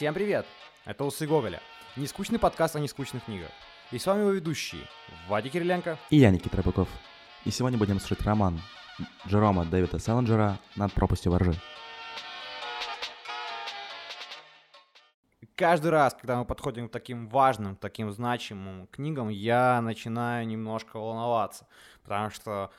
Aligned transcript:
Всем 0.00 0.14
привет! 0.14 0.46
Это 0.86 1.04
Усы 1.04 1.26
Гоголя. 1.26 1.60
Нескучный 1.94 2.38
подкаст 2.38 2.74
о 2.74 2.80
нескучных 2.80 3.26
книгах. 3.26 3.50
И 3.90 3.98
с 3.98 4.06
вами 4.06 4.20
его 4.20 4.30
ведущие 4.30 4.80
Вадик 5.28 5.52
Кириленко 5.52 5.98
и 6.08 6.16
я, 6.16 6.30
Никита 6.30 6.56
Рыбаков. 6.56 6.88
И 7.44 7.50
сегодня 7.50 7.76
будем 7.76 8.00
слушать 8.00 8.24
роман 8.24 8.58
Джерома 9.28 9.66
Дэвида 9.66 9.98
Селлинджера 9.98 10.58
«Над 10.74 10.90
пропастью 10.94 11.32
воржи». 11.32 11.52
Каждый 15.54 15.90
раз, 15.90 16.14
когда 16.14 16.38
мы 16.38 16.46
подходим 16.46 16.88
к 16.88 16.92
таким 16.92 17.28
важным, 17.28 17.76
таким 17.76 18.10
значимым 18.10 18.86
книгам, 18.86 19.28
я 19.28 19.82
начинаю 19.82 20.46
немножко 20.46 20.96
волноваться, 20.96 21.66
потому 22.02 22.30
что 22.30 22.70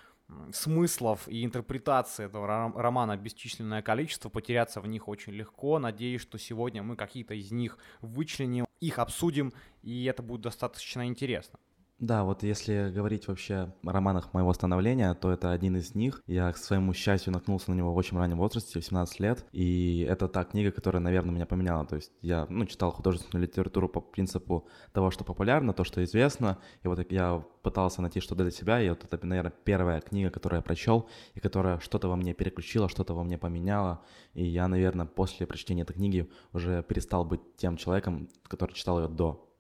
смыслов 0.54 1.27
и 1.27 1.43
интерпретации 1.43 2.25
этого 2.25 2.48
романа 2.48 3.18
бесчисленное 3.18 3.81
количество, 3.81 4.30
потеряться 4.30 4.81
в 4.81 4.88
них 4.88 5.07
очень 5.07 5.34
легко. 5.34 5.80
Надеюсь, 5.80 6.21
что 6.21 6.38
сегодня 6.38 6.84
мы 6.84 6.95
какие-то 6.95 7.34
из 7.34 7.52
них 7.52 7.77
вычленим, 8.02 8.66
их 8.80 8.99
обсудим, 8.99 9.54
и 9.84 10.05
это 10.05 10.23
будет 10.23 10.41
достаточно 10.41 11.07
интересно. 11.07 11.59
Да, 12.02 12.23
вот 12.23 12.41
если 12.41 12.90
говорить 12.90 13.28
вообще 13.28 13.72
о 13.86 13.91
романах 13.91 14.34
моего 14.34 14.52
становления, 14.54 15.14
то 15.14 15.32
это 15.32 15.52
один 15.52 15.78
из 15.78 15.94
них. 15.94 16.24
Я, 16.26 16.52
к 16.52 16.58
своему 16.58 16.94
счастью, 16.94 17.32
наткнулся 17.32 17.70
на 17.70 17.76
него 17.76 17.94
в 17.94 17.96
очень 17.96 18.18
раннем 18.18 18.40
возрасте, 18.40 18.80
в 18.80 18.84
17 18.84 19.20
лет, 19.20 19.46
и 19.52 20.04
это 20.10 20.27
та 20.27 20.44
книга, 20.44 20.72
которая, 20.72 21.00
наверное, 21.00 21.36
меня 21.36 21.46
поменяла. 21.46 21.86
То 21.86 21.98
есть 21.98 22.12
я, 22.22 22.48
ну, 22.50 22.66
читал 22.66 22.91
художественную 22.91 23.46
литературу 23.46 23.88
по 23.88 24.02
принципу 24.02 24.68
того, 24.94 25.12
что 25.12 25.24
популярно, 25.24 25.74
то, 25.74 25.84
что 25.84 26.04
известно, 26.04 26.58
и 26.82 26.88
вот 26.88 27.12
я 27.12 27.46
пытался 27.62 28.02
найти 28.02 28.20
что-то 28.20 28.41
для 28.41 28.52
себя, 28.52 28.82
и 28.82 28.90
вот 28.90 29.05
это, 29.08 29.24
наверное, 29.27 29.54
первая 29.63 30.02
книга, 30.02 30.32
которую 30.32 30.58
я 30.58 30.63
прочел, 30.63 31.08
и 31.36 31.40
которая 31.40 31.77
что-то 31.82 32.08
во 32.08 32.16
мне 32.16 32.34
переключила, 32.34 32.90
что-то 32.90 33.13
во 33.13 33.24
мне 33.24 33.38
поменяла, 33.38 34.02
и 34.34 34.44
я, 34.44 34.68
наверное, 34.68 35.05
после 35.05 35.46
прочтения 35.46 35.84
этой 35.84 35.94
книги 35.94 36.27
уже 36.52 36.82
перестал 36.82 37.26
быть 37.26 37.41
тем 37.58 37.77
человеком, 37.77 38.27
который 38.48 38.74
читал 38.74 38.99
ее 38.99 39.08
до. 39.08 39.51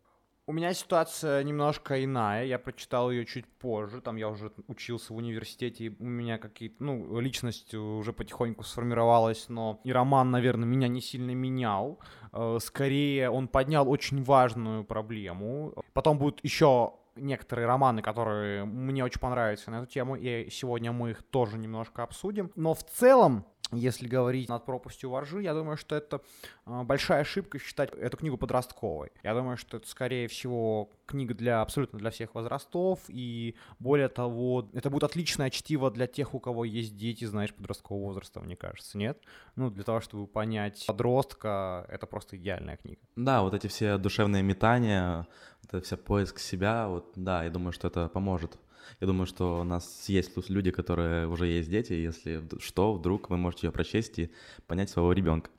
У 0.51 0.53
меня 0.53 0.73
ситуация 0.73 1.41
немножко 1.43 2.03
иная. 2.03 2.43
Я 2.43 2.59
прочитал 2.59 3.09
ее 3.09 3.25
чуть 3.25 3.47
позже. 3.47 4.01
Там 4.01 4.17
я 4.17 4.27
уже 4.27 4.51
учился 4.67 5.13
в 5.13 5.15
университете, 5.15 5.85
и 5.85 5.95
у 5.97 6.03
меня 6.03 6.37
какие-то, 6.37 6.83
ну, 6.83 7.21
личность 7.21 7.73
уже 7.73 8.11
потихоньку 8.11 8.65
сформировалась, 8.65 9.45
но 9.47 9.79
и 9.85 9.93
роман, 9.93 10.29
наверное, 10.29 10.67
меня 10.67 10.89
не 10.89 10.99
сильно 10.99 11.31
менял. 11.31 11.99
Э, 12.33 12.57
скорее, 12.59 13.29
он 13.29 13.47
поднял 13.47 13.89
очень 13.89 14.21
важную 14.23 14.83
проблему. 14.83 15.73
Потом 15.93 16.17
будут 16.17 16.43
еще 16.43 16.95
некоторые 17.15 17.65
романы, 17.65 18.01
которые 18.01 18.65
мне 18.65 19.05
очень 19.05 19.21
понравятся 19.21 19.71
на 19.71 19.75
эту 19.75 19.85
тему, 19.85 20.17
и 20.17 20.49
сегодня 20.49 20.91
мы 20.91 21.11
их 21.11 21.23
тоже 21.23 21.57
немножко 21.57 22.03
обсудим. 22.03 22.51
Но 22.57 22.73
в 22.73 22.83
целом 22.83 23.45
если 23.71 24.07
говорить 24.07 24.49
над 24.49 24.65
пропастью 24.65 25.09
воржи, 25.09 25.41
я 25.41 25.53
думаю, 25.53 25.77
что 25.77 25.95
это 25.95 26.21
а, 26.65 26.83
большая 26.83 27.21
ошибка 27.21 27.59
считать 27.59 27.91
эту 27.93 28.17
книгу 28.17 28.37
подростковой. 28.37 29.11
Я 29.23 29.33
думаю, 29.33 29.57
что 29.57 29.77
это, 29.77 29.87
скорее 29.87 30.27
всего, 30.27 30.89
книга 31.05 31.33
для 31.33 31.61
абсолютно 31.61 31.99
для 31.99 32.09
всех 32.11 32.35
возрастов, 32.35 32.99
и 33.07 33.55
более 33.79 34.09
того, 34.09 34.69
это 34.73 34.89
будет 34.89 35.03
отличное 35.03 35.49
чтиво 35.49 35.91
для 35.91 36.07
тех, 36.07 36.33
у 36.33 36.39
кого 36.39 36.65
есть 36.65 36.95
дети, 36.95 37.25
знаешь, 37.25 37.53
подросткового 37.53 38.07
возраста, 38.07 38.39
мне 38.39 38.55
кажется, 38.55 38.97
нет? 38.97 39.19
Ну, 39.55 39.69
для 39.69 39.83
того, 39.83 40.01
чтобы 40.01 40.27
понять 40.27 40.85
подростка, 40.87 41.85
это 41.89 42.05
просто 42.07 42.37
идеальная 42.37 42.77
книга. 42.77 43.01
Да, 43.15 43.41
вот 43.41 43.53
эти 43.53 43.67
все 43.67 43.97
душевные 43.97 44.43
метания, 44.43 45.27
это 45.63 45.81
вся 45.81 45.97
поиск 45.97 46.39
себя, 46.39 46.87
вот, 46.87 47.11
да, 47.15 47.43
я 47.43 47.49
думаю, 47.49 47.71
что 47.71 47.87
это 47.87 48.07
поможет 48.07 48.57
я 48.99 49.07
думаю, 49.07 49.25
что 49.25 49.61
у 49.61 49.63
нас 49.63 50.05
есть 50.07 50.31
люди, 50.49 50.71
которые 50.71 51.27
уже 51.27 51.47
есть 51.47 51.69
дети, 51.69 51.93
если 51.93 52.43
что, 52.59 52.93
вдруг 52.93 53.29
вы 53.29 53.37
можете 53.37 53.67
ее 53.67 53.71
прочесть 53.71 54.19
и 54.19 54.31
понять 54.67 54.89
своего 54.89 55.13
ребенка. 55.13 55.49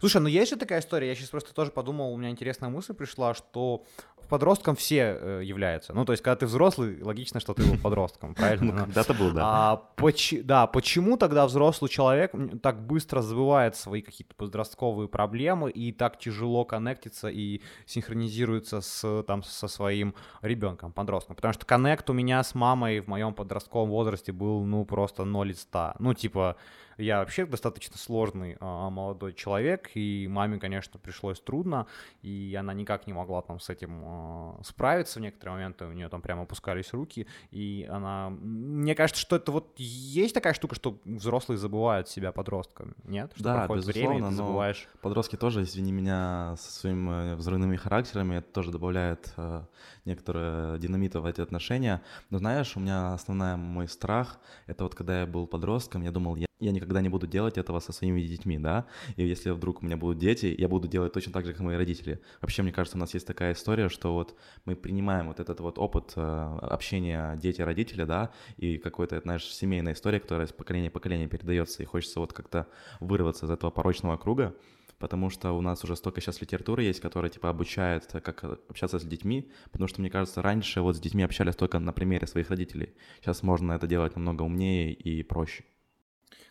Слушай, 0.00 0.20
ну 0.20 0.28
есть 0.28 0.50
же 0.50 0.56
такая 0.56 0.80
история, 0.80 1.08
я 1.08 1.14
сейчас 1.14 1.30
просто 1.30 1.54
тоже 1.54 1.70
подумал, 1.70 2.12
у 2.12 2.16
меня 2.16 2.30
интересная 2.30 2.68
мысль 2.68 2.94
пришла, 2.94 3.34
что 3.34 3.86
подростком 4.28 4.76
все 4.76 5.18
э, 5.20 5.40
являются. 5.44 5.92
Ну, 5.94 6.04
то 6.04 6.12
есть, 6.12 6.22
когда 6.22 6.36
ты 6.36 6.46
взрослый, 6.46 7.02
логично, 7.02 7.40
что 7.40 7.54
ты 7.54 7.64
был 7.64 7.78
подростком, 7.78 8.34
правильно? 8.34 8.72
Ну, 8.72 8.78
когда-то 8.84 9.14
был, 9.14 9.32
да. 9.32 9.42
А, 9.44 9.76
поч- 9.96 10.42
да, 10.44 10.66
почему 10.66 11.16
тогда 11.16 11.46
взрослый 11.46 11.88
человек 11.88 12.32
так 12.62 12.86
быстро 12.86 13.22
забывает 13.22 13.76
свои 13.76 14.02
какие-то 14.02 14.34
подростковые 14.34 15.08
проблемы 15.08 15.70
и 15.70 15.92
так 15.92 16.18
тяжело 16.18 16.64
коннектится 16.64 17.28
и 17.28 17.60
синхронизируется 17.86 18.80
с, 18.80 19.22
там, 19.24 19.42
со 19.42 19.68
своим 19.68 20.14
ребенком, 20.42 20.92
подростком? 20.92 21.36
Потому 21.36 21.54
что 21.54 21.66
коннект 21.66 22.08
у 22.10 22.12
меня 22.12 22.42
с 22.42 22.54
мамой 22.54 23.00
в 23.00 23.08
моем 23.08 23.34
подростковом 23.34 23.90
возрасте 23.90 24.32
был, 24.32 24.64
ну, 24.64 24.84
просто 24.84 25.24
ноль 25.24 25.52
из 25.52 25.60
ста. 25.60 25.94
Ну, 25.98 26.14
типа, 26.14 26.56
я 26.98 27.20
вообще 27.20 27.46
достаточно 27.46 27.96
сложный 27.96 28.56
а, 28.60 28.90
молодой 28.90 29.32
человек, 29.32 29.90
и 29.94 30.26
маме, 30.28 30.58
конечно, 30.58 30.98
пришлось 30.98 31.40
трудно, 31.40 31.86
и 32.22 32.56
она 32.58 32.74
никак 32.74 33.06
не 33.06 33.12
могла 33.12 33.42
там 33.42 33.60
с 33.60 33.70
этим 33.70 34.02
а, 34.04 34.60
справиться 34.64 35.18
в 35.18 35.22
некоторые 35.22 35.54
моменты, 35.54 35.86
у 35.86 35.92
нее 35.92 36.08
там 36.08 36.20
прямо 36.20 36.42
опускались 36.42 36.92
руки, 36.92 37.26
и 37.50 37.88
она... 37.88 38.30
Мне 38.30 38.94
кажется, 38.94 39.20
что 39.20 39.36
это 39.36 39.52
вот 39.52 39.74
есть 39.76 40.34
такая 40.34 40.54
штука, 40.54 40.74
что 40.74 40.98
взрослые 41.04 41.58
забывают 41.58 42.08
себя 42.08 42.32
подростками, 42.32 42.94
нет? 43.04 43.32
Что 43.34 43.44
да, 43.44 43.58
проходит 43.58 43.86
безусловно, 43.86 44.14
время, 44.14 44.28
ты 44.30 44.34
забываешь... 44.34 44.88
подростки 45.00 45.36
тоже, 45.36 45.62
извини 45.62 45.92
меня, 45.92 46.56
со 46.58 46.72
своими 46.72 47.34
взрывными 47.34 47.76
характерами, 47.76 48.36
это 48.36 48.52
тоже 48.52 48.72
добавляет 48.72 49.32
э, 49.36 49.62
некоторые 50.04 50.78
динамита 50.78 51.20
в 51.20 51.26
эти 51.26 51.40
отношения. 51.40 52.02
Но 52.30 52.38
знаешь, 52.38 52.76
у 52.76 52.80
меня 52.80 53.14
основной 53.14 53.56
мой 53.56 53.88
страх, 53.88 54.40
это 54.66 54.84
вот 54.84 54.94
когда 54.94 55.20
я 55.20 55.26
был 55.26 55.46
подростком, 55.46 56.02
я 56.02 56.10
думал, 56.10 56.36
я 56.36 56.47
я 56.60 56.72
никогда 56.72 57.00
не 57.00 57.08
буду 57.08 57.26
делать 57.26 57.58
этого 57.58 57.80
со 57.80 57.92
своими 57.92 58.20
детьми, 58.22 58.58
да, 58.58 58.86
и 59.16 59.26
если 59.26 59.50
вдруг 59.50 59.82
у 59.82 59.86
меня 59.86 59.96
будут 59.96 60.18
дети, 60.18 60.54
я 60.58 60.68
буду 60.68 60.88
делать 60.88 61.12
точно 61.12 61.32
так 61.32 61.46
же, 61.46 61.52
как 61.52 61.60
мои 61.60 61.76
родители. 61.76 62.20
Вообще, 62.40 62.62
мне 62.62 62.72
кажется, 62.72 62.96
у 62.96 63.00
нас 63.00 63.14
есть 63.14 63.26
такая 63.26 63.52
история, 63.52 63.88
что 63.88 64.14
вот 64.14 64.36
мы 64.64 64.76
принимаем 64.76 65.28
вот 65.28 65.40
этот 65.40 65.60
вот 65.60 65.78
опыт 65.78 66.12
э, 66.16 66.58
общения 66.62 67.36
дети-родители, 67.36 68.04
да, 68.04 68.32
и 68.56 68.78
какой-то, 68.78 69.20
знаешь, 69.20 69.44
семейная 69.44 69.92
история, 69.92 70.20
которая 70.20 70.46
из 70.46 70.52
поколения 70.52 70.90
в 70.90 70.92
поколение 70.92 71.28
передается, 71.28 71.82
и 71.82 71.86
хочется 71.86 72.20
вот 72.20 72.32
как-то 72.32 72.66
вырваться 73.00 73.46
из 73.46 73.50
этого 73.50 73.70
порочного 73.70 74.16
круга, 74.16 74.54
потому 74.98 75.30
что 75.30 75.52
у 75.52 75.60
нас 75.60 75.84
уже 75.84 75.96
столько 75.96 76.20
сейчас 76.20 76.40
литературы 76.40 76.82
есть, 76.82 77.00
которая, 77.00 77.30
типа, 77.30 77.48
обучает, 77.50 78.06
как 78.06 78.44
общаться 78.68 78.98
с 78.98 79.04
детьми, 79.04 79.50
потому 79.70 79.88
что, 79.88 80.00
мне 80.00 80.10
кажется, 80.10 80.42
раньше 80.42 80.80
вот 80.80 80.96
с 80.96 81.00
детьми 81.00 81.22
общались 81.22 81.56
только 81.56 81.78
на 81.78 81.92
примере 81.92 82.26
своих 82.26 82.50
родителей. 82.50 82.94
Сейчас 83.20 83.42
можно 83.42 83.72
это 83.72 83.86
делать 83.86 84.16
намного 84.16 84.42
умнее 84.42 84.92
и 84.92 85.22
проще. 85.22 85.64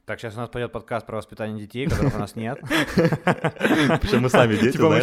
Так, 0.07 0.21
сейчас 0.21 0.35
у 0.35 0.37
нас 0.37 0.49
пойдет 0.49 0.71
подкаст 0.71 1.05
про 1.05 1.17
воспитание 1.17 1.59
детей, 1.59 1.85
которых 1.85 2.15
у 2.15 2.19
нас 2.19 2.37
нет. 2.37 2.59
Причем 2.65 4.21
мы 4.21 4.29
сами 4.29 4.55
дети, 4.55 4.77
типа 4.77 5.01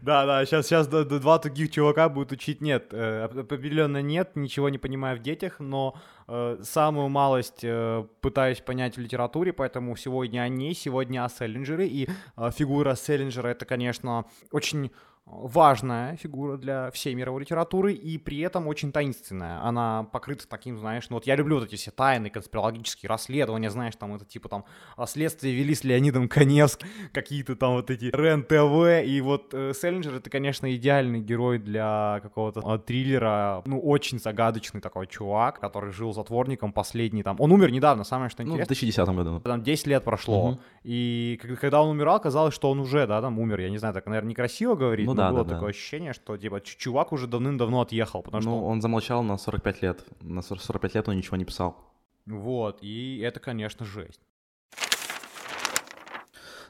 Да, 0.00 0.26
да, 0.26 0.46
сейчас, 0.46 0.66
сейчас 0.66 0.86
два 0.86 1.38
таких 1.40 1.72
чувака 1.72 2.08
будут 2.08 2.30
учить 2.30 2.60
нет. 2.60 2.90
Э, 2.92 3.24
определенно 3.24 4.00
нет, 4.00 4.36
ничего 4.36 4.68
не 4.68 4.78
понимаю 4.78 5.18
в 5.18 5.22
детях, 5.22 5.58
но 5.58 5.96
э, 6.28 6.58
самую 6.62 7.08
малость 7.08 7.64
э, 7.64 8.06
пытаюсь 8.20 8.60
понять 8.60 8.96
в 8.96 9.00
литературе, 9.00 9.52
поэтому 9.52 9.96
сегодня 9.96 10.42
о 10.42 10.48
ней, 10.48 10.72
сегодня 10.74 11.24
о 11.24 11.28
Селлинджере. 11.28 11.88
И 11.88 12.08
фигура 12.52 12.94
Селлинджера— 12.94 13.48
это, 13.50 13.64
конечно, 13.64 14.26
очень 14.52 14.92
важная 15.26 16.16
фигура 16.16 16.56
для 16.56 16.90
всей 16.92 17.14
мировой 17.14 17.42
литературы 17.42 17.92
и 17.92 18.16
при 18.16 18.38
этом 18.40 18.68
очень 18.68 18.92
таинственная. 18.92 19.60
Она 19.60 20.04
покрыта 20.12 20.46
таким, 20.48 20.78
знаешь, 20.78 21.10
ну 21.10 21.16
вот 21.16 21.26
я 21.26 21.34
люблю 21.34 21.56
вот 21.56 21.66
эти 21.66 21.74
все 21.74 21.90
тайны, 21.90 22.30
конспирологические 22.30 23.08
расследования, 23.08 23.70
знаешь, 23.70 23.96
там 23.96 24.14
это 24.14 24.24
типа 24.24 24.48
там 24.48 24.64
следствие 25.06 25.54
вели 25.54 25.74
с 25.74 25.82
Леонидом 25.82 26.28
Коневским, 26.28 26.86
какие-то 27.12 27.56
там 27.56 27.72
вот 27.72 27.90
эти 27.90 28.04
РЕН-ТВ, 28.04 29.04
и 29.06 29.20
вот 29.20 29.52
э, 29.52 29.72
Селлинджер 29.74 30.14
это, 30.14 30.30
конечно, 30.30 30.72
идеальный 30.74 31.20
герой 31.20 31.58
для 31.58 32.20
какого-то 32.22 32.62
э, 32.64 32.78
триллера, 32.78 33.62
ну 33.66 33.80
очень 33.80 34.20
загадочный 34.20 34.80
такой 34.80 35.08
чувак, 35.08 35.58
который 35.58 35.90
жил 35.92 36.12
затворником 36.12 36.72
последний 36.72 37.24
там, 37.24 37.36
он 37.40 37.50
умер 37.50 37.72
недавно, 37.72 38.04
самое 38.04 38.30
что 38.30 38.44
интересно. 38.44 38.58
Ну, 38.58 38.64
в 38.64 38.68
2010 38.68 39.08
году. 39.08 39.40
Там 39.40 39.62
10 39.62 39.86
лет 39.88 40.04
прошло, 40.04 40.50
угу. 40.50 40.60
и 40.84 41.40
когда 41.60 41.82
он 41.82 41.90
умирал, 41.90 42.20
казалось, 42.20 42.54
что 42.54 42.70
он 42.70 42.78
уже, 42.78 43.08
да, 43.08 43.20
там 43.20 43.40
умер, 43.40 43.60
я 43.60 43.70
не 43.70 43.78
знаю, 43.78 43.92
так, 43.92 44.06
наверное, 44.06 44.30
некрасиво 44.30 44.76
говорить, 44.76 45.06
ну, 45.06 45.15
да, 45.16 45.30
было 45.30 45.44
да, 45.44 45.54
такое 45.54 45.72
да. 45.72 45.76
ощущение, 45.76 46.12
что 46.12 46.36
типа 46.36 46.60
чувак 46.60 47.12
уже 47.12 47.26
давным-давно 47.26 47.80
отъехал, 47.80 48.22
потому 48.22 48.44
ну, 48.44 48.50
что... 48.50 48.64
он 48.66 48.82
замолчал 48.82 49.22
на 49.22 49.38
45 49.38 49.82
лет. 49.82 50.04
На 50.20 50.42
45 50.42 50.94
лет 50.94 51.08
он 51.08 51.16
ничего 51.16 51.36
не 51.36 51.44
писал. 51.44 51.76
Вот, 52.26 52.78
и 52.82 53.18
это, 53.18 53.40
конечно, 53.40 53.86
жесть. 53.86 54.20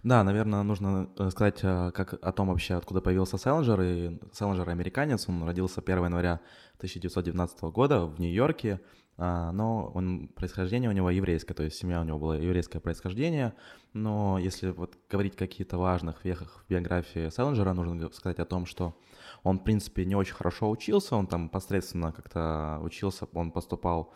Да, 0.03 0.23
наверное, 0.23 0.63
нужно 0.63 1.11
э, 1.19 1.31
сказать 1.31 1.59
э, 1.63 1.91
как, 1.93 2.15
о 2.23 2.31
том 2.31 2.49
вообще, 2.49 2.75
откуда 2.75 3.01
появился 3.01 3.39
Селлинджер. 3.39 3.81
И 3.81 4.21
Селлинджер 4.33 4.69
американец, 4.69 5.29
он 5.29 5.43
родился 5.43 5.81
1 5.81 6.05
января 6.05 6.41
1919 6.77 7.61
года 7.65 8.05
в 8.05 8.21
Нью-Йорке. 8.21 8.81
А, 9.19 9.51
но 9.53 9.91
он, 9.95 10.29
происхождение 10.29 10.91
у 10.91 10.93
него 10.93 11.11
еврейское, 11.11 11.55
то 11.55 11.63
есть 11.63 11.77
семья 11.77 12.01
у 12.01 12.05
него 12.05 12.19
была 12.19 12.37
еврейское 12.37 12.81
происхождение, 12.81 13.55
но 13.95 14.39
если 14.39 14.71
вот 14.71 14.99
говорить 15.11 15.35
о 15.35 15.39
каких-то 15.39 15.79
важных 15.79 16.25
вехах 16.25 16.65
в 16.65 16.71
биографии 16.71 17.31
Селлинджера, 17.31 17.73
нужно 17.73 18.11
сказать 18.13 18.39
о 18.39 18.45
том, 18.45 18.67
что 18.67 18.95
он, 19.43 19.59
в 19.59 19.65
принципе, 19.65 20.05
не 20.05 20.15
очень 20.15 20.35
хорошо 20.35 20.71
учился, 20.71 21.17
он 21.17 21.27
там 21.27 21.49
посредственно 21.49 22.13
как-то 22.13 22.81
учился, 22.83 23.27
он 23.33 23.51
поступал 23.51 24.13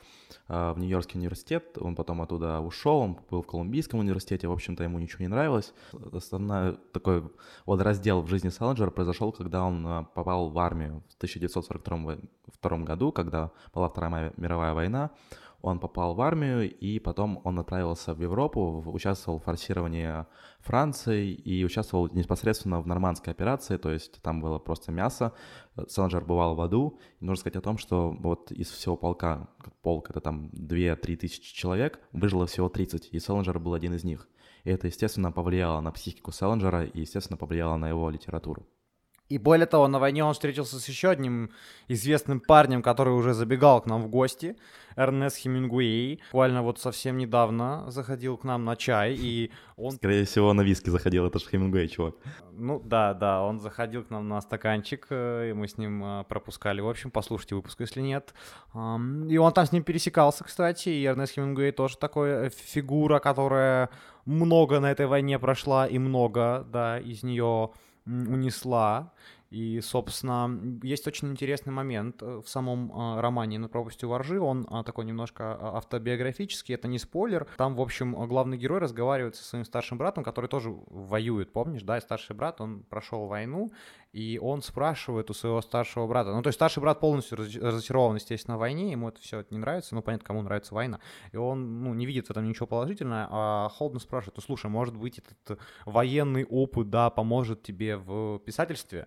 э, 0.49 0.73
в 0.73 0.79
Нью-Йоркский 0.79 1.19
университет, 1.19 1.79
он 1.79 1.97
потом 1.97 2.23
оттуда 2.23 2.61
ушел, 2.61 2.99
он 2.99 3.19
был 3.31 3.43
в 3.43 3.47
Колумбийском 3.47 4.01
университете, 4.01 4.49
в 4.49 4.53
общем-то, 4.53 4.85
ему 4.85 4.99
ничего 4.99 5.23
не 5.23 5.29
нравилось. 5.29 5.73
Основной 6.13 6.77
такой 6.93 7.31
вот 7.67 7.81
раздел 7.81 8.23
в 8.23 8.29
жизни 8.29 8.49
Селлинджера 8.49 8.91
произошел, 8.91 9.33
когда 9.33 9.65
он 9.65 9.87
э, 9.87 10.05
попал 10.15 10.51
в 10.51 10.59
армию 10.59 11.03
в 11.09 11.17
1942 11.17 12.79
году, 12.79 13.13
когда 13.13 13.51
была 13.75 13.89
Вторая 13.89 14.33
мировая 14.37 14.75
война 14.75 15.11
он 15.63 15.79
попал 15.79 16.15
в 16.15 16.21
армию, 16.21 16.71
и 16.71 16.99
потом 16.99 17.41
он 17.45 17.59
отправился 17.59 18.15
в 18.15 18.21
Европу, 18.21 18.83
участвовал 18.87 19.39
в 19.39 19.45
форсировании 19.45 20.27
Франции 20.61 21.33
и 21.33 21.65
участвовал 21.65 22.09
непосредственно 22.13 22.81
в 22.81 22.87
нормандской 22.87 23.33
операции, 23.33 23.77
то 23.77 23.91
есть 23.91 24.21
там 24.23 24.41
было 24.41 24.59
просто 24.59 24.93
мясо, 24.93 25.33
Селлинджер 25.89 26.25
бывал 26.25 26.55
в 26.55 26.61
аду, 26.61 26.99
и 27.21 27.25
нужно 27.25 27.41
сказать 27.41 27.57
о 27.57 27.61
том, 27.61 27.79
что 27.79 28.11
вот 28.11 28.53
из 28.53 28.71
всего 28.71 28.97
полка, 28.97 29.49
полк 29.83 30.11
это 30.11 30.21
там 30.21 30.51
2-3 30.53 31.17
тысячи 31.17 31.55
человек, 31.55 32.01
выжило 32.13 32.47
всего 32.47 32.69
30, 32.69 33.09
и 33.13 33.19
Селлинджер 33.19 33.59
был 33.59 33.75
один 33.75 33.95
из 33.95 34.05
них. 34.05 34.29
И 34.65 34.71
это, 34.71 34.87
естественно, 34.87 35.33
повлияло 35.33 35.81
на 35.81 35.91
психику 35.91 36.33
Селлинджера 36.33 36.85
и, 36.85 37.01
естественно, 37.01 37.37
повлияло 37.37 37.77
на 37.77 37.89
его 37.89 38.11
литературу. 38.11 38.67
И 39.31 39.39
более 39.39 39.67
того, 39.67 39.87
на 39.87 40.01
войне 40.01 40.25
он 40.25 40.35
встретился 40.35 40.81
с 40.81 40.89
еще 40.89 41.09
одним 41.09 41.51
известным 41.87 42.41
парнем, 42.41 42.83
который 42.83 43.15
уже 43.15 43.33
забегал 43.33 43.81
к 43.81 43.87
нам 43.87 44.03
в 44.03 44.09
гости, 44.09 44.57
Эрнест 44.97 45.37
Хемингуэй. 45.37 46.21
Буквально 46.33 46.63
вот 46.63 46.81
совсем 46.81 47.17
недавно 47.17 47.85
заходил 47.91 48.37
к 48.37 48.43
нам 48.43 48.65
на 48.65 48.75
чай, 48.75 49.15
и 49.15 49.53
он... 49.77 49.93
Скорее 49.93 50.25
всего, 50.25 50.53
на 50.53 50.63
виски 50.63 50.91
заходил, 50.91 51.27
это 51.27 51.39
же 51.39 51.47
Хемингуэй, 51.47 51.87
чувак. 51.87 52.17
Ну 52.51 52.83
да, 52.85 53.15
да, 53.15 53.43
он 53.43 53.61
заходил 53.61 54.03
к 54.03 54.11
нам 54.11 54.29
на 54.29 54.41
стаканчик, 54.41 55.07
э, 55.11 55.51
и 55.51 55.53
мы 55.53 55.69
с 55.69 55.79
ним 55.79 56.05
э, 56.05 56.25
пропускали. 56.25 56.81
В 56.81 56.89
общем, 56.89 57.13
послушайте 57.13 57.55
выпуск, 57.55 57.79
если 57.81 58.01
нет. 58.01 58.35
И 58.75 59.39
он 59.39 59.53
там 59.53 59.65
с 59.65 59.71
ним 59.71 59.85
пересекался, 59.85 60.43
кстати, 60.43 60.89
и 60.89 61.05
Эрнест 61.05 61.35
Хемингуэй 61.35 61.71
тоже 61.71 61.97
такой 61.99 62.31
э, 62.31 62.51
фигура, 62.51 63.21
которая 63.21 63.91
много 64.25 64.81
на 64.81 64.91
этой 64.91 65.07
войне 65.07 65.39
прошла, 65.39 65.87
и 65.87 65.99
много, 65.99 66.67
да, 66.73 66.99
из 66.99 67.23
нее 67.23 67.71
унесла. 68.07 69.13
И, 69.51 69.81
собственно, 69.81 70.49
есть 70.83 71.09
очень 71.09 71.29
интересный 71.29 71.73
момент 71.73 72.23
э, 72.23 72.41
в 72.45 72.49
самом 72.49 72.93
э, 72.93 73.21
романе 73.21 73.59
«На 73.59 73.69
пропастью 73.69 74.09
воржи». 74.09 74.41
Он 74.41 74.65
э, 74.71 74.85
такой 74.85 75.05
немножко 75.05 75.59
автобиографический, 75.77 76.77
это 76.77 76.87
не 76.87 77.01
спойлер. 77.01 77.49
Там, 77.57 77.75
в 77.75 77.81
общем, 77.81 78.15
главный 78.29 78.57
герой 78.57 78.79
разговаривает 78.79 79.35
со 79.35 79.43
своим 79.43 79.65
старшим 79.65 79.99
братом, 79.99 80.23
который 80.23 80.47
тоже 80.47 80.73
воюет, 80.87 81.53
помнишь, 81.53 81.83
да? 81.83 81.99
И 81.99 82.01
старший 82.01 82.37
брат, 82.37 82.61
он 82.61 82.85
прошел 82.85 83.27
войну, 83.27 83.73
и 84.13 84.39
он 84.39 84.63
спрашивает 84.63 85.31
у 85.31 85.35
своего 85.35 85.61
старшего 85.61 86.07
брата. 86.07 86.33
Ну, 86.33 86.43
то 86.43 86.49
есть 86.49 86.57
старший 86.57 86.81
брат 86.81 87.01
полностью 87.01 87.39
разочарован, 87.39 88.17
естественно, 88.17 88.57
в 88.57 88.61
войне, 88.61 88.91
ему 88.91 89.09
это 89.09 89.21
все 89.21 89.45
не 89.51 89.59
нравится, 89.59 89.95
ну, 89.95 90.03
понятно, 90.03 90.27
кому 90.27 90.43
нравится 90.43 90.75
война. 90.75 91.01
И 91.33 91.37
он, 91.37 91.85
ну, 91.85 91.95
не 91.95 92.07
видит 92.07 92.27
в 92.27 92.31
этом 92.31 92.49
ничего 92.49 92.67
положительного, 92.67 93.29
а 93.31 93.69
холодно 93.69 94.01
спрашивает, 94.01 94.37
ну, 94.37 94.43
слушай, 94.43 94.71
может 94.71 94.97
быть, 94.97 95.19
этот 95.19 95.61
военный 95.85 96.45
опыт, 96.45 96.91
да, 96.91 97.11
поможет 97.11 97.63
тебе 97.63 97.97
в 97.97 98.39
писательстве? 98.41 99.07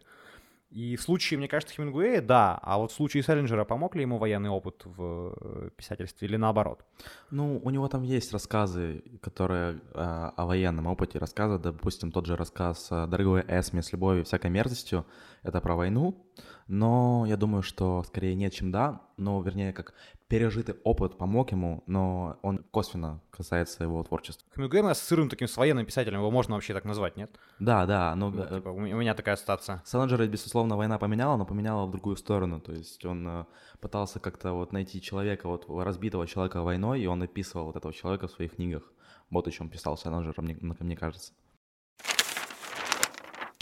И 0.73 0.95
в 0.95 1.03
случае, 1.03 1.37
мне 1.37 1.47
кажется, 1.47 1.75
Хемингуэя, 1.75 2.19
да, 2.19 2.57
а 2.63 2.79
вот 2.79 2.91
в 2.91 2.95
случае 2.95 3.21
Селлинджера 3.21 3.63
помог 3.63 3.95
ли 3.95 4.01
ему 4.01 4.17
военный 4.17 4.49
опыт 4.49 4.81
в 4.85 5.35
э, 5.39 5.69
писательстве 5.77 6.27
или 6.27 6.35
наоборот? 6.35 6.83
Ну, 7.29 7.61
у 7.63 7.69
него 7.69 7.87
там 7.87 8.01
есть 8.01 8.33
рассказы, 8.33 9.03
которые 9.21 9.73
э, 9.73 9.79
о 9.93 10.45
военном 10.47 10.87
опыте 10.87 11.19
рассказывают, 11.19 11.61
допустим, 11.61 12.11
тот 12.11 12.25
же 12.25 12.35
рассказ 12.35 12.89
«Дорогой 12.89 13.43
Эсме 13.47 13.83
с 13.83 13.91
любовью 13.91 14.23
и 14.23 14.25
всякой 14.25 14.49
мерзостью», 14.49 15.05
это 15.43 15.61
про 15.61 15.75
войну, 15.75 16.25
но 16.67 17.25
я 17.27 17.37
думаю, 17.37 17.61
что 17.61 18.01
скорее 18.03 18.33
нет, 18.33 18.53
чем 18.53 18.71
да, 18.71 19.01
но 19.17 19.39
вернее 19.43 19.73
как 19.73 19.93
пережитый 20.27 20.75
опыт 20.83 21.17
помог 21.17 21.51
ему, 21.51 21.83
но 21.87 22.37
он 22.41 22.59
косвенно 22.71 23.21
касается 23.29 23.83
его 23.83 24.03
творчества. 24.03 24.47
Хемингуэй 24.55 24.95
с 24.95 24.99
сырым 24.99 25.29
таким 25.29 25.47
с 25.47 25.57
военным 25.57 25.85
писателем, 25.85 26.19
его 26.19 26.31
можно 26.31 26.55
вообще 26.55 26.73
так 26.73 26.85
назвать, 26.85 27.17
нет? 27.17 27.31
Да, 27.59 27.85
да. 27.85 28.15
Но, 28.15 28.29
ну, 28.29 28.45
типа, 28.45 28.69
у 28.69 28.79
меня 28.79 29.13
такая 29.13 29.35
ассоциация. 29.35 29.81
Селлинджера, 29.85 30.25
безусловно, 30.27 30.77
война 30.77 30.97
поменяла, 30.97 31.37
но 31.37 31.45
поменяла 31.45 31.85
в 31.85 31.91
другую 31.91 32.15
сторону, 32.15 32.59
то 32.59 32.71
есть 32.71 33.05
он 33.05 33.27
э, 33.27 33.45
пытался 33.79 34.19
как-то 34.19 34.53
вот 34.53 34.71
найти 34.71 35.01
человека, 35.01 35.47
вот 35.47 35.65
разбитого 35.69 36.27
человека 36.27 36.61
войной, 36.61 37.01
и 37.01 37.07
он 37.07 37.21
описывал 37.21 37.65
вот 37.65 37.75
этого 37.75 37.93
человека 37.93 38.27
в 38.27 38.31
своих 38.31 38.55
книгах. 38.55 38.83
Вот 39.29 39.47
о 39.47 39.51
чем 39.51 39.69
писал 39.69 39.97
Селлинджер, 39.97 40.33
мне, 40.37 40.57
мне 40.61 40.95
кажется. 40.95 41.33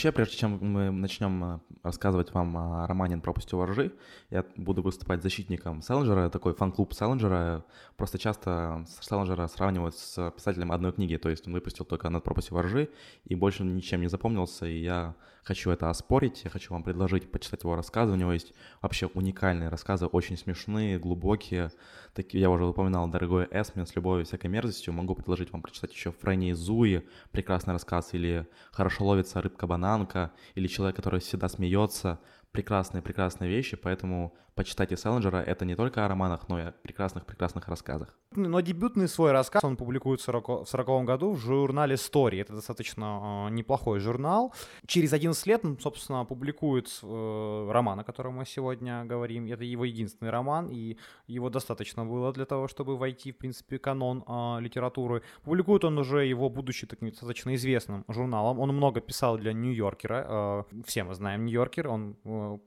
Вообще, 0.02 0.16
прежде 0.16 0.36
чем 0.36 0.58
мы 0.60 0.90
начнем 0.90 1.44
э, 1.44 1.58
рассказывать 1.84 2.34
вам 2.34 2.56
о 2.56 2.88
романе 2.88 3.18
«Пропастью 3.18 3.60
воржи», 3.60 3.92
я 4.30 4.44
буду 4.56 4.82
выступать 4.82 5.22
защитником 5.22 5.80
Селлинджера, 5.80 6.28
такой 6.28 6.54
фан-клуб 6.54 6.92
Селлинджера. 6.92 7.64
Просто 7.96 8.18
часто 8.18 8.84
Селлинджера 9.00 9.46
сравнивают 9.46 9.96
с 9.96 10.32
писателем 10.32 10.72
одной 10.72 10.90
книги, 10.92 11.18
то 11.18 11.28
есть 11.28 11.46
он 11.46 11.52
выпустил 11.52 11.84
только 11.84 12.08
«Над 12.10 12.24
пропастью 12.24 12.56
воржи» 12.56 12.88
и 13.26 13.36
больше 13.36 13.62
ничем 13.62 14.00
не 14.00 14.08
запомнился, 14.08 14.66
и 14.66 14.76
я 14.80 15.14
хочу 15.42 15.70
это 15.70 15.90
оспорить, 15.90 16.42
я 16.44 16.50
хочу 16.50 16.72
вам 16.72 16.82
предложить 16.82 17.30
почитать 17.30 17.62
его 17.64 17.76
рассказы. 17.76 18.12
У 18.12 18.16
него 18.16 18.32
есть 18.32 18.52
вообще 18.80 19.06
уникальные 19.06 19.68
рассказы, 19.68 20.06
очень 20.06 20.36
смешные, 20.36 20.98
глубокие. 20.98 21.70
Такие, 22.14 22.40
я 22.40 22.50
уже 22.50 22.64
упоминал 22.64 23.08
«Дорогой 23.08 23.48
Эсмин» 23.50 23.86
с 23.86 23.96
любовью 23.96 24.22
и 24.22 24.26
всякой 24.26 24.48
мерзостью. 24.48 24.92
Могу 24.92 25.14
предложить 25.14 25.52
вам 25.52 25.62
прочитать 25.62 25.92
еще 25.92 26.12
«Фрэнни 26.12 26.50
и 26.50 26.52
Зуи», 26.52 27.02
прекрасный 27.30 27.72
рассказ, 27.72 28.14
или 28.14 28.46
«Хорошо 28.70 29.04
ловится 29.06 29.40
рыбка-бананка», 29.40 30.32
или 30.54 30.66
«Человек, 30.66 30.96
который 30.96 31.20
всегда 31.20 31.48
смеется». 31.48 32.18
Прекрасные-прекрасные 32.52 33.50
вещи, 33.50 33.76
поэтому 33.76 34.34
почитайте 34.54 34.96
Селлинджера. 34.96 35.38
Это 35.38 35.64
не 35.64 35.74
только 35.74 36.04
о 36.04 36.08
романах, 36.08 36.48
но 36.48 36.58
и 36.58 36.62
о 36.62 36.72
прекрасных-прекрасных 36.72 37.68
рассказах. 37.68 38.18
Но 38.34 38.60
дебютный 38.60 39.08
свой 39.08 39.32
рассказ 39.32 39.62
он 39.64 39.76
публикует 39.76 40.20
в 40.20 40.28
1940 40.28 41.04
году 41.04 41.32
в 41.32 41.38
журнале 41.38 41.96
Story. 41.96 42.40
Это 42.40 42.54
достаточно 42.54 43.48
э, 43.48 43.50
неплохой 43.54 44.00
журнал. 44.00 44.54
Через 44.86 45.12
11 45.12 45.46
лет 45.46 45.64
он, 45.64 45.78
собственно, 45.78 46.24
публикует 46.24 46.88
э, 47.02 47.68
роман, 47.70 48.00
о 48.00 48.04
котором 48.04 48.34
мы 48.34 48.46
сегодня 48.46 49.04
говорим. 49.04 49.46
Это 49.46 49.64
его 49.64 49.84
единственный 49.84 50.30
роман, 50.30 50.68
и 50.70 50.96
его 51.26 51.50
достаточно 51.50 52.04
было 52.04 52.32
для 52.32 52.44
того, 52.44 52.68
чтобы 52.68 52.96
войти, 52.96 53.32
в 53.32 53.38
принципе, 53.38 53.78
канон 53.78 54.24
э, 54.26 54.60
литературы. 54.60 55.22
Публикует 55.42 55.84
он 55.84 55.98
уже 55.98 56.24
его, 56.24 56.48
будучи 56.48 56.86
таким 56.86 57.10
достаточно 57.10 57.54
известным 57.54 58.04
журналом. 58.08 58.60
Он 58.60 58.70
много 58.70 59.00
писал 59.00 59.38
для 59.38 59.52
Нью-Йоркера. 59.52 60.66
Все 60.86 61.04
мы 61.04 61.14
знаем 61.14 61.44
Нью-Йоркер. 61.44 61.88
Он 61.88 62.16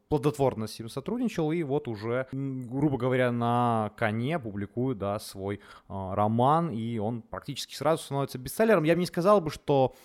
плодотворно 0.10 0.68
с 0.68 0.80
ним 0.80 0.90
сотрудничал, 0.90 1.52
и 1.52 1.64
вот 1.64 1.88
уже, 1.88 2.28
грубо 2.32 2.98
говоря, 2.98 3.32
на 3.32 3.92
коне 3.98 4.40
публикует, 4.40 4.98
да, 4.98 5.20
свой 5.20 5.56
э, 5.56 5.60
роман, 5.88 6.70
и 6.70 6.98
он 6.98 7.22
практически 7.22 7.76
сразу 7.76 8.04
становится 8.04 8.38
бестселлером. 8.38 8.84
Я 8.84 8.94
бы 8.94 9.00
не 9.00 9.06
сказал 9.06 9.42
бы, 9.42 9.50
что 9.50 9.96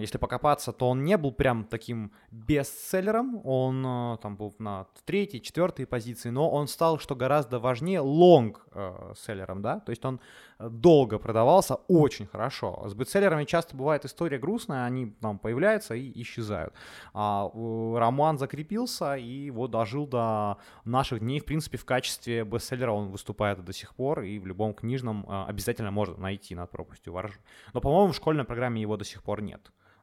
если 0.00 0.16
покопаться, 0.16 0.72
то 0.72 0.88
он 0.88 1.04
не 1.04 1.18
был 1.18 1.32
прям 1.32 1.64
таким 1.64 2.12
бестселлером, 2.30 3.40
он 3.44 3.84
а, 3.86 4.16
там 4.16 4.36
был 4.36 4.54
на 4.58 4.86
третьей, 5.04 5.42
четвертой 5.42 5.86
позиции, 5.86 6.30
но 6.30 6.50
он 6.50 6.66
стал, 6.66 6.98
что 6.98 7.14
гораздо 7.14 7.58
важнее, 7.58 8.00
лонг-селлером, 8.00 9.58
э, 9.58 9.62
да, 9.62 9.80
то 9.80 9.90
есть 9.90 10.04
он 10.04 10.20
долго 10.58 11.18
продавался 11.18 11.76
очень 11.88 12.26
хорошо. 12.26 12.84
С 12.86 12.94
бестселлерами 12.94 13.44
часто 13.44 13.76
бывает 13.76 14.04
история 14.04 14.38
грустная, 14.38 14.84
они 14.84 15.06
там 15.20 15.38
появляются 15.38 15.94
и 15.94 16.22
исчезают. 16.22 16.74
А 17.12 17.50
роман 17.54 18.38
закрепился 18.38 19.16
и 19.16 19.50
вот 19.50 19.70
дожил 19.70 20.06
до 20.06 20.58
наших 20.84 21.20
дней, 21.20 21.40
в 21.40 21.44
принципе, 21.44 21.78
в 21.78 21.84
качестве 21.84 22.44
бестселлера 22.44 22.92
он 22.92 23.10
выступает 23.10 23.64
до 23.64 23.72
сих 23.72 23.94
пор, 23.94 24.22
и 24.22 24.38
в 24.38 24.46
любом 24.46 24.74
книжном 24.74 25.24
а, 25.28 25.46
обязательно 25.46 25.90
можно 25.90 26.16
найти 26.16 26.54
над 26.54 26.70
пропастью 26.70 27.12
воржи. 27.12 27.38
Но, 27.72 27.80
по-моему, 27.80 28.12
в 28.12 28.16
школьной 28.16 28.44
программе 28.44 28.80
его 28.80 28.96
до 28.96 29.04
сих 29.04 29.22
пор 29.22 29.42
нет 29.42 29.49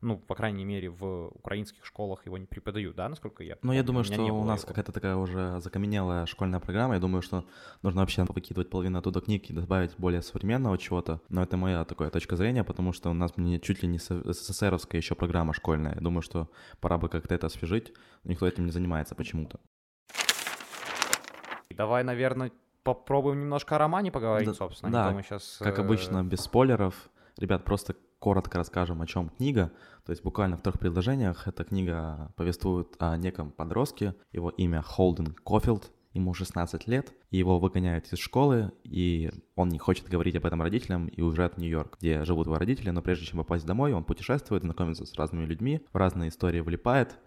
ну, 0.01 0.18
по 0.18 0.36
крайней 0.36 0.66
мере, 0.66 0.89
в 0.89 1.30
украинских 1.30 1.86
школах 1.86 2.25
его 2.25 2.38
не 2.38 2.46
преподают, 2.46 2.96
да, 2.96 3.10
насколько 3.10 3.44
я 3.44 3.58
Ну, 3.62 3.74
я 3.74 3.84
думаю, 3.84 4.04
что 4.04 4.22
у 4.22 4.44
нас 4.44 4.62
его. 4.62 4.68
какая-то 4.70 4.92
такая 4.92 5.16
уже 5.16 5.60
закаменелая 5.60 6.25
школьная 6.25 6.60
программа. 6.60 6.96
Я 6.96 7.00
думаю, 7.00 7.22
что 7.22 7.46
нужно 7.82 8.01
вообще 8.01 8.24
выкидывать 8.24 8.70
половину 8.70 9.00
оттуда 9.00 9.22
книг 9.22 9.50
и 9.50 9.54
добавить 9.54 9.96
более 9.98 10.22
современного 10.22 10.77
чего-то. 10.77 11.22
Но 11.30 11.42
это 11.42 11.58
моя 11.58 11.84
такая 11.86 12.10
точка 12.10 12.36
зрения, 12.36 12.63
потому 12.63 12.94
что 12.94 13.10
у 13.10 13.13
нас 13.13 13.34
чуть 13.62 13.82
ли 13.82 13.89
не 13.89 13.98
СССРовская 13.98 15.01
еще 15.01 15.16
программа 15.16 15.54
школьная. 15.54 15.96
Я 15.96 16.01
думаю, 16.01 16.22
что 16.22 16.50
пора 16.80 16.98
бы 16.98 17.10
как-то 17.10 17.34
это 17.34 17.48
освежить. 17.48 17.94
Никто 18.24 18.48
этим 18.48 18.66
не 18.66 18.72
занимается 18.72 19.16
почему-то. 19.16 19.60
Давай, 21.70 22.04
наверное, 22.04 22.51
попробуем 22.84 23.39
немножко 23.39 23.75
о 23.75 23.77
романе 23.77 24.12
поговорить, 24.12 24.48
да, 24.48 24.54
собственно. 24.54 24.92
Да, 24.92 25.12
мы 25.12 25.22
сейчас, 25.22 25.58
как 25.60 25.80
обычно, 25.80 26.24
без 26.24 26.39
спойлеров. 26.42 27.10
Ребят, 27.38 27.63
просто 27.66 27.96
коротко 28.20 28.58
расскажем, 28.58 29.02
о 29.02 29.08
чем 29.08 29.30
книга. 29.30 29.72
То 30.06 30.12
есть 30.12 30.24
буквально 30.24 30.58
в 30.58 30.62
трех 30.62 30.80
предложениях 30.80 31.48
эта 31.48 31.64
книга 31.64 32.32
повествует 32.36 32.96
о 33.00 33.16
неком 33.18 33.52
подростке. 33.52 34.16
Его 34.32 34.50
имя 34.50 34.82
Холден 34.82 35.36
Кофилд. 35.46 35.92
ему 36.14 36.34
16 36.34 36.88
лет, 36.88 37.14
и 37.30 37.38
его 37.38 37.60
выгоняют 37.60 38.12
из 38.12 38.18
школы, 38.18 38.72
и 38.84 39.32
он 39.56 39.70
не 39.70 39.78
хочет 39.78 40.10
говорить 40.10 40.36
об 40.36 40.46
этом 40.46 40.62
родителям 40.62 41.08
и 41.08 41.22
уезжает 41.22 41.56
в 41.56 41.58
Нью-Йорк, 41.60 41.98
где 42.00 42.24
живут 42.24 42.48
его 42.48 42.58
родители, 42.58 42.90
но 42.90 43.02
прежде 43.04 43.26
чем 43.26 43.38
попасть 43.38 43.66
домой, 43.66 43.94
он 43.94 44.04
путешествует, 44.04 44.64
знакомится 44.64 45.06
с 45.06 45.14
разными 45.14 45.46
людьми, 45.46 45.86
в 45.94 45.98
разные 45.98 46.30
истории 46.30 46.62
влипает, 46.62 47.18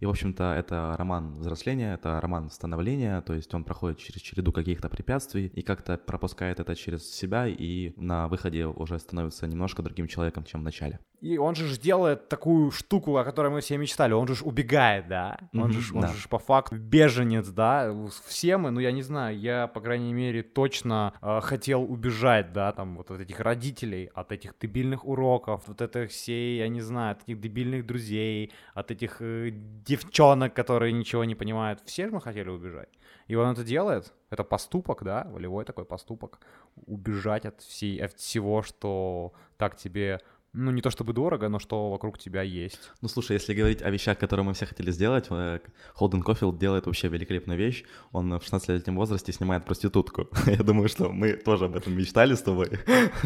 и, 0.00 0.06
в 0.06 0.10
общем-то, 0.10 0.54
это 0.54 0.96
роман 0.98 1.36
взросления, 1.38 1.92
это 1.94 2.20
роман 2.20 2.50
становления, 2.50 3.20
то 3.20 3.34
есть 3.34 3.52
он 3.54 3.64
проходит 3.64 3.98
через 3.98 4.22
череду 4.22 4.50
каких-то 4.50 4.88
препятствий 4.88 5.46
и 5.46 5.62
как-то 5.62 5.98
пропускает 5.98 6.58
это 6.58 6.74
через 6.74 7.10
себя 7.10 7.46
и 7.46 7.92
на 7.96 8.26
выходе 8.26 8.66
уже 8.66 8.98
становится 8.98 9.46
немножко 9.46 9.82
другим 9.82 10.08
человеком, 10.08 10.44
чем 10.44 10.60
в 10.60 10.64
начале. 10.64 11.00
И 11.20 11.36
он 11.36 11.54
же 11.54 11.78
делает 11.78 12.28
такую 12.28 12.70
штуку, 12.70 13.16
о 13.18 13.24
которой 13.24 13.50
мы 13.50 13.60
все 13.60 13.76
мечтали. 13.76 14.14
Он 14.14 14.26
же 14.26 14.42
убегает, 14.42 15.06
да? 15.06 15.38
Он 15.52 15.70
mm-hmm, 15.70 15.72
же 15.72 15.94
он 15.94 16.00
да. 16.00 16.12
по 16.30 16.38
факту 16.38 16.76
беженец, 16.76 17.48
да? 17.48 17.94
Все 18.26 18.56
мы, 18.56 18.70
ну 18.70 18.80
я 18.80 18.90
не 18.90 19.02
знаю, 19.02 19.38
я, 19.38 19.66
по 19.66 19.80
крайней 19.80 20.14
мере, 20.14 20.42
точно 20.42 21.12
э, 21.20 21.40
хотел 21.42 21.82
убежать, 21.82 22.52
да, 22.54 22.72
там 22.72 22.96
вот 22.96 23.10
от 23.10 23.20
этих 23.20 23.38
родителей, 23.40 24.10
от 24.14 24.32
этих 24.32 24.54
дебильных 24.58 25.04
уроков, 25.04 25.64
вот 25.66 25.82
этой 25.82 26.06
всей, 26.06 26.58
я 26.58 26.68
не 26.68 26.80
знаю, 26.80 27.12
от 27.12 27.22
этих 27.24 27.38
дебильных 27.38 27.86
друзей, 27.86 28.52
от 28.72 28.90
этих 28.90 29.20
э, 29.20 29.50
девчонок, 29.52 30.54
которые 30.54 30.92
ничего 30.92 31.24
не 31.24 31.34
понимают. 31.34 31.80
Все 31.84 32.06
же 32.06 32.12
мы 32.12 32.22
хотели 32.22 32.48
убежать. 32.48 32.88
И 33.26 33.34
он 33.34 33.52
это 33.52 33.62
делает. 33.62 34.12
Это 34.30 34.42
поступок, 34.42 35.04
да, 35.04 35.28
волевой 35.30 35.64
такой 35.64 35.84
поступок. 35.84 36.40
Убежать 36.86 37.44
от, 37.44 37.60
всей, 37.60 37.98
от 37.98 38.14
всего, 38.14 38.62
что 38.62 39.34
так 39.56 39.76
тебе 39.76 40.20
ну, 40.52 40.70
не 40.72 40.82
то 40.82 40.90
чтобы 40.90 41.12
дорого, 41.12 41.48
но 41.48 41.58
что 41.58 41.90
вокруг 41.90 42.18
тебя 42.18 42.42
есть. 42.42 42.90
Ну, 43.00 43.08
слушай, 43.08 43.32
если 43.32 43.54
говорить 43.54 43.82
о 43.82 43.90
вещах, 43.90 44.18
которые 44.18 44.44
мы 44.44 44.52
все 44.52 44.66
хотели 44.66 44.90
сделать, 44.90 45.26
э, 45.30 45.60
Холден 45.94 46.22
Кофилд 46.22 46.58
делает 46.58 46.86
вообще 46.86 47.08
великолепную 47.08 47.58
вещь. 47.58 47.84
Он 48.12 48.38
в 48.38 48.42
16-летнем 48.42 48.96
возрасте 48.96 49.32
снимает 49.32 49.64
проститутку. 49.64 50.28
Я 50.46 50.56
думаю, 50.56 50.88
что 50.88 51.10
мы 51.10 51.34
тоже 51.34 51.66
об 51.66 51.76
этом 51.76 51.96
мечтали 51.96 52.34
с 52.34 52.42
тобой. 52.42 52.68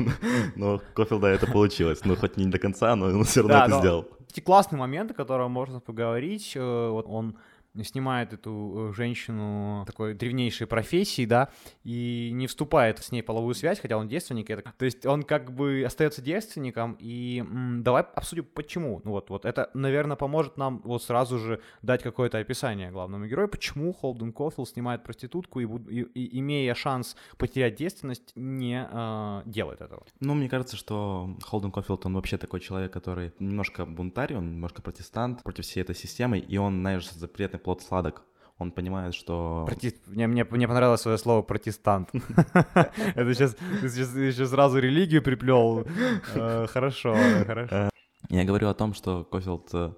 Но 0.57 0.83
Кофилда 0.95 1.29
это 1.29 1.47
получилось. 1.47 2.05
Ну, 2.05 2.15
хоть 2.15 2.37
не 2.37 2.47
до 2.47 2.59
конца, 2.59 2.95
но 2.95 3.07
он 3.07 3.25
все 3.25 3.41
равно 3.41 3.65
это 3.65 3.81
сделал. 3.81 4.09
Эти 4.31 4.41
классные 4.41 4.79
моменты, 4.79 5.15
о 5.15 5.17
которых 5.17 5.49
можно 5.49 5.81
поговорить. 5.81 6.53
Э, 6.57 6.89
вот 6.91 7.07
он 7.09 7.39
снимает 7.83 8.33
эту 8.33 8.91
э, 8.91 8.95
женщину 8.95 9.85
такой 9.87 10.15
древнейшей 10.15 10.67
профессии, 10.67 11.27
да, 11.27 11.51
и 11.83 12.31
не 12.33 12.47
вступает 12.47 12.99
с 12.99 13.11
ней 13.11 13.23
в 13.23 13.27
половую 13.27 13.55
связь, 13.55 13.81
хотя 13.81 13.97
он 13.97 14.09
девственник. 14.09 14.51
Это, 14.51 14.73
то 14.77 14.85
есть 14.85 15.05
он 15.07 15.23
как 15.23 15.53
бы 15.53 15.83
остается 15.85 16.23
девственником, 16.23 16.97
и 17.01 17.41
м, 17.41 17.83
давай 17.83 18.03
обсудим, 18.15 18.45
почему. 18.45 19.01
Ну 19.05 19.13
вот, 19.13 19.31
вот 19.31 19.45
это, 19.45 19.71
наверное, 19.75 20.17
поможет 20.17 20.57
нам 20.57 20.81
вот 20.85 21.03
сразу 21.03 21.39
же 21.39 21.61
дать 21.83 22.03
какое-то 22.03 22.39
описание 22.39 22.91
главному 22.91 23.27
герою, 23.27 23.49
почему 23.49 23.93
Холден 23.93 24.33
Кофилл 24.33 24.67
снимает 24.67 25.03
проститутку 25.03 25.61
и, 25.61 25.67
и, 25.91 26.03
и 26.03 26.39
имея 26.39 26.75
шанс 26.75 27.17
потерять 27.39 27.77
девственность, 27.77 28.33
не 28.37 28.87
э, 28.91 29.43
делает 29.47 29.81
этого. 29.81 30.05
Ну, 30.21 30.35
мне 30.35 30.49
кажется, 30.49 30.77
что 30.77 31.37
Холден 31.43 31.73
Кофилд, 31.73 32.07
он 32.07 32.15
вообще 32.15 32.39
такой 32.39 32.61
человек, 32.61 32.93
который 32.93 33.33
немножко 33.39 33.87
бунтарь, 33.87 34.35
он 34.35 34.53
немножко 34.53 34.83
протестант 34.83 35.43
против 35.43 35.65
всей 35.65 35.81
этой 35.81 35.95
системы, 35.95 36.39
и 36.39 36.57
он, 36.57 36.81
знаешь, 36.81 37.11
запретный 37.11 37.59
плод 37.65 37.83
сладок. 37.83 38.23
Он 38.59 38.71
понимает, 38.71 39.15
что... 39.15 39.65
Проти... 39.67 39.95
Мне, 40.07 40.29
мне, 40.29 40.45
мне 40.45 40.69
понравилось 40.69 41.01
свое 41.01 41.19
слово 41.19 41.43
«протестант». 41.43 42.11
Это 43.17 43.35
сейчас, 43.35 43.57
сейчас 43.83 44.51
сразу 44.51 44.79
религию 44.79 45.23
приплел. 45.23 45.85
Э, 46.35 46.67
хорошо, 46.69 47.17
хорошо. 47.47 47.91
Я 48.31 48.45
говорю 48.45 48.69
о 48.69 48.75
том, 48.75 48.95
что 48.95 49.25
Кофилд 49.25 49.71
э, 49.73 49.93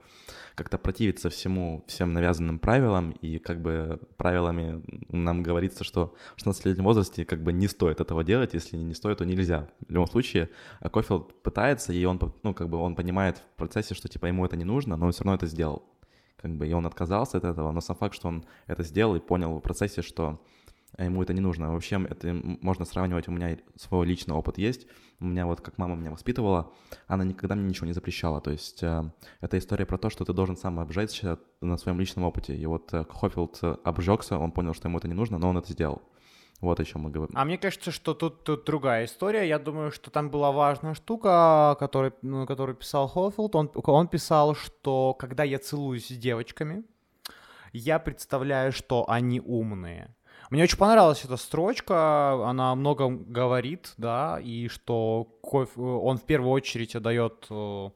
как-то 0.55 0.79
противится 0.79 1.29
всему, 1.29 1.85
всем 1.87 2.15
навязанным 2.15 2.59
правилам, 2.59 3.11
и 3.11 3.39
как 3.39 3.61
бы 3.61 4.01
правилами 4.17 4.83
нам 5.11 5.43
говорится, 5.43 5.85
что 5.85 6.15
в 6.37 6.47
16-летнем 6.47 6.85
возрасте 6.85 7.27
как 7.27 7.43
бы 7.43 7.53
не 7.53 7.69
стоит 7.69 8.01
этого 8.01 8.25
делать, 8.25 8.55
если 8.55 8.79
не 8.79 8.95
стоит, 8.95 9.19
то 9.19 9.27
нельзя. 9.27 9.69
В 9.87 9.93
любом 9.93 10.09
случае, 10.09 10.49
а 10.81 10.89
Кофилд 10.89 11.43
пытается, 11.43 11.93
и 11.93 12.03
он, 12.07 12.19
ну, 12.43 12.55
как 12.55 12.71
бы 12.71 12.79
он 12.79 12.95
понимает 12.95 13.37
в 13.37 13.59
процессе, 13.59 13.95
что 13.95 14.09
типа 14.09 14.27
ему 14.27 14.47
это 14.47 14.57
не 14.57 14.65
нужно, 14.65 14.97
но 14.97 15.07
он 15.07 15.13
все 15.13 15.25
равно 15.25 15.35
это 15.35 15.47
сделал 15.47 15.85
как 16.47 16.57
бы, 16.57 16.69
и 16.69 16.73
он 16.73 16.87
отказался 16.87 17.39
от 17.39 17.45
этого, 17.45 17.73
но 17.73 17.81
сам 17.81 17.97
факт, 17.97 18.15
что 18.15 18.29
он 18.29 18.45
это 18.69 18.85
сделал 18.85 19.17
и 19.17 19.21
понял 19.21 19.59
в 19.59 19.61
процессе, 19.61 20.03
что 20.03 20.41
ему 20.97 21.23
это 21.23 21.35
не 21.35 21.41
нужно. 21.41 21.73
Вообще, 21.73 22.01
это 22.09 22.33
можно 22.63 22.85
сравнивать, 22.85 23.29
у 23.29 23.33
меня 23.33 23.59
свой 23.75 24.07
личный 24.07 24.35
опыт 24.35 24.57
есть, 24.57 24.87
у 25.19 25.25
меня 25.25 25.47
вот 25.47 25.61
как 25.61 25.77
мама 25.79 25.97
меня 25.97 26.13
воспитывала, 26.13 26.73
она 27.09 27.25
никогда 27.25 27.57
мне 27.57 27.69
ничего 27.69 27.87
не 27.87 27.93
запрещала, 27.93 28.41
то 28.41 28.53
есть 28.53 28.83
э, 28.83 29.11
это 29.41 29.59
история 29.59 29.87
про 29.87 29.99
то, 29.99 30.09
что 30.09 30.25
ты 30.25 30.33
должен 30.33 30.57
сам 30.57 30.79
обжечься 30.79 31.39
на 31.61 31.77
своем 31.79 31.99
личном 31.99 32.25
опыте, 32.25 32.57
и 32.57 32.67
вот 32.67 32.95
э, 32.95 33.05
Хофилд 33.11 33.61
обжегся, 33.85 34.39
он 34.39 34.53
понял, 34.53 34.73
что 34.73 34.89
ему 34.89 34.99
это 34.99 35.09
не 35.09 35.15
нужно, 35.15 35.39
но 35.39 35.49
он 35.49 35.59
это 35.59 35.73
сделал. 35.73 36.01
Вот 36.61 36.81
о 36.81 36.85
чем 36.85 37.03
мы 37.03 37.11
говорим. 37.11 37.37
А 37.37 37.45
мне 37.45 37.59
кажется, 37.59 37.91
что 37.91 38.15
тут, 38.15 38.45
тут 38.45 38.65
другая 38.65 39.05
история. 39.05 39.47
Я 39.47 39.59
думаю, 39.59 39.91
что 39.91 40.11
там 40.11 40.31
была 40.31 40.53
важная 40.53 40.95
штука, 40.95 41.77
который, 41.79 42.13
ну, 42.23 42.47
которую 42.47 42.77
писал 42.77 43.09
Холфилд. 43.09 43.55
Он, 43.55 43.71
он 43.75 44.09
писал, 44.09 44.55
что 44.55 45.15
когда 45.15 45.45
я 45.45 45.59
целуюсь 45.59 46.09
с 46.09 46.17
девочками, 46.17 46.85
я 47.73 47.99
представляю, 47.99 48.73
что 48.73 49.09
они 49.09 49.41
умные. 49.41 50.15
Мне 50.51 50.63
очень 50.63 50.79
понравилась 50.79 51.25
эта 51.25 51.37
строчка, 51.37 52.49
она 52.49 52.75
много 52.75 53.09
говорит, 53.09 53.95
да, 53.97 54.39
и 54.41 54.69
что 54.69 55.29
он 55.43 56.19
в 56.19 56.25
первую 56.25 56.53
очередь 56.53 56.95
отдает 56.95 57.47
э, 57.51 57.91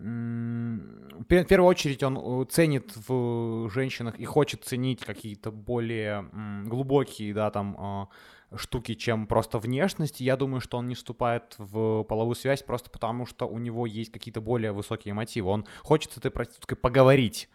в 0.00 1.24
первую 1.24 1.68
очередь 1.68 2.02
он 2.02 2.16
э, 2.16 2.44
ценит 2.46 2.92
в 3.08 3.68
женщинах 3.68 4.18
и 4.18 4.24
хочет 4.24 4.64
ценить 4.64 5.04
какие-то 5.04 5.50
более 5.50 6.28
глубокие, 6.64 7.34
да, 7.34 7.50
там 7.50 7.76
а, 7.78 8.08
штуки, 8.56 8.94
чем 8.94 9.26
просто 9.26 9.58
внешность. 9.58 10.20
Я 10.20 10.36
думаю, 10.36 10.60
что 10.60 10.78
он 10.78 10.88
не 10.88 10.94
вступает 10.94 11.54
в 11.58 12.04
половую 12.04 12.34
связь 12.34 12.62
просто 12.62 12.90
потому, 12.90 13.26
что 13.26 13.46
у 13.46 13.58
него 13.58 13.86
есть 13.86 14.10
какие-то 14.10 14.40
более 14.40 14.72
высокие 14.72 15.12
мотивы. 15.12 15.50
Он 15.50 15.66
хочет 15.82 16.12
с 16.12 16.16
этой 16.16 16.30
проституткой 16.30 16.78
поговорить 16.78 17.48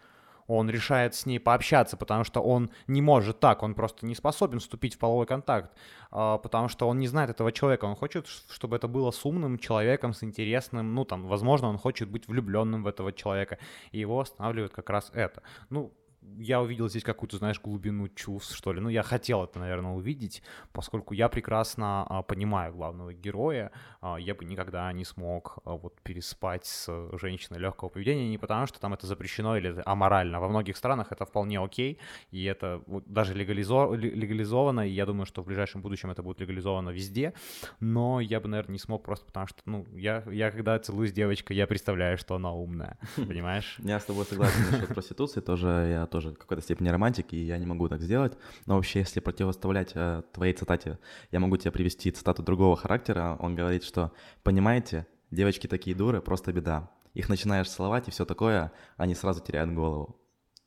он 0.47 0.69
решает 0.69 1.15
с 1.15 1.25
ней 1.25 1.39
пообщаться, 1.39 1.97
потому 1.97 2.23
что 2.23 2.41
он 2.41 2.69
не 2.87 3.01
может 3.01 3.39
так, 3.39 3.63
он 3.63 3.73
просто 3.73 4.05
не 4.05 4.15
способен 4.15 4.59
вступить 4.59 4.95
в 4.95 4.99
половой 4.99 5.25
контакт, 5.25 5.71
а, 6.11 6.37
потому 6.37 6.67
что 6.67 6.87
он 6.87 6.99
не 6.99 7.07
знает 7.07 7.29
этого 7.29 7.51
человека, 7.51 7.85
он 7.85 7.95
хочет, 7.95 8.27
чтобы 8.27 8.75
это 8.75 8.87
было 8.87 9.11
с 9.11 9.25
умным 9.25 9.57
человеком, 9.57 10.13
с 10.13 10.23
интересным, 10.23 10.93
ну 10.93 11.05
там, 11.05 11.27
возможно, 11.27 11.69
он 11.69 11.77
хочет 11.77 12.09
быть 12.09 12.27
влюбленным 12.27 12.83
в 12.83 12.87
этого 12.87 13.11
человека, 13.11 13.57
и 13.91 13.99
его 13.99 14.19
останавливает 14.19 14.73
как 14.73 14.89
раз 14.89 15.11
это. 15.13 15.41
Ну, 15.69 15.91
я 16.37 16.61
увидел 16.61 16.89
здесь 16.89 17.03
какую-то, 17.03 17.37
знаешь, 17.37 17.59
глубину 17.61 18.07
чувств, 18.09 18.55
что 18.55 18.73
ли. 18.73 18.81
Ну, 18.81 18.89
я 18.89 19.03
хотел 19.03 19.43
это, 19.43 19.59
наверное, 19.59 19.91
увидеть, 19.91 20.43
поскольку 20.71 21.13
я 21.13 21.29
прекрасно 21.29 22.05
а, 22.07 22.21
понимаю 22.23 22.73
главного 22.73 23.13
героя. 23.13 23.71
А, 24.01 24.17
я 24.17 24.35
бы 24.35 24.45
никогда 24.45 24.91
не 24.93 25.05
смог 25.05 25.59
а, 25.65 25.75
вот 25.75 25.99
переспать 26.01 26.65
с 26.65 26.89
женщиной 27.19 27.59
легкого 27.59 27.89
поведения, 27.89 28.29
не 28.29 28.37
потому 28.37 28.67
что 28.67 28.79
там 28.79 28.93
это 28.93 29.07
запрещено 29.07 29.57
или 29.57 29.71
это 29.71 29.83
аморально. 29.85 30.39
Во 30.39 30.49
многих 30.49 30.77
странах 30.77 31.11
это 31.11 31.25
вполне 31.25 31.59
окей, 31.59 31.99
и 32.31 32.43
это 32.45 32.81
вот, 32.87 33.05
даже 33.07 33.33
легализо... 33.33 33.93
легализовано, 33.93 34.87
и 34.87 34.91
я 34.91 35.05
думаю, 35.05 35.25
что 35.25 35.41
в 35.41 35.45
ближайшем 35.45 35.81
будущем 35.81 36.11
это 36.11 36.23
будет 36.23 36.39
легализовано 36.39 36.89
везде, 36.89 37.33
но 37.79 38.19
я 38.19 38.39
бы, 38.39 38.47
наверное, 38.47 38.73
не 38.73 38.79
смог 38.79 39.03
просто 39.03 39.25
потому 39.25 39.47
что, 39.47 39.61
ну, 39.65 39.85
я, 39.95 40.23
я 40.31 40.51
когда 40.51 40.77
целуюсь 40.79 41.11
с 41.11 41.13
девочкой, 41.13 41.57
я 41.57 41.67
представляю, 41.67 42.17
что 42.17 42.35
она 42.35 42.53
умная, 42.53 42.97
понимаешь? 43.15 43.77
Я 43.79 43.99
с 43.99 44.05
тобой 44.05 44.25
согласен 44.25 44.71
насчет 44.71 44.87
проституции, 44.87 45.41
тоже 45.41 45.67
я 45.67 46.05
тоже 46.15 46.29
в 46.29 46.37
какой-то 46.37 46.63
степени 46.63 46.87
романтик, 46.87 47.33
и 47.33 47.37
я 47.37 47.57
не 47.57 47.65
могу 47.65 47.89
так 47.89 48.01
сделать. 48.01 48.37
Но 48.65 48.75
вообще, 48.75 48.99
если 48.99 49.19
противоставлять 49.19 49.91
э, 49.95 50.23
твоей 50.31 50.53
цитате, 50.53 50.97
я 51.31 51.41
могу 51.41 51.57
тебе 51.57 51.71
привести 51.71 52.09
цитату 52.09 52.41
другого 52.41 52.77
характера. 52.77 53.35
Он 53.39 53.53
говорит, 53.53 53.83
что 53.83 54.13
«Понимаете, 54.41 55.07
девочки 55.29 55.67
такие 55.67 55.93
дуры, 55.93 56.21
просто 56.21 56.53
беда. 56.53 56.89
Их 57.13 57.27
начинаешь 57.27 57.67
целовать 57.67 58.07
и 58.07 58.11
все 58.11 58.23
такое, 58.23 58.71
они 58.95 59.13
сразу 59.13 59.43
теряют 59.43 59.73
голову». 59.73 60.15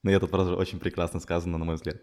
Ну, 0.03 0.11
это 0.11 0.27
просто 0.27 0.55
очень 0.55 0.79
прекрасно 0.81 1.19
сказано, 1.19 1.57
на 1.57 1.65
мой 1.65 1.77
взгляд. 1.77 1.97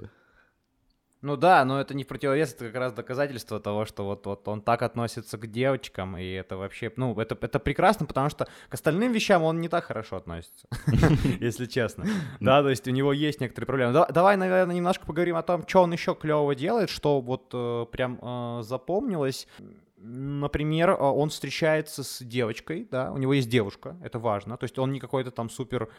Ну 1.26 1.38
да, 1.38 1.66
но 1.66 1.82
это 1.82 1.96
не 1.96 2.04
в 2.04 2.08
противовес, 2.08 2.54
это 2.54 2.66
как 2.66 2.76
раз 2.76 2.94
доказательство 2.94 3.60
того, 3.60 3.86
что 3.86 4.06
вот, 4.06 4.28
вот 4.28 4.48
он 4.48 4.62
так 4.62 4.84
относится 4.84 5.40
к 5.40 5.48
девочкам, 5.48 6.16
и 6.20 6.24
это 6.24 6.56
вообще, 6.56 6.92
ну, 6.98 7.20
это, 7.20 7.36
это 7.42 7.58
прекрасно, 7.58 8.06
потому 8.06 8.30
что 8.30 8.46
к 8.70 8.74
остальным 8.76 9.12
вещам 9.12 9.42
он 9.42 9.60
не 9.60 9.68
так 9.68 9.86
хорошо 9.86 10.18
относится, 10.18 10.68
если 11.40 11.66
честно. 11.66 12.06
Да, 12.40 12.62
то 12.62 12.70
есть 12.70 12.88
у 12.88 12.92
него 12.92 13.12
есть 13.12 13.42
некоторые 13.42 13.66
проблемы. 13.66 14.06
Давай, 14.14 14.38
наверное, 14.38 14.76
немножко 14.76 15.08
поговорим 15.08 15.36
о 15.36 15.42
том, 15.42 15.68
что 15.68 15.82
он 15.82 15.94
еще 15.94 16.14
клевого 16.14 16.54
делает, 16.54 16.92
что 16.92 17.20
вот 17.22 17.50
э, 17.54 17.88
прям 17.92 18.20
э, 18.22 18.62
запомнилось. 18.62 19.48
Например, 20.08 20.92
э, 20.92 20.94
он 20.94 21.30
встречается 21.30 22.04
с 22.04 22.24
девочкой, 22.24 22.88
да, 22.92 23.12
у 23.12 23.18
него 23.18 23.34
есть 23.34 23.50
девушка, 23.50 23.98
это 24.04 24.20
важно, 24.20 24.56
то 24.56 24.66
есть 24.66 24.78
он 24.78 24.92
не 24.92 25.00
какой-то 25.00 25.32
там 25.32 25.50
супер 25.50 25.90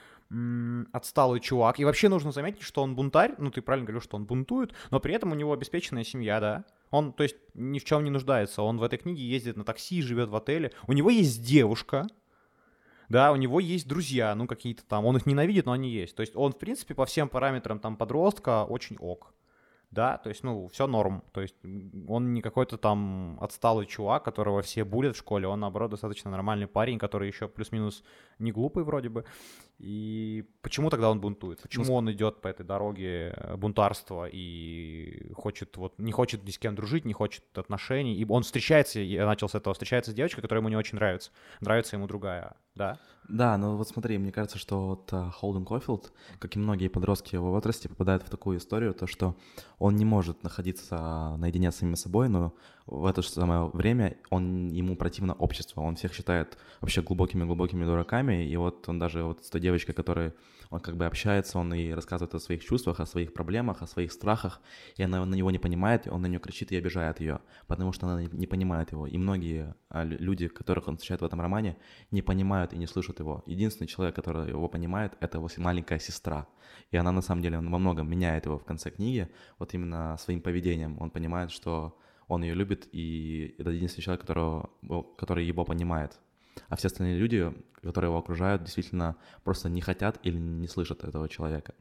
отсталый 0.92 1.40
чувак. 1.40 1.80
И 1.80 1.84
вообще 1.84 2.08
нужно 2.08 2.30
заметить, 2.30 2.62
что 2.62 2.82
он 2.82 2.94
бунтарь, 2.94 3.34
ну 3.38 3.50
ты 3.50 3.62
правильно 3.62 3.86
говорил, 3.86 4.00
что 4.00 4.16
он 4.16 4.25
бунтует, 4.25 4.72
но 4.90 5.00
при 5.00 5.12
этом 5.12 5.32
у 5.32 5.34
него 5.34 5.52
обеспеченная 5.52 6.04
семья, 6.04 6.38
да. 6.38 6.64
Он, 6.90 7.12
то 7.12 7.25
есть, 7.25 7.36
ни 7.54 7.80
в 7.80 7.84
чем 7.84 8.04
не 8.04 8.10
нуждается. 8.10 8.62
Он 8.62 8.78
в 8.78 8.84
этой 8.84 8.96
книге 8.96 9.28
ездит 9.28 9.56
на 9.56 9.64
такси, 9.64 10.02
живет 10.02 10.28
в 10.28 10.36
отеле. 10.36 10.70
У 10.86 10.92
него 10.92 11.10
есть 11.10 11.42
девушка, 11.42 12.06
да, 13.08 13.32
у 13.32 13.36
него 13.36 13.58
есть 13.58 13.88
друзья, 13.88 14.32
ну 14.36 14.46
какие-то 14.46 14.84
там. 14.84 15.04
Он 15.04 15.16
их 15.16 15.26
ненавидит, 15.26 15.66
но 15.66 15.72
они 15.72 15.90
есть. 15.90 16.14
То 16.14 16.20
есть 16.20 16.36
он, 16.36 16.52
в 16.52 16.58
принципе, 16.58 16.94
по 16.94 17.06
всем 17.06 17.28
параметрам 17.28 17.80
там 17.80 17.96
подростка 17.96 18.64
очень 18.64 18.96
ок. 18.98 19.32
Да, 19.90 20.19
то 20.19 20.28
есть, 20.28 20.43
ну, 20.43 20.69
все 20.69 20.87
норм, 20.87 21.23
то 21.33 21.40
есть 21.40 21.57
он 22.09 22.35
не 22.35 22.43
какой-то 22.43 22.76
там 22.76 23.38
отсталый 23.40 23.87
чувак, 23.87 24.25
которого 24.25 24.62
все 24.62 24.85
булят 24.85 25.14
в 25.14 25.19
школе, 25.19 25.47
он, 25.47 25.61
наоборот, 25.61 25.90
достаточно 25.90 26.31
нормальный 26.31 26.66
парень, 26.66 26.99
который 26.99 27.28
еще 27.28 27.49
плюс-минус 27.49 28.02
не 28.38 28.52
глупый 28.52 28.85
вроде 28.85 29.09
бы, 29.09 29.25
и 29.78 30.45
почему 30.62 30.88
тогда 30.88 31.11
он 31.11 31.21
бунтует? 31.21 31.61
Почему 31.61 31.85
ну, 31.85 31.95
он 31.95 32.12
идет 32.12 32.40
по 32.40 32.49
этой 32.49 32.64
дороге 32.64 33.35
э, 33.37 33.56
бунтарства 33.56 34.26
и 34.26 35.30
хочет 35.35 35.76
вот 35.76 35.99
не 35.99 36.12
хочет 36.12 36.45
ни 36.45 36.50
с 36.50 36.59
кем 36.59 36.75
дружить, 36.75 37.04
не 37.04 37.12
хочет 37.12 37.45
отношений, 37.54 38.14
и 38.14 38.25
он 38.26 38.42
встречается, 38.42 39.00
я 39.00 39.26
начал 39.26 39.50
с 39.50 39.54
этого, 39.54 39.75
встречается 39.75 40.12
с 40.12 40.14
девочкой, 40.14 40.40
которая 40.40 40.62
ему 40.62 40.71
не 40.71 40.76
очень 40.76 40.97
нравится, 40.97 41.30
нравится 41.61 41.97
ему 41.97 42.06
другая, 42.06 42.56
да? 42.75 42.99
Да, 43.28 43.59
ну 43.59 43.76
вот 43.76 43.88
смотри, 43.88 44.16
мне 44.16 44.33
кажется, 44.33 44.56
что 44.56 44.87
вот 44.87 45.12
э, 45.12 45.30
Холден 45.35 45.66
Кофилд, 45.66 46.11
как 46.38 46.56
и 46.56 46.59
многие 46.59 46.88
подростки 46.88 47.35
его 47.35 47.50
возрасте, 47.50 47.90
попадает 47.90 48.23
в 48.23 48.30
такую 48.30 48.59
историю, 48.59 48.95
то 48.95 49.06
что 49.06 49.37
он 49.78 49.97
не 49.97 50.06
может 50.06 50.42
находиться 50.42 51.37
наедине 51.37 51.71
с 51.71 51.76
самим 51.76 51.97
собой, 51.97 52.30
но 52.30 52.54
в 52.87 53.05
это 53.07 53.21
же 53.21 53.28
самое 53.28 53.69
время 53.73 54.16
он, 54.31 54.69
ему 54.69 54.97
противно 54.97 55.35
общество, 55.35 55.81
он 55.81 55.97
всех 55.97 56.14
считает 56.14 56.57
вообще 56.81 57.02
глубокими-глубокими 57.02 57.85
дураками, 57.85 58.47
и 58.47 58.57
вот 58.57 58.88
он 58.88 58.99
даже 58.99 59.25
вот 59.25 59.45
с 59.45 59.50
той 59.50 59.61
девочкой, 59.61 59.95
которой 59.95 60.33
он 60.71 60.81
как 60.81 60.97
бы 60.97 61.05
общается, 61.07 61.59
он 61.59 61.75
и 61.75 61.90
рассказывает 61.90 62.35
о 62.35 62.40
своих 62.40 62.64
чувствах, 62.64 63.00
о 63.00 63.07
своих 63.07 63.33
проблемах, 63.33 63.83
о 63.83 63.87
своих 63.87 64.12
страхах, 64.12 64.61
и 64.97 65.02
она 65.02 65.25
на 65.25 65.35
него 65.35 65.50
не 65.50 65.59
понимает, 65.59 66.07
и 66.07 66.11
он 66.11 66.23
на 66.23 66.26
нее 66.26 66.38
кричит 66.38 66.73
и 66.73 66.76
обижает 66.76 67.21
ее, 67.21 67.40
потому 67.66 67.93
что 67.93 68.07
она 68.07 68.23
не 68.23 68.47
понимает 68.47 68.93
его. 68.93 69.07
И 69.07 69.19
многие 69.19 69.75
а, 69.88 70.05
люди, 70.05 70.49
которых 70.49 70.88
он 70.88 70.97
встречает 70.97 71.23
в 71.23 71.25
этом 71.25 71.40
романе, 71.40 71.76
не 72.11 72.23
понимают 72.23 72.73
и 72.73 72.78
не 72.78 72.87
слышат 72.87 73.19
его. 73.19 73.43
Единственный 73.47 73.88
человек, 73.88 74.14
который 74.14 74.49
его 74.49 74.69
понимает, 74.69 75.16
это 75.21 75.38
его 75.38 75.49
маленькая 75.57 75.99
сестра. 75.99 76.47
И 76.90 76.97
она 76.97 77.12
на 77.12 77.23
самом 77.23 77.43
деле 77.43 77.59
во 77.59 77.78
многом 77.78 78.09
меняет 78.09 78.47
его 78.47 78.59
в 78.59 78.64
конце 78.64 78.90
книги, 78.90 79.28
вот 79.59 79.75
именно 79.75 80.16
своим 80.19 80.40
поведением. 80.40 81.00
Он 81.00 81.11
понимает, 81.11 81.50
что 81.50 81.97
он 82.28 82.42
ее 82.42 82.54
любит, 82.54 82.88
и 82.92 83.54
это 83.59 83.71
единственный 83.71 84.04
человек, 84.04 84.21
которого, 84.23 84.71
который 85.16 85.45
его 85.45 85.64
понимает. 85.64 86.18
А 86.68 86.76
все 86.76 86.88
остальные 86.88 87.18
люди, 87.18 87.52
которые 87.83 88.09
его 88.11 88.18
окружают, 88.18 88.62
действительно 88.62 89.16
просто 89.45 89.68
не 89.68 89.80
хотят 89.80 90.18
или 90.23 90.38
не 90.38 90.68
слышат 90.68 91.04
этого 91.04 91.28
человека. 91.28 91.75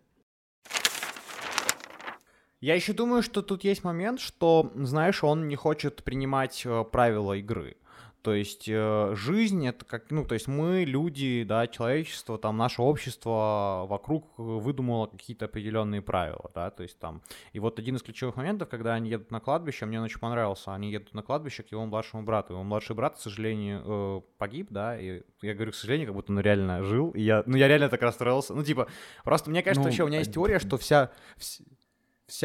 Я 2.62 2.76
еще 2.76 2.94
думаю, 2.94 3.22
что 3.22 3.42
тут 3.42 3.64
есть 3.64 3.84
момент, 3.84 4.20
что, 4.20 4.72
знаешь, 4.76 5.24
он 5.24 5.48
не 5.48 5.56
хочет 5.56 6.04
принимать 6.04 6.66
э, 6.66 6.84
правила 6.84 7.34
игры. 7.34 7.78
То 8.26 8.34
есть 8.34 8.68
э, 8.68 9.14
жизнь 9.16 9.68
это 9.68 9.86
как, 9.86 10.10
ну, 10.10 10.26
то 10.26 10.34
есть 10.34 10.48
мы, 10.48 10.84
люди, 10.84 11.46
да, 11.48 11.68
человечество, 11.68 12.40
там, 12.40 12.58
наше 12.58 12.82
общество 12.82 13.86
вокруг 13.88 14.34
выдумало 14.38 15.06
какие-то 15.06 15.46
определенные 15.46 16.02
правила, 16.02 16.50
да, 16.56 16.72
то 16.72 16.82
есть 16.82 16.98
там, 16.98 17.22
и 17.54 17.60
вот 17.60 17.78
один 17.78 17.98
из 17.98 18.02
ключевых 18.02 18.36
моментов, 18.36 18.68
когда 18.68 18.96
они 18.96 19.12
едут 19.12 19.30
на 19.30 19.40
кладбище, 19.40 19.86
мне 19.86 20.00
он 20.00 20.06
очень 20.06 20.20
понравился, 20.20 20.74
они 20.74 20.90
едут 20.90 21.14
на 21.14 21.22
кладбище 21.22 21.62
к 21.62 21.72
его 21.72 21.86
младшему 21.86 22.24
брату, 22.24 22.54
его 22.54 22.64
младший 22.64 22.96
брат, 22.96 23.16
к 23.16 23.20
сожалению, 23.20 23.84
э, 23.86 24.22
погиб, 24.40 24.70
да, 24.72 25.00
и 25.00 25.22
я 25.44 25.54
говорю, 25.54 25.72
к 25.72 25.76
сожалению, 25.76 26.08
как 26.08 26.16
будто 26.16 26.32
он 26.32 26.40
реально 26.40 26.82
жил, 26.82 27.12
и 27.12 27.22
я, 27.22 27.44
ну, 27.46 27.56
я 27.58 27.68
реально 27.68 27.90
так 27.90 28.02
расстроился, 28.02 28.56
ну, 28.56 28.64
типа, 28.64 28.88
просто 29.24 29.52
мне 29.52 29.62
кажется, 29.62 29.82
ну, 29.82 29.86
вообще 29.86 30.04
у 30.04 30.08
меня 30.08 30.18
есть 30.18 30.34
теория, 30.34 30.58
что 30.58 30.80
вся, 30.80 31.12
вся 31.38 31.64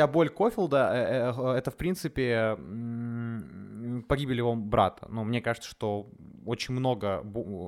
боль 0.07 0.29
Кофилда 0.29 0.91
э, 0.93 1.33
э, 1.37 1.53
это, 1.57 1.71
в 1.71 1.77
принципе, 1.77 2.57
погибель 4.09 4.37
его 4.37 4.55
брата. 4.55 5.07
Но 5.09 5.25
мне 5.25 5.41
кажется, 5.41 5.71
что 5.71 6.07
очень 6.47 6.75
много 6.75 7.23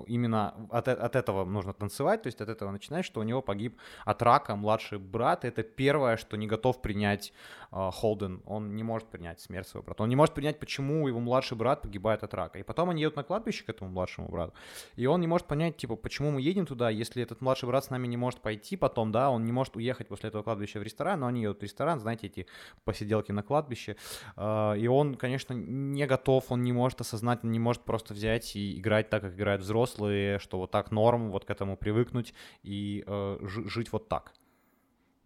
именно 0.07 0.54
от, 0.71 0.88
э, 0.88 0.92
от 0.92 1.16
этого 1.16 1.45
нужно 1.45 1.73
танцевать, 1.73 2.23
то 2.23 2.26
есть 2.28 2.40
от 2.40 2.49
этого 2.49 2.71
начинать, 2.71 3.04
что 3.04 3.21
у 3.21 3.23
него 3.23 3.42
погиб 3.42 3.78
от 4.04 4.23
рака 4.23 4.57
младший 4.57 4.99
брат. 4.99 5.45
Это 5.45 5.62
первое, 5.62 6.16
что 6.16 6.37
не 6.37 6.47
готов 6.47 6.83
принять 6.83 7.33
э, 7.33 7.62
Холден. 7.73 8.43
Он 8.45 8.76
не 8.76 8.83
может 8.83 9.09
принять 9.09 9.41
смерть 9.41 9.67
своего 9.67 9.85
брата. 9.85 10.02
Он 10.02 10.09
не 10.09 10.17
может 10.17 10.35
принять, 10.35 10.59
почему 10.59 11.09
его 11.09 11.21
младший 11.21 11.57
брат 11.57 11.83
погибает 11.83 12.23
от 12.23 12.35
рака. 12.35 12.59
И 12.59 12.62
потом 12.62 12.91
они 12.91 13.02
едут 13.02 13.17
на 13.17 13.23
кладбище 13.23 13.64
к 13.64 13.69
этому 13.71 13.91
младшему 13.91 14.29
брату. 14.29 14.52
И 14.97 15.07
он 15.07 15.21
не 15.21 15.26
может 15.26 15.47
понять, 15.47 15.76
типа, 15.79 15.97
почему 15.97 16.31
мы 16.33 16.43
едем 16.43 16.67
туда, 16.67 16.91
если 16.91 17.23
этот 17.23 17.41
младший 17.41 17.69
брат 17.69 17.85
с 17.85 17.91
нами 17.91 18.07
не 18.07 18.17
может 18.17 18.41
пойти 18.41 18.76
потом, 18.76 19.11
да, 19.11 19.31
он 19.31 19.45
не 19.45 19.52
может 19.52 19.76
уехать 19.76 20.09
после 20.09 20.29
этого 20.29 20.43
кладбища 20.43 20.81
в 20.81 20.83
ресторан, 20.83 21.21
но 21.21 21.26
они 21.26 21.43
едут 21.43 21.61
в 21.61 21.62
ресторан, 21.62 21.99
знаете, 21.99 22.26
эти 22.26 22.47
посиделки 22.85 23.33
на 23.33 23.43
кладбище. 23.43 23.97
Э, 24.37 24.75
и 24.76 24.87
он, 24.87 25.14
конечно, 25.14 25.55
не 25.55 26.07
готов, 26.07 26.52
он 26.52 26.62
не 26.62 26.73
может 26.73 27.00
осознать, 27.00 27.41
он 27.43 27.52
не 27.52 27.59
может 27.59 27.83
просто 27.83 28.12
взять 28.12 28.55
и 28.55 28.79
играть 28.79 29.09
так, 29.09 29.23
как 29.23 29.35
играют 29.35 29.62
взрослые, 29.62 30.38
что 30.38 30.59
вот 30.59 30.71
так 30.71 30.91
норм, 30.91 31.31
вот 31.31 31.47
к 31.47 31.50
этому 31.50 31.76
привыкнуть 31.76 32.35
и 32.62 33.05
э, 33.07 33.38
жить 33.43 33.93
вот 33.93 34.09
так. 34.09 34.33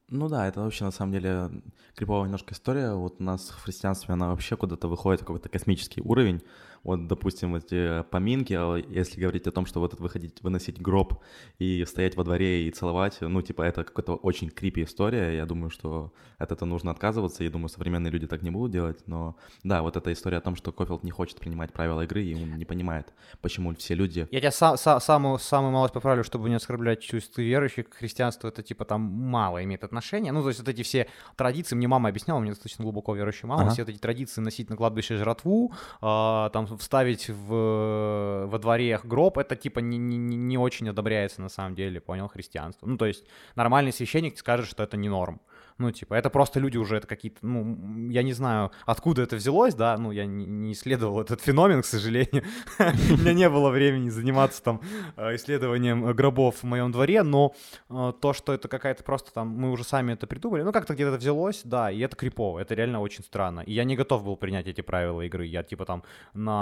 Ну 0.08 0.28
да, 0.28 0.46
это 0.46 0.60
вообще 0.60 0.84
на 0.84 0.92
самом 0.92 1.12
деле 1.12 1.50
криповая 1.96 2.24
немножко 2.26 2.54
история. 2.54 2.94
Вот 2.94 3.16
у 3.18 3.24
нас 3.24 3.48
в 3.48 3.62
христианстве 3.62 4.14
она 4.14 4.28
вообще 4.28 4.56
куда-то 4.56 4.86
выходит 4.86 5.20
какой-то 5.20 5.48
космический 5.48 6.00
уровень 6.00 6.42
вот, 6.86 7.08
допустим, 7.08 7.56
эти 7.56 8.04
поминки, 8.04 8.54
а 8.54 8.76
если 8.76 9.20
говорить 9.20 9.48
о 9.48 9.50
том, 9.50 9.66
что 9.66 9.80
вот 9.80 9.98
выходить, 9.98 10.40
выносить 10.42 10.80
гроб 10.80 11.14
и 11.58 11.84
стоять 11.84 12.16
во 12.16 12.22
дворе 12.22 12.68
и 12.68 12.70
целовать, 12.70 13.18
ну, 13.20 13.42
типа, 13.42 13.62
это 13.62 13.82
какая-то 13.82 14.14
очень 14.14 14.50
крипи 14.50 14.84
история, 14.84 15.36
я 15.36 15.46
думаю, 15.46 15.70
что 15.70 16.12
от 16.38 16.52
этого 16.52 16.68
нужно 16.68 16.92
отказываться, 16.92 17.42
я 17.42 17.50
думаю, 17.50 17.70
современные 17.70 18.12
люди 18.12 18.28
так 18.28 18.42
не 18.42 18.50
будут 18.50 18.70
делать, 18.70 19.02
но 19.06 19.36
да, 19.64 19.82
вот 19.82 19.96
эта 19.96 20.12
история 20.12 20.36
о 20.36 20.40
том, 20.40 20.54
что 20.54 20.70
Кофилд 20.70 21.02
не 21.02 21.10
хочет 21.10 21.40
принимать 21.40 21.72
правила 21.72 22.02
игры, 22.02 22.22
и 22.22 22.34
он 22.34 22.56
не 22.56 22.64
понимает, 22.64 23.12
почему 23.40 23.74
все 23.74 23.94
люди... 23.94 24.28
Я 24.30 24.38
тебя 24.38 24.50
са- 24.50 24.76
са- 24.76 25.00
самую, 25.00 25.40
самую 25.40 25.72
малость 25.72 25.94
поправлю, 25.94 26.22
чтобы 26.22 26.48
не 26.48 26.54
оскорблять 26.54 27.00
чувства 27.00 27.40
верующих, 27.40 27.88
к 27.88 27.94
христианству 27.94 28.48
это, 28.48 28.62
типа, 28.62 28.84
там 28.84 29.00
мало 29.00 29.64
имеет 29.64 29.82
отношения, 29.82 30.30
ну, 30.30 30.40
то 30.42 30.48
есть 30.48 30.60
вот 30.60 30.68
эти 30.68 30.82
все 30.82 31.08
традиции, 31.34 31.74
мне 31.74 31.88
мама 31.88 32.10
объясняла, 32.10 32.38
мне 32.38 32.50
достаточно 32.50 32.84
глубоко 32.84 33.16
верующая 33.16 33.48
мама, 33.48 33.62
ага. 33.62 33.72
все 33.72 33.82
вот 33.82 33.88
эти 33.88 33.98
традиции 33.98 34.40
носить 34.40 34.70
на 34.70 34.76
кладбище 34.76 35.16
жратву, 35.16 35.72
э, 36.00 36.50
там 36.52 36.75
вставить 36.78 37.28
в, 37.28 38.46
во 38.46 38.58
дворе 38.58 39.00
гроб, 39.04 39.38
это 39.38 39.56
типа 39.56 39.80
не, 39.80 39.98
не, 39.98 40.16
не 40.16 40.58
очень 40.58 40.88
одобряется 40.88 41.42
на 41.42 41.48
самом 41.48 41.74
деле, 41.74 42.00
понял, 42.00 42.28
христианство. 42.28 42.86
Ну, 42.86 42.96
то 42.96 43.06
есть 43.06 43.24
нормальный 43.54 43.92
священник 43.92 44.38
скажет, 44.38 44.68
что 44.68 44.82
это 44.82 44.96
не 44.96 45.08
норм. 45.08 45.40
Ну, 45.78 45.90
типа, 45.90 46.14
это 46.14 46.30
просто 46.30 46.58
люди 46.58 46.78
уже, 46.78 46.96
это 46.96 47.06
какие-то, 47.06 47.38
ну, 47.42 48.08
я 48.08 48.22
не 48.22 48.32
знаю, 48.32 48.70
откуда 48.86 49.22
это 49.22 49.36
взялось, 49.36 49.74
да, 49.74 49.98
ну, 49.98 50.10
я 50.10 50.24
не 50.24 50.72
исследовал 50.72 51.20
этот 51.20 51.42
феномен, 51.42 51.82
к 51.82 51.84
сожалению. 51.84 52.44
У 52.78 53.16
меня 53.18 53.34
не 53.34 53.50
было 53.50 53.68
времени 53.68 54.08
заниматься 54.08 54.62
там 54.62 54.80
э, 55.16 55.36
исследованием 55.36 56.12
гробов 56.14 56.62
в 56.62 56.64
моем 56.64 56.92
дворе, 56.92 57.22
но 57.22 57.54
э, 57.90 58.12
то, 58.18 58.32
что 58.32 58.54
это 58.54 58.68
какая-то 58.68 59.04
просто 59.04 59.34
там, 59.34 59.48
мы 59.48 59.70
уже 59.70 59.84
сами 59.84 60.14
это 60.14 60.26
придумали, 60.26 60.62
ну, 60.62 60.72
как-то 60.72 60.94
где-то 60.94 61.18
взялось, 61.18 61.60
да, 61.64 61.90
и 61.90 61.98
это 62.00 62.16
крипово, 62.16 62.58
это 62.58 62.74
реально 62.74 63.00
очень 63.00 63.22
странно. 63.22 63.60
И 63.60 63.74
я 63.74 63.84
не 63.84 63.96
готов 63.96 64.24
был 64.24 64.36
принять 64.36 64.66
эти 64.66 64.80
правила 64.80 65.20
игры, 65.20 65.44
я, 65.44 65.62
типа, 65.62 65.84
там 65.84 66.04
на 66.32 66.55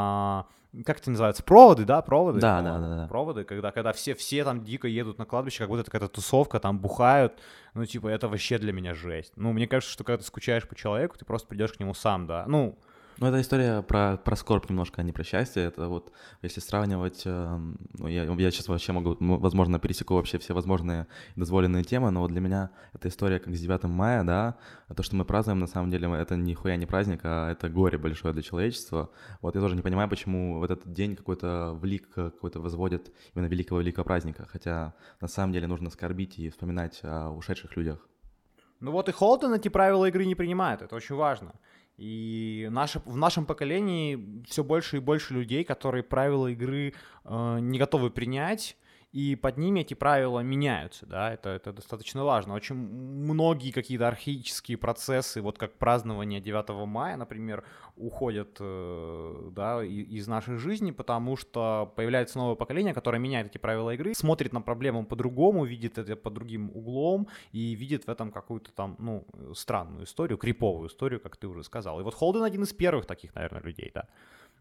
как 0.84 0.98
это 0.98 1.10
называется, 1.10 1.44
проводы, 1.44 1.84
да, 1.84 2.02
проводы? 2.02 2.40
Да, 2.40 2.60
да, 2.60 2.78
да, 2.78 2.96
да. 2.96 3.06
Проводы, 3.06 3.44
когда, 3.44 3.70
когда 3.70 3.92
все, 3.92 4.14
все 4.14 4.42
там 4.44 4.64
дико 4.64 4.88
едут 4.88 5.18
на 5.18 5.24
кладбище, 5.24 5.58
как 5.58 5.68
будто 5.68 5.82
это 5.82 5.90
какая-то 5.90 6.12
тусовка, 6.12 6.58
там 6.58 6.78
бухают, 6.78 7.38
ну, 7.74 7.86
типа, 7.86 8.08
это 8.08 8.28
вообще 8.28 8.58
для 8.58 8.72
меня 8.72 8.94
жесть. 8.94 9.32
Ну, 9.36 9.52
мне 9.52 9.68
кажется, 9.68 9.92
что 9.92 10.02
когда 10.02 10.18
ты 10.18 10.24
скучаешь 10.24 10.66
по 10.66 10.74
человеку, 10.74 11.16
ты 11.16 11.24
просто 11.24 11.46
придешь 11.46 11.72
к 11.72 11.80
нему 11.80 11.94
сам, 11.94 12.26
да, 12.26 12.44
ну, 12.48 12.76
ну, 13.18 13.26
это 13.28 13.40
история 13.40 13.82
про, 13.82 14.16
про 14.16 14.36
скорбь 14.36 14.68
немножко, 14.68 15.00
а 15.00 15.04
не 15.04 15.12
про 15.12 15.22
счастье. 15.24 15.62
Это 15.62 15.88
вот, 15.88 16.12
если 16.42 16.60
сравнивать, 16.60 17.22
э, 17.24 17.58
ну, 17.98 18.08
я, 18.08 18.24
я 18.24 18.50
сейчас 18.50 18.68
вообще 18.68 18.92
могу, 18.92 19.16
возможно, 19.20 19.78
пересеку 19.78 20.14
вообще 20.14 20.38
все 20.38 20.52
возможные 20.52 21.06
дозволенные 21.36 21.84
темы, 21.84 22.10
но 22.10 22.20
вот 22.20 22.32
для 22.32 22.40
меня 22.40 22.70
эта 22.92 23.08
история 23.08 23.38
как 23.38 23.54
с 23.54 23.60
9 23.60 23.84
мая, 23.84 24.24
да, 24.24 24.56
то, 24.94 25.02
что 25.02 25.16
мы 25.16 25.24
празднуем, 25.24 25.60
на 25.60 25.66
самом 25.66 25.90
деле, 25.90 26.08
это 26.14 26.36
нихуя 26.36 26.76
не 26.76 26.86
праздник, 26.86 27.20
а 27.24 27.50
это 27.50 27.68
горе 27.68 27.98
большое 27.98 28.34
для 28.34 28.42
человечества. 28.42 29.10
Вот 29.40 29.54
я 29.54 29.60
тоже 29.60 29.76
не 29.76 29.82
понимаю, 29.82 30.08
почему 30.08 30.58
в 30.58 30.64
этот 30.64 30.92
день 30.92 31.16
какой-то 31.16 31.72
влик 31.74 32.08
какой-то 32.14 32.60
возводят 32.60 33.12
именно 33.34 33.46
великого-великого 33.46 34.04
праздника, 34.04 34.46
хотя 34.50 34.94
на 35.20 35.28
самом 35.28 35.52
деле 35.52 35.66
нужно 35.66 35.90
скорбить 35.90 36.38
и 36.38 36.50
вспоминать 36.50 37.00
о 37.02 37.30
ушедших 37.30 37.76
людях. 37.76 38.08
Ну 38.80 38.90
вот 38.90 39.08
и 39.08 39.12
Холтон 39.12 39.54
эти 39.54 39.68
правила 39.68 40.06
игры 40.06 40.26
не 40.26 40.34
принимает, 40.34 40.82
это 40.82 40.96
очень 40.96 41.14
важно. 41.14 41.54
И 41.96 42.68
наше, 42.70 43.00
в 43.04 43.16
нашем 43.16 43.46
поколении 43.46 44.42
все 44.48 44.64
больше 44.64 44.96
и 44.96 45.00
больше 45.00 45.34
людей, 45.34 45.64
которые 45.64 46.02
правила 46.02 46.48
игры 46.48 46.94
э, 47.24 47.58
не 47.60 47.78
готовы 47.78 48.10
принять, 48.10 48.76
и 49.14 49.36
под 49.36 49.58
ними 49.58 49.82
эти 49.82 49.94
правила 49.94 50.40
меняются, 50.40 51.06
да, 51.06 51.32
это, 51.32 51.50
это 51.50 51.72
достаточно 51.72 52.24
важно. 52.24 52.54
Очень 52.54 52.74
многие 52.74 53.70
какие-то 53.70 54.08
архаические 54.08 54.76
процессы, 54.76 55.40
вот 55.40 55.56
как 55.56 55.78
празднование 55.78 56.40
9 56.40 56.84
мая, 56.88 57.16
например, 57.16 57.62
уходят, 57.96 58.56
э, 58.58 59.50
да, 59.52 59.84
из 59.84 60.26
нашей 60.26 60.56
жизни, 60.56 60.90
потому 60.90 61.36
что 61.36 61.92
появляется 61.94 62.38
новое 62.38 62.56
поколение, 62.56 62.92
которое 62.92 63.20
меняет 63.20 63.46
эти 63.46 63.58
правила 63.58 63.94
игры, 63.94 64.14
смотрит 64.16 64.52
на 64.52 64.60
проблему 64.60 65.06
по-другому, 65.06 65.64
видит 65.64 65.96
это 65.96 66.16
под 66.16 66.34
другим 66.34 66.72
углом 66.74 67.28
и 67.52 67.76
видит 67.76 68.08
в 68.08 68.10
этом 68.10 68.32
какую-то 68.32 68.72
там, 68.72 68.96
ну, 68.98 69.28
странную 69.54 70.06
историю, 70.06 70.38
криповую 70.38 70.88
историю, 70.88 71.20
как 71.20 71.36
ты 71.36 71.46
уже 71.46 71.62
сказал. 71.62 72.00
И 72.00 72.02
вот 72.02 72.14
Холден 72.14 72.42
один 72.42 72.64
из 72.64 72.72
первых 72.72 73.06
таких, 73.06 73.32
наверное, 73.36 73.62
людей, 73.62 73.92
да. 73.94 74.08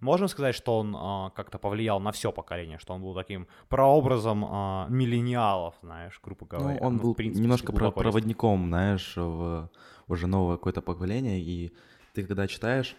Можем 0.03 0.27
сказать, 0.27 0.53
что 0.55 0.77
он 0.79 0.95
а, 0.95 1.29
как-то 1.31 1.57
повлиял 1.57 1.99
на 1.99 2.11
все 2.11 2.31
поколение, 2.31 2.77
что 2.77 2.93
он 2.93 3.01
был 3.01 3.15
таким 3.15 3.47
прообразом 3.69 4.45
а, 4.47 4.85
миллениалов, 4.89 5.75
знаешь, 5.81 6.19
грубо 6.23 6.41
Ну, 6.41 6.47
говоря. 6.57 6.79
он 6.81 6.93
Ну, 6.93 6.99
в 6.99 7.01
был 7.03 7.15
принципе, 7.15 7.41
немножко 7.43 7.71
про- 7.73 7.91
проводником, 7.91 8.67
знаешь, 8.67 9.13
в 9.17 9.69
уже 10.07 10.27
новое 10.27 10.57
какое-то 10.57 10.81
поколение. 10.81 11.39
И 11.41 11.73
ты 12.13 12.23
когда 12.25 12.47
читаешь, 12.47 12.95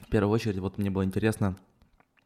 в 0.00 0.08
первую 0.10 0.32
очередь, 0.34 0.58
вот 0.58 0.78
мне 0.78 0.90
было 0.90 1.04
интересно, 1.04 1.56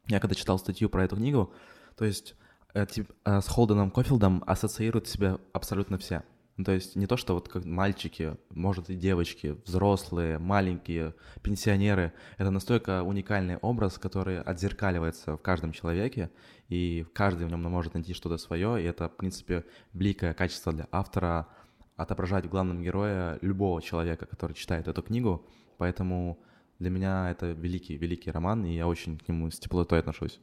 я 0.07 0.19
когда 0.19 0.35
читал 0.35 0.57
статью 0.57 0.89
про 0.89 1.03
эту 1.03 1.15
книгу, 1.17 1.53
то 1.95 2.05
есть 2.05 2.35
э, 2.73 2.85
тип- 2.85 3.11
э, 3.25 3.41
с 3.41 3.47
Холденом 3.47 3.91
Кофилдом 3.91 4.43
ассоциируют 4.47 5.07
себя 5.07 5.37
абсолютно 5.53 5.97
все. 5.97 6.23
Ну, 6.57 6.65
то 6.65 6.73
есть 6.73 6.95
не 6.95 7.07
то, 7.07 7.17
что 7.17 7.33
вот 7.33 7.47
как 7.47 7.65
мальчики, 7.65 8.35
может 8.49 8.89
и 8.89 8.95
девочки, 8.95 9.57
взрослые, 9.65 10.37
маленькие, 10.37 11.15
пенсионеры. 11.41 12.13
Это 12.37 12.51
настолько 12.51 13.03
уникальный 13.03 13.57
образ, 13.57 13.97
который 13.97 14.41
отзеркаливается 14.41 15.37
в 15.37 15.41
каждом 15.41 15.71
человеке, 15.71 16.29
и 16.67 17.05
каждый 17.13 17.47
в 17.47 17.49
нем 17.49 17.63
может 17.63 17.93
найти 17.93 18.13
что-то 18.13 18.37
свое, 18.37 18.81
и 18.81 18.85
это, 18.85 19.09
в 19.09 19.15
принципе, 19.15 19.65
великое 19.93 20.33
качество 20.33 20.73
для 20.73 20.87
автора 20.91 21.47
отображать 21.95 22.45
в 22.45 22.49
главном 22.49 22.83
герое 22.83 23.37
любого 23.41 23.81
человека, 23.81 24.25
который 24.25 24.53
читает 24.53 24.87
эту 24.87 25.01
книгу. 25.01 25.45
Поэтому 25.77 26.39
для 26.79 26.89
меня 26.89 27.31
это 27.31 27.51
великий, 27.51 27.97
великий 27.97 28.31
роман, 28.31 28.65
и 28.65 28.73
я 28.73 28.87
очень 28.87 29.17
к 29.17 29.27
нему 29.27 29.49
с 29.49 29.59
теплотой 29.59 29.99
отношусь. 29.99 30.39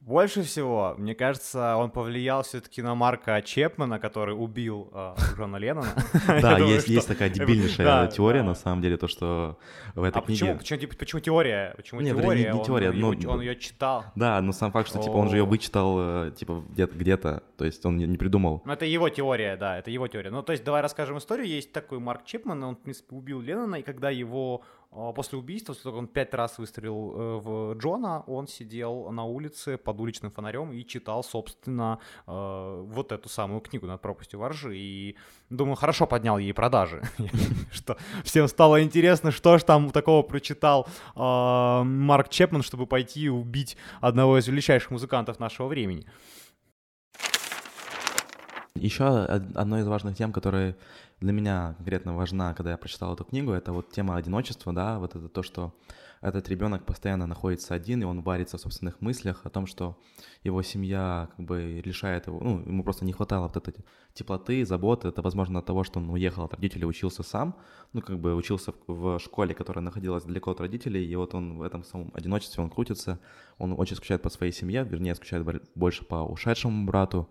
Больше 0.00 0.42
всего, 0.42 0.94
мне 0.96 1.14
кажется, 1.14 1.76
он 1.76 1.90
повлиял 1.90 2.42
все-таки 2.42 2.80
на 2.80 2.94
Марка 2.94 3.42
Чепмана, 3.42 3.98
который 3.98 4.34
убил 4.34 4.88
э, 4.94 5.14
Джона 5.36 5.58
Леннона. 5.58 5.94
Да, 6.40 6.58
есть, 6.58 6.88
есть 6.88 7.06
такая 7.06 7.28
дебильнейшая 7.28 8.08
теория, 8.08 8.42
на 8.42 8.54
самом 8.54 8.80
деле, 8.80 8.96
то, 8.96 9.08
что 9.08 9.58
в 9.94 10.02
этой 10.02 10.18
А 10.18 10.22
книге... 10.22 10.54
почему, 10.54 10.80
типа, 10.80 10.96
почему 10.96 11.20
теория? 11.20 11.74
Почему 11.76 12.02
теория? 12.02 12.52
не- 12.52 12.64
теория, 12.64 12.92
ну, 12.92 13.08
он 13.28 13.40
ее 13.42 13.56
читал. 13.56 14.06
Да, 14.14 14.40
но 14.40 14.52
сам 14.52 14.72
факт, 14.72 14.88
что 14.88 15.00
типа 15.00 15.12
он 15.12 15.28
же 15.28 15.36
ее 15.36 15.44
вычитал 15.44 15.96
э, 15.98 16.32
типа 16.34 16.64
где-то, 16.74 17.42
то 17.58 17.66
есть 17.66 17.84
он 17.84 17.98
не, 17.98 18.16
придумал. 18.16 18.62
Ну, 18.64 18.72
это 18.72 18.86
его 18.86 19.10
теория, 19.10 19.56
да, 19.56 19.78
это 19.78 19.90
его 19.90 20.08
теория. 20.08 20.30
Ну, 20.30 20.42
то 20.42 20.52
есть, 20.52 20.64
давай 20.64 20.80
расскажем 20.80 21.18
историю. 21.18 21.46
Есть 21.46 21.72
такой 21.72 21.98
Марк 21.98 22.24
Чепман, 22.24 22.62
он, 22.64 22.76
в 22.76 22.80
принципе, 22.80 23.14
убил 23.14 23.42
Леннона, 23.42 23.76
и 23.76 23.82
когда 23.82 24.08
его 24.08 24.62
а, 24.62 24.79
после 24.90 25.38
убийства, 25.38 25.72
после 25.72 25.84
того, 25.84 25.96
как 25.96 25.98
он 26.00 26.08
пять 26.08 26.34
раз 26.34 26.58
выстрелил 26.58 27.12
э, 27.14 27.40
в 27.40 27.74
Джона, 27.74 28.24
он 28.26 28.48
сидел 28.48 29.10
на 29.12 29.24
улице 29.24 29.76
под 29.76 30.00
уличным 30.00 30.32
фонарем 30.32 30.72
и 30.72 30.84
читал, 30.84 31.22
собственно, 31.22 32.00
э, 32.26 32.84
вот 32.86 33.12
эту 33.12 33.28
самую 33.28 33.60
книгу 33.60 33.86
«Над 33.86 34.00
пропастью 34.00 34.40
воржи». 34.40 34.76
И, 34.76 35.16
думаю, 35.48 35.76
хорошо 35.76 36.06
поднял 36.06 36.38
ей 36.38 36.52
продажи. 36.52 37.02
Что 37.72 37.96
всем 38.24 38.48
стало 38.48 38.82
интересно, 38.82 39.30
что 39.30 39.58
ж 39.58 39.62
там 39.62 39.90
такого 39.90 40.22
прочитал 40.22 40.88
а, 41.14 41.84
Марк 41.84 42.28
Чепман, 42.28 42.62
чтобы 42.62 42.86
пойти 42.86 43.30
убить 43.30 43.76
одного 44.00 44.38
из 44.38 44.48
величайших 44.48 44.90
музыкантов 44.90 45.38
нашего 45.38 45.68
времени. 45.68 46.04
Еще 48.74 49.04
од- 49.04 49.56
одной 49.56 49.80
из 49.80 49.86
важных 49.86 50.16
тем, 50.16 50.32
которая 50.32 50.76
для 51.20 51.32
меня 51.32 51.74
конкретно 51.76 52.16
важна, 52.16 52.54
когда 52.54 52.70
я 52.70 52.78
прочитал 52.78 53.14
эту 53.14 53.24
книгу, 53.24 53.52
это 53.52 53.72
вот 53.72 53.90
тема 53.90 54.16
одиночества, 54.16 54.72
да, 54.72 54.98
вот 54.98 55.14
это 55.14 55.28
то, 55.28 55.42
что 55.42 55.74
этот 56.22 56.48
ребенок 56.48 56.84
постоянно 56.84 57.26
находится 57.26 57.74
один, 57.74 58.02
и 58.02 58.04
он 58.04 58.20
варится 58.22 58.58
в 58.58 58.60
собственных 58.60 59.00
мыслях 59.00 59.40
о 59.44 59.50
том, 59.50 59.66
что 59.66 59.98
его 60.44 60.62
семья 60.62 61.28
как 61.36 61.46
бы 61.46 61.82
лишает 61.84 62.26
его, 62.26 62.40
ну, 62.40 62.60
ему 62.60 62.84
просто 62.84 63.04
не 63.04 63.12
хватало 63.12 63.48
вот 63.48 63.56
этой 63.56 63.74
теплоты, 64.12 64.64
заботы, 64.64 65.08
это, 65.08 65.22
возможно, 65.22 65.58
от 65.60 65.66
того, 65.66 65.84
что 65.84 65.98
он 65.98 66.10
уехал 66.10 66.44
от 66.44 66.54
родителей, 66.54 66.86
учился 66.86 67.22
сам, 67.22 67.56
ну, 67.92 68.02
как 68.02 68.18
бы 68.18 68.34
учился 68.34 68.74
в, 68.86 69.18
школе, 69.18 69.54
которая 69.54 69.82
находилась 69.82 70.24
далеко 70.24 70.50
от 70.50 70.60
родителей, 70.60 71.06
и 71.06 71.16
вот 71.16 71.34
он 71.34 71.58
в 71.58 71.62
этом 71.62 71.84
самом 71.84 72.10
одиночестве, 72.14 72.62
он 72.62 72.70
крутится, 72.70 73.18
он 73.58 73.74
очень 73.78 73.96
скучает 73.96 74.22
по 74.22 74.30
своей 74.30 74.52
семье, 74.52 74.84
вернее, 74.84 75.14
скучает 75.14 75.44
бо- 75.44 75.60
больше 75.74 76.04
по 76.04 76.16
ушедшему 76.16 76.86
брату, 76.86 77.28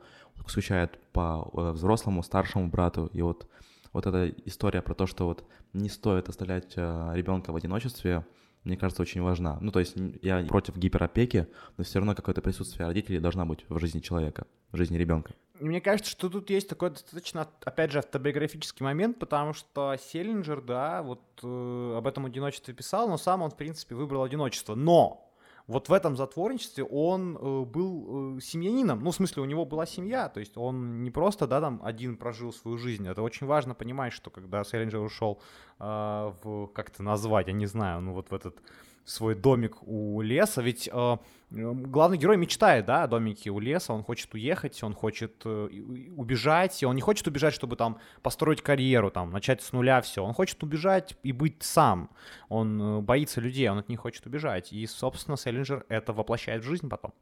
скучает 0.47 0.99
по 1.11 1.51
э, 1.53 1.71
взрослому, 1.71 2.23
старшему 2.23 2.67
брату, 2.69 3.09
и 3.13 3.21
вот 3.21 3.47
вот 3.93 4.07
эта 4.07 4.29
история 4.45 4.81
про 4.81 4.93
то, 4.93 5.07
что 5.07 5.25
вот 5.25 5.43
не 5.73 5.89
стоит 5.89 6.29
оставлять 6.29 6.73
э, 6.75 7.11
ребенка 7.13 7.51
в 7.51 7.55
одиночестве, 7.55 8.25
мне 8.63 8.77
кажется, 8.77 9.01
очень 9.01 9.21
важна. 9.21 9.57
Ну, 9.61 9.71
то 9.71 9.79
есть 9.79 9.95
я 10.21 10.43
против 10.43 10.77
гиперопеки, 10.77 11.47
но 11.77 11.83
все 11.83 11.99
равно 11.99 12.13
какое-то 12.13 12.41
присутствие 12.41 12.87
родителей 12.87 13.19
должна 13.19 13.45
быть 13.45 13.65
в 13.69 13.79
жизни 13.79 13.99
человека, 13.99 14.47
в 14.71 14.77
жизни 14.77 14.97
ребенка. 14.97 15.33
Мне 15.59 15.81
кажется, 15.81 16.11
что 16.11 16.29
тут 16.29 16.49
есть 16.49 16.69
такой 16.69 16.91
достаточно, 16.91 17.47
опять 17.63 17.91
же, 17.91 17.99
автобиографический 17.99 18.83
момент, 18.83 19.19
потому 19.19 19.53
что 19.53 19.95
Селлинджер, 19.97 20.61
да, 20.61 21.03
вот 21.03 21.21
э, 21.43 21.95
об 21.97 22.07
этом 22.07 22.25
одиночестве 22.25 22.73
писал, 22.73 23.09
но 23.09 23.17
сам 23.17 23.41
он, 23.41 23.51
в 23.51 23.57
принципе, 23.57 23.95
выбрал 23.95 24.23
одиночество. 24.23 24.75
Но 24.75 25.28
вот 25.69 25.87
в 25.87 25.93
этом 25.93 26.17
затворничестве 26.17 26.83
он 26.83 27.37
э, 27.37 27.65
был 27.65 28.37
э, 28.37 28.41
семьянином, 28.41 29.01
ну, 29.03 29.11
в 29.11 29.15
смысле, 29.15 29.43
у 29.43 29.45
него 29.45 29.65
была 29.65 29.85
семья, 29.85 30.27
то 30.27 30.39
есть 30.39 30.57
он 30.57 31.03
не 31.03 31.11
просто, 31.11 31.45
да, 31.45 31.61
там, 31.61 31.79
один 31.83 32.17
прожил 32.17 32.51
свою 32.51 32.77
жизнь. 32.79 33.07
Это 33.07 33.21
очень 33.21 33.45
важно 33.45 33.75
понимать, 33.75 34.11
что 34.11 34.31
когда 34.31 34.63
Селлинджер 34.63 34.99
ушел 34.99 35.39
э, 35.79 36.33
в, 36.43 36.67
как 36.73 36.89
это 36.89 37.03
назвать, 37.03 37.47
я 37.47 37.53
не 37.53 37.67
знаю, 37.67 38.01
ну, 38.01 38.13
вот 38.13 38.31
в 38.31 38.33
этот 38.33 38.59
свой 39.05 39.35
домик 39.35 39.77
у 39.81 40.21
леса, 40.21 40.61
ведь 40.61 40.89
э, 40.91 41.17
главный 41.49 42.17
герой 42.17 42.37
мечтает, 42.37 42.85
да, 42.85 43.03
о 43.03 43.07
домике 43.07 43.49
у 43.49 43.59
леса, 43.59 43.93
он 43.93 44.03
хочет 44.03 44.33
уехать, 44.33 44.81
он 44.83 44.93
хочет 44.93 45.41
э, 45.45 45.69
убежать, 46.15 46.81
и 46.83 46.85
он 46.85 46.95
не 46.95 47.01
хочет 47.01 47.27
убежать, 47.27 47.53
чтобы 47.53 47.75
там 47.75 47.99
построить 48.21 48.61
карьеру, 48.61 49.11
там, 49.11 49.31
начать 49.31 49.61
с 49.61 49.71
нуля 49.71 50.01
все, 50.01 50.23
он 50.23 50.33
хочет 50.33 50.61
убежать 50.63 51.17
и 51.23 51.31
быть 51.31 51.63
сам, 51.63 52.09
он 52.49 52.81
э, 52.81 53.01
боится 53.01 53.41
людей, 53.41 53.69
он 53.69 53.79
от 53.79 53.89
них 53.89 53.99
хочет 53.99 54.25
убежать, 54.25 54.71
и, 54.71 54.85
собственно, 54.85 55.37
Селлинджер 55.37 55.85
это 55.89 56.13
воплощает 56.13 56.63
в 56.63 56.67
жизнь 56.67 56.89
потом. 56.89 57.13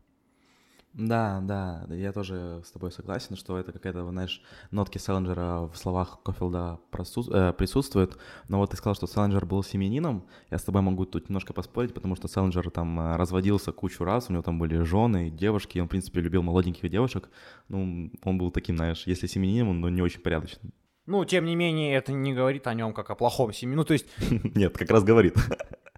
Да, 0.93 1.41
да, 1.43 1.86
я 1.89 2.12
тоже 2.12 2.62
с 2.65 2.71
тобой 2.71 2.91
согласен, 2.91 3.36
что 3.36 3.58
это 3.58 3.71
какая-то, 3.71 4.04
знаешь, 4.10 4.41
нотки 4.71 4.97
Селлинджера 4.97 5.67
в 5.67 5.78
словах 5.78 6.19
Кофилда 6.23 6.80
э, 6.91 7.54
присутствуют. 7.54 8.17
Но 8.47 8.58
вот 8.58 8.71
ты 8.71 8.78
сказал, 8.78 8.95
что 8.95 9.06
Селлинджер 9.06 9.45
был 9.45 9.63
семьянином. 9.63 10.26
Я 10.50 10.58
с 10.58 10.63
тобой 10.63 10.82
могу 10.82 11.06
тут 11.06 11.30
немножко 11.30 11.54
поспорить, 11.54 11.93
потому 11.93 12.15
что 12.15 12.28
Селлинджер 12.28 12.71
там 12.71 13.00
э, 13.00 13.15
разводился 13.15 13.71
кучу 13.71 14.04
раз, 14.04 14.30
у 14.30 14.34
него 14.34 14.41
там 14.41 14.58
были 14.58 14.82
жены, 14.82 15.30
девушки, 15.30 15.78
и 15.78 15.82
он, 15.82 15.88
в 15.88 15.91
принципе, 15.91 16.19
любил 16.19 16.41
молоденьких 16.41 16.89
девушек. 16.89 17.30
Ну, 17.69 18.12
он 18.23 18.38
был 18.39 18.50
таким, 18.50 18.78
знаешь, 18.78 19.04
если 19.06 19.28
семьянином, 19.28 19.69
он 19.69 19.82
ну, 19.82 19.89
не 19.89 20.02
очень 20.02 20.21
порядочным. 20.21 20.73
Ну, 21.06 21.23
тем 21.23 21.45
не 21.45 21.56
менее, 21.56 21.95
это 21.95 22.12
не 22.12 22.34
говорит 22.34 22.67
о 22.67 22.73
нем 22.73 22.93
как 22.93 23.10
о 23.10 23.15
плохом 23.15 23.54
семье. 23.54 23.78
Ну, 23.78 23.86
то 23.86 23.93
есть, 23.93 24.08
Нет, 24.30 24.78
как 24.78 24.89
раз 24.89 25.04
говорит. 25.04 25.36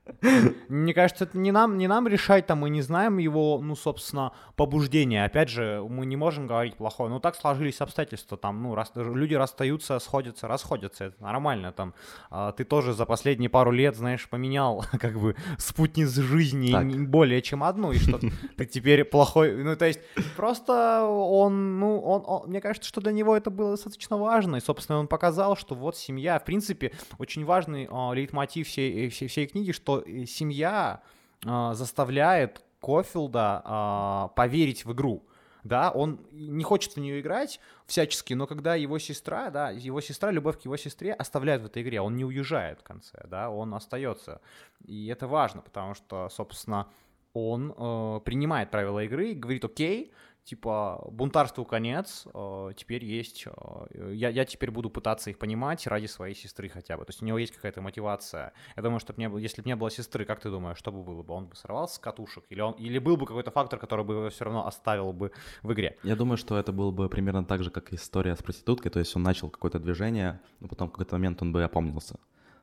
Мне 0.67 0.93
кажется, 0.93 1.23
это 1.25 1.38
не 1.38 1.51
нам, 1.51 1.77
не 1.77 1.88
нам 1.88 2.08
решать, 2.08 2.45
там 2.47 2.60
мы 2.60 2.69
не 2.69 2.82
знаем 2.82 3.17
его, 3.17 3.60
ну, 3.62 3.75
собственно, 3.75 4.32
побуждения. 4.55 5.25
Опять 5.25 5.49
же, 5.49 5.84
мы 5.88 6.05
не 6.05 6.15
можем 6.15 6.47
говорить 6.47 6.75
плохое. 6.75 7.10
Ну, 7.10 7.19
так 7.19 7.36
сложились 7.36 7.82
обстоятельства, 7.82 8.38
там, 8.38 8.62
ну, 8.62 8.75
рас, 8.75 8.91
люди 8.95 9.34
расстаются, 9.34 9.99
сходятся, 9.99 10.47
расходятся, 10.47 11.05
это 11.05 11.23
нормально, 11.23 11.71
там. 11.71 11.93
А, 12.29 12.51
ты 12.51 12.63
тоже 12.63 12.93
за 12.93 13.05
последние 13.05 13.49
пару 13.49 13.71
лет, 13.71 13.95
знаешь, 13.95 14.27
поменял, 14.29 14.86
как 14.99 15.19
бы, 15.19 15.36
спутниц 15.58 16.10
жизни 16.12 16.71
Так. 16.71 17.10
более 17.10 17.41
чем 17.41 17.63
одну, 17.63 17.91
и 17.91 17.97
что 17.99 18.19
ты 18.58 18.65
теперь 18.65 19.03
плохой, 19.05 19.55
ну, 19.63 19.75
то 19.75 19.86
есть, 19.86 19.99
просто 20.36 21.03
он, 21.05 21.79
ну, 21.79 21.99
он, 21.99 22.23
он- 22.25 22.49
мне 22.49 22.62
кажется, 22.62 22.88
что 22.88 23.01
для 23.01 23.12
него 23.12 23.36
это 23.36 23.49
было 23.49 23.71
достаточно 23.71 24.17
важно, 24.17 24.58
и, 24.58 24.60
собственно, 24.60 24.99
он 24.99 25.08
показал, 25.08 25.55
что 25.55 25.75
вот 25.75 25.97
семья, 25.97 26.39
в 26.39 26.45
принципе, 26.45 26.91
очень 27.17 27.45
важный 27.45 27.88
а, 27.89 28.12
лейтмотив 28.12 28.67
всей, 28.67 29.10
всей, 29.10 29.27
всей 29.27 29.47
книги, 29.47 29.71
что 29.71 30.03
э, 30.05 30.09
семья 30.26 31.02
а, 31.45 31.74
заставляет 31.74 32.63
Кофилда 32.82 33.62
а, 33.63 34.28
поверить 34.30 34.86
в 34.86 34.93
игру. 34.93 35.24
Да, 35.65 35.91
он 35.91 36.26
не 36.32 36.63
хочет 36.63 36.93
в 36.93 37.00
нее 37.00 37.19
играть 37.19 37.60
всячески, 37.86 38.34
но 38.34 38.48
когда 38.48 38.76
его 38.76 38.98
сестра, 38.98 39.50
да, 39.50 39.72
его 39.72 40.00
сестра, 40.00 40.32
любовь 40.32 40.58
к 40.58 40.62
его 40.62 40.78
сестре 40.78 41.13
оставляет 41.13 41.62
в 41.62 41.65
этой 41.65 41.84
игре, 41.84 42.00
он 42.00 42.15
не 42.15 42.24
уезжает 42.24 42.80
в 42.80 42.84
конце, 42.84 43.26
да, 43.28 43.50
он 43.50 43.74
остается. 43.74 44.39
И 44.86 45.08
это 45.08 45.28
важно, 45.28 45.62
потому 45.62 45.95
что, 45.95 46.30
собственно, 46.30 46.88
он 47.34 47.74
э, 47.78 48.19
принимает 48.24 48.72
правила 48.72 49.04
игры 49.04 49.32
и 49.32 49.36
говорит, 49.36 49.65
окей, 49.65 50.13
типа, 50.49 51.07
бунтарству 51.12 51.63
конец, 51.63 52.25
э, 52.33 52.71
теперь 52.75 53.05
есть, 53.05 53.45
э, 53.45 54.13
я, 54.13 54.29
я 54.29 54.45
теперь 54.45 54.71
буду 54.71 54.89
пытаться 54.89 55.29
их 55.29 55.38
понимать 55.38 55.85
ради 55.88 56.07
своей 56.07 56.35
сестры 56.35 56.69
хотя 56.69 56.97
бы. 56.97 57.05
То 57.05 57.12
есть 57.12 57.21
у 57.21 57.25
него 57.25 57.38
есть 57.38 57.53
какая-то 57.53 57.81
мотивация. 57.81 58.53
Я 58.75 58.83
думаю, 58.83 58.99
что 58.99 59.13
не 59.17 59.41
если 59.41 59.62
бы 59.62 59.69
не 59.69 59.75
было 59.75 59.91
сестры, 59.91 60.25
как 60.25 60.39
ты 60.39 60.49
думаешь, 60.49 60.77
что 60.77 60.91
бы 60.91 61.03
было 61.03 61.21
бы? 61.21 61.33
Он 61.33 61.45
бы 61.45 61.55
сорвался 61.55 61.95
с 61.95 61.99
катушек? 61.99 62.43
Или, 62.49 62.62
он, 62.62 62.73
или 62.73 62.97
был 62.99 63.15
бы 63.15 63.25
какой-то 63.25 63.51
фактор, 63.51 63.79
который 63.79 64.05
бы 64.05 64.13
его 64.15 64.29
все 64.29 64.45
равно 64.45 64.65
оставил 64.65 65.13
бы 65.13 65.31
в 65.62 65.71
игре? 65.73 65.97
Я 66.03 66.15
думаю, 66.15 66.38
что 66.38 66.57
это 66.57 66.71
было 66.71 66.91
бы 66.91 67.09
примерно 67.09 67.45
так 67.45 67.63
же, 67.63 67.69
как 67.69 67.93
история 67.93 68.35
с 68.35 68.41
проституткой, 68.41 68.91
то 68.91 68.99
есть 68.99 69.15
он 69.15 69.23
начал 69.23 69.49
какое-то 69.49 69.79
движение, 69.79 70.39
но 70.59 70.67
потом 70.67 70.88
в 70.88 70.91
какой-то 70.91 71.15
момент 71.15 71.41
он 71.41 71.51
бы 71.51 71.63
опомнился. 71.63 72.19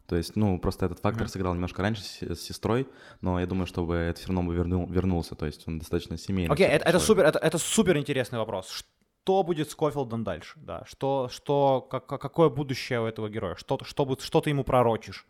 То 0.06 0.16
есть, 0.16 0.36
ну, 0.36 0.58
просто 0.58 0.86
этот 0.86 1.00
фактор 1.00 1.28
сыграл 1.28 1.54
немножко 1.54 1.82
раньше 1.82 2.02
с, 2.02 2.22
с 2.22 2.40
сестрой, 2.40 2.88
но 3.20 3.40
я 3.40 3.46
думаю, 3.46 3.66
что 3.66 3.84
бы 3.84 3.94
это 3.94 4.18
все 4.20 4.28
равно 4.28 4.42
бы 4.44 4.54
вернул, 4.54 4.86
вернулся, 4.86 5.34
то 5.34 5.46
есть 5.46 5.66
он 5.66 5.78
достаточно 5.78 6.16
семейный. 6.16 6.52
Окей, 6.52 6.66
это, 6.66 6.76
это 6.84 6.84
человек. 6.92 7.06
супер, 7.06 7.24
это, 7.24 7.38
это 7.38 7.58
супер 7.58 7.96
интересный 7.98 8.38
вопрос. 8.38 8.68
Что 8.70 9.42
будет 9.42 9.70
с 9.70 9.74
Кофилдом 9.74 10.22
дальше? 10.22 10.58
Да, 10.60 10.84
что, 10.86 11.28
что, 11.32 11.80
как, 11.90 12.06
как- 12.06 12.20
какое 12.20 12.48
будущее 12.48 13.00
у 13.00 13.06
этого 13.06 13.28
героя? 13.28 13.56
Что, 13.56 13.78
что, 13.82 14.16
что 14.20 14.40
ты 14.40 14.50
ему 14.50 14.62
пророчишь? 14.62 15.26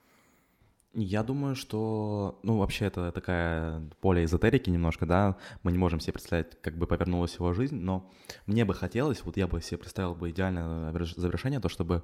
Я 0.98 1.22
думаю, 1.22 1.54
что, 1.56 2.38
ну, 2.42 2.56
вообще 2.58 2.86
это 2.86 3.12
такая 3.12 3.82
поле 4.00 4.24
эзотерики 4.24 4.70
немножко, 4.70 5.04
да, 5.04 5.36
мы 5.62 5.72
не 5.72 5.76
можем 5.78 6.00
себе 6.00 6.14
представить, 6.14 6.58
как 6.62 6.78
бы 6.78 6.86
повернулась 6.86 7.34
его 7.34 7.52
жизнь, 7.52 7.76
но 7.76 8.10
мне 8.46 8.64
бы 8.64 8.72
хотелось, 8.72 9.22
вот 9.22 9.36
я 9.36 9.46
бы 9.46 9.60
себе 9.60 9.76
представил 9.76 10.14
бы 10.14 10.30
идеальное 10.30 10.90
завершение, 11.16 11.60
то, 11.60 11.68
чтобы 11.68 12.02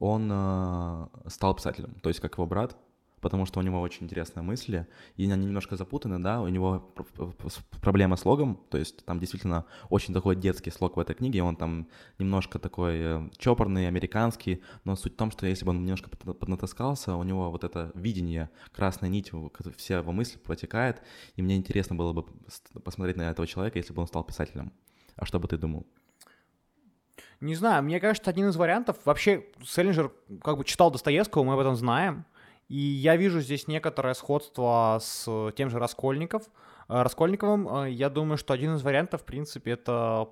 он 0.00 0.28
э, 0.32 1.06
стал 1.28 1.54
писателем, 1.54 1.94
то 2.02 2.08
есть 2.08 2.20
как 2.20 2.34
его 2.34 2.46
брат, 2.46 2.76
потому 3.20 3.44
что 3.44 3.60
у 3.60 3.62
него 3.62 3.80
очень 3.80 4.04
интересные 4.04 4.42
мысли, 4.42 4.86
и 5.16 5.30
они 5.30 5.44
немножко 5.44 5.76
запутаны, 5.76 6.18
да, 6.18 6.40
у 6.40 6.48
него 6.48 6.92
проблема 7.82 8.16
с 8.16 8.20
слогом, 8.20 8.58
то 8.70 8.78
есть 8.78 9.04
там 9.04 9.20
действительно 9.20 9.66
очень 9.90 10.14
такой 10.14 10.36
детский 10.36 10.70
слог 10.70 10.96
в 10.96 11.00
этой 11.00 11.14
книге, 11.14 11.42
он 11.42 11.54
там 11.54 11.86
немножко 12.18 12.58
такой 12.58 12.94
э, 12.98 13.30
чопорный, 13.36 13.88
американский, 13.88 14.62
но 14.84 14.96
суть 14.96 15.12
в 15.12 15.16
том, 15.16 15.30
что 15.30 15.46
если 15.46 15.66
бы 15.66 15.70
он 15.70 15.82
немножко 15.82 16.08
поднатаскался, 16.08 17.14
у 17.14 17.22
него 17.22 17.50
вот 17.50 17.64
это 17.64 17.92
видение, 17.94 18.50
красная 18.72 19.10
нить, 19.10 19.30
все 19.76 19.98
его 19.98 20.12
мысли 20.12 20.38
протекает, 20.38 21.02
и 21.36 21.42
мне 21.42 21.56
интересно 21.56 21.94
было 21.94 22.12
бы 22.14 22.24
посмотреть 22.82 23.16
на 23.16 23.30
этого 23.30 23.46
человека, 23.46 23.78
если 23.78 23.92
бы 23.92 24.00
он 24.00 24.08
стал 24.08 24.24
писателем. 24.24 24.72
А 25.16 25.26
что 25.26 25.38
бы 25.38 25.46
ты 25.46 25.58
думал? 25.58 25.86
Не 27.40 27.54
знаю, 27.54 27.82
мне 27.82 28.00
кажется, 28.00 28.30
один 28.30 28.48
из 28.48 28.56
вариантов, 28.56 28.98
вообще 29.04 29.46
Селлинджер 29.64 30.12
как 30.42 30.58
бы 30.58 30.64
читал 30.64 30.90
Достоевского, 30.90 31.42
мы 31.42 31.54
об 31.54 31.60
этом 31.60 31.74
знаем, 31.74 32.26
и 32.68 32.76
я 32.76 33.16
вижу 33.16 33.40
здесь 33.40 33.66
некоторое 33.66 34.14
сходство 34.14 34.98
с 35.00 35.52
тем 35.56 35.70
же 35.70 35.78
Раскольников, 35.78 36.44
э, 36.88 37.02
Раскольниковым. 37.02 37.68
Э, 37.68 37.90
я 37.90 38.10
думаю, 38.10 38.36
что 38.36 38.52
один 38.52 38.74
из 38.74 38.82
вариантов, 38.82 39.22
в 39.22 39.24
принципе, 39.24 39.72
это 39.72 40.28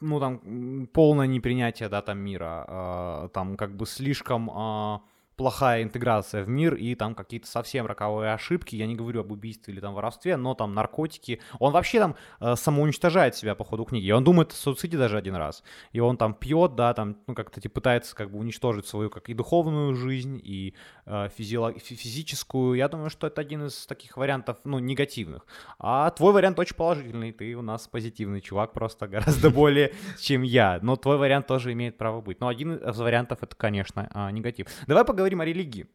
ну, 0.00 0.20
там, 0.20 0.88
полное 0.92 1.26
непринятие, 1.26 1.88
да, 1.88 2.02
там, 2.02 2.18
мира, 2.18 2.66
э, 2.68 3.28
там, 3.32 3.56
как 3.56 3.74
бы 3.76 3.86
слишком 3.86 5.02
плохая 5.36 5.82
интеграция 5.82 6.44
в 6.44 6.48
мир 6.48 6.74
и 6.74 6.94
там 6.94 7.14
какие-то 7.14 7.46
совсем 7.46 7.86
роковые 7.86 8.32
ошибки. 8.32 8.76
Я 8.76 8.86
не 8.86 8.94
говорю 8.94 9.20
об 9.20 9.32
убийстве 9.32 9.74
или 9.74 9.80
там 9.80 9.94
воровстве, 9.94 10.36
но 10.36 10.54
там 10.54 10.74
наркотики. 10.74 11.40
Он 11.58 11.72
вообще 11.72 11.98
там 11.98 12.16
э, 12.40 12.54
самоуничтожает 12.56 13.34
себя 13.34 13.54
по 13.54 13.64
ходу 13.64 13.84
книги. 13.84 14.10
Он 14.10 14.22
думает 14.22 14.52
о 14.52 14.54
суициде 14.54 14.98
даже 14.98 15.16
один 15.16 15.34
раз. 15.34 15.62
И 15.92 16.00
он 16.00 16.16
там 16.16 16.34
пьет, 16.34 16.74
да, 16.74 16.94
там, 16.94 17.16
ну, 17.26 17.34
как-то 17.34 17.60
типа, 17.60 17.74
пытается 17.74 18.14
как 18.14 18.30
бы 18.30 18.38
уничтожить 18.38 18.86
свою 18.86 19.10
как 19.10 19.28
и 19.28 19.34
духовную 19.34 19.94
жизнь, 19.94 20.40
и 20.42 20.74
э, 21.06 21.28
физиолог... 21.36 21.78
физическую. 21.78 22.74
Я 22.74 22.88
думаю, 22.88 23.10
что 23.10 23.26
это 23.26 23.40
один 23.40 23.66
из 23.66 23.86
таких 23.86 24.16
вариантов, 24.16 24.58
ну, 24.64 24.78
негативных. 24.78 25.46
А 25.78 26.10
твой 26.10 26.32
вариант 26.32 26.58
очень 26.58 26.76
положительный. 26.76 27.32
Ты 27.32 27.54
у 27.54 27.62
нас 27.62 27.88
позитивный 27.88 28.40
чувак, 28.40 28.72
просто 28.72 29.08
гораздо 29.08 29.50
более, 29.62 29.94
чем 30.20 30.42
я. 30.42 30.78
Но 30.82 30.96
твой 30.96 31.16
вариант 31.16 31.46
тоже 31.46 31.72
имеет 31.72 31.96
право 31.96 32.20
быть. 32.20 32.40
Но 32.40 32.48
один 32.48 32.76
из 32.76 32.98
вариантов 32.98 33.38
это, 33.42 33.56
конечно, 33.56 34.08
а, 34.12 34.30
негатив. 34.30 34.66
Давай 34.86 35.04
поговорим 35.04 35.21
поговорим 35.22 35.40
о 35.40 35.44
религии. 35.44 35.86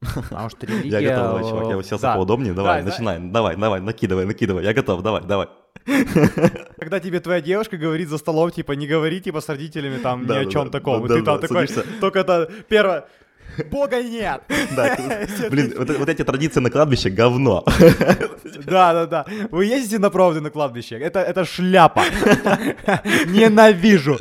Потому 0.00 0.50
что 0.50 0.66
религия... 0.66 0.98
Я 1.00 1.10
готов, 1.10 1.26
давай, 1.26 1.50
чувак, 1.50 1.68
я 1.68 1.76
уселся 1.78 2.02
да. 2.02 2.14
поудобнее, 2.14 2.52
давай, 2.52 2.82
да, 2.82 2.90
начинай, 2.90 3.18
да. 3.18 3.30
давай, 3.32 3.56
давай, 3.56 3.80
накидывай, 3.80 4.26
накидывай, 4.26 4.62
я 4.62 4.74
готов, 4.74 5.02
давай, 5.02 5.22
давай. 5.22 5.48
Когда 6.78 7.00
тебе 7.00 7.20
твоя 7.20 7.40
девушка 7.40 7.78
говорит 7.78 8.08
за 8.08 8.18
столом, 8.18 8.50
типа, 8.50 8.72
не 8.72 8.86
говори, 8.86 9.20
типа, 9.20 9.40
с 9.40 9.48
родителями 9.48 9.98
там 9.98 10.26
да, 10.26 10.40
ни 10.40 10.44
да, 10.44 10.48
о 10.48 10.52
чем 10.52 10.64
да, 10.66 10.70
таком, 10.70 11.06
да, 11.06 11.14
и 11.14 11.18
ты 11.18 11.24
да, 11.24 11.32
там 11.32 11.40
да, 11.40 11.48
такой, 11.48 11.68
садишься. 11.68 12.00
только 12.00 12.18
это 12.18 12.50
первое, 12.68 13.06
Бога 13.70 14.02
нет. 14.02 14.42
Да, 14.76 14.96
блин, 15.50 15.74
вот, 15.76 15.90
вот 15.90 16.08
эти 16.08 16.24
традиции 16.24 16.60
на 16.60 16.70
кладбище 16.70 17.10
говно. 17.10 17.64
Да, 18.66 18.92
да, 18.92 19.06
да. 19.06 19.26
Вы 19.50 19.66
ездите 19.66 19.98
на 19.98 20.10
проводы 20.10 20.40
на 20.40 20.50
кладбище? 20.50 20.98
Это, 20.98 21.20
это 21.20 21.44
шляпа. 21.44 22.02
Ненавижу. 23.26 24.18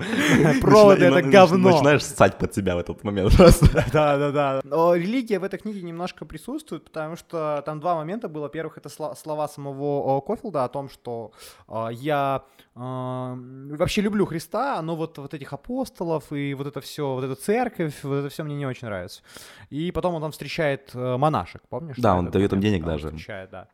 Проводы 0.62 1.06
это 1.06 1.22
говно. 1.22 1.72
Начинаешь 1.72 2.04
ссать 2.04 2.38
под 2.38 2.54
себя 2.54 2.76
в 2.76 2.80
этот 2.80 3.04
момент 3.04 3.36
просто. 3.36 3.68
Да, 3.94 4.18
да, 4.18 4.32
да. 4.32 4.62
Но 4.64 4.94
религия 4.94 5.40
в 5.40 5.44
этой 5.44 5.58
книге 5.58 5.82
немножко 5.82 6.26
присутствует, 6.26 6.84
потому 6.84 7.16
что 7.16 7.64
там 7.66 7.80
два 7.80 7.96
момента 7.96 8.28
было. 8.28 8.44
Во-первых, 8.44 8.78
это 8.78 8.90
слова 8.90 9.48
самого 9.48 10.22
Кофилда 10.22 10.66
о 10.66 10.70
том, 10.70 10.90
что 10.90 11.32
а, 11.68 11.90
я 11.90 12.44
вообще 12.76 14.02
люблю 14.02 14.26
Христа, 14.26 14.82
но 14.82 14.96
вот, 14.96 15.18
вот 15.18 15.34
этих 15.34 15.54
апостолов 15.54 16.32
и 16.34 16.54
вот 16.54 16.68
это 16.68 16.82
все, 16.82 17.14
вот 17.14 17.24
эта 17.24 17.36
церковь, 17.36 18.04
вот 18.04 18.16
это 18.16 18.30
все 18.30 18.44
мне 18.44 18.56
не 18.56 18.66
очень 18.66 18.88
нравится. 18.88 19.22
И 19.70 19.92
потом 19.92 20.16
он 20.16 20.22
там 20.22 20.32
встречает 20.32 20.92
э, 20.94 21.18
монашек, 21.18 21.62
помнишь? 21.70 21.96
Да, 21.98 22.16
он 22.16 22.30
дает 22.30 22.52
им 22.52 22.60
денег 22.60 22.84
даже. 22.84 23.08
Встречает, 23.08 23.50
да. 23.50 23.68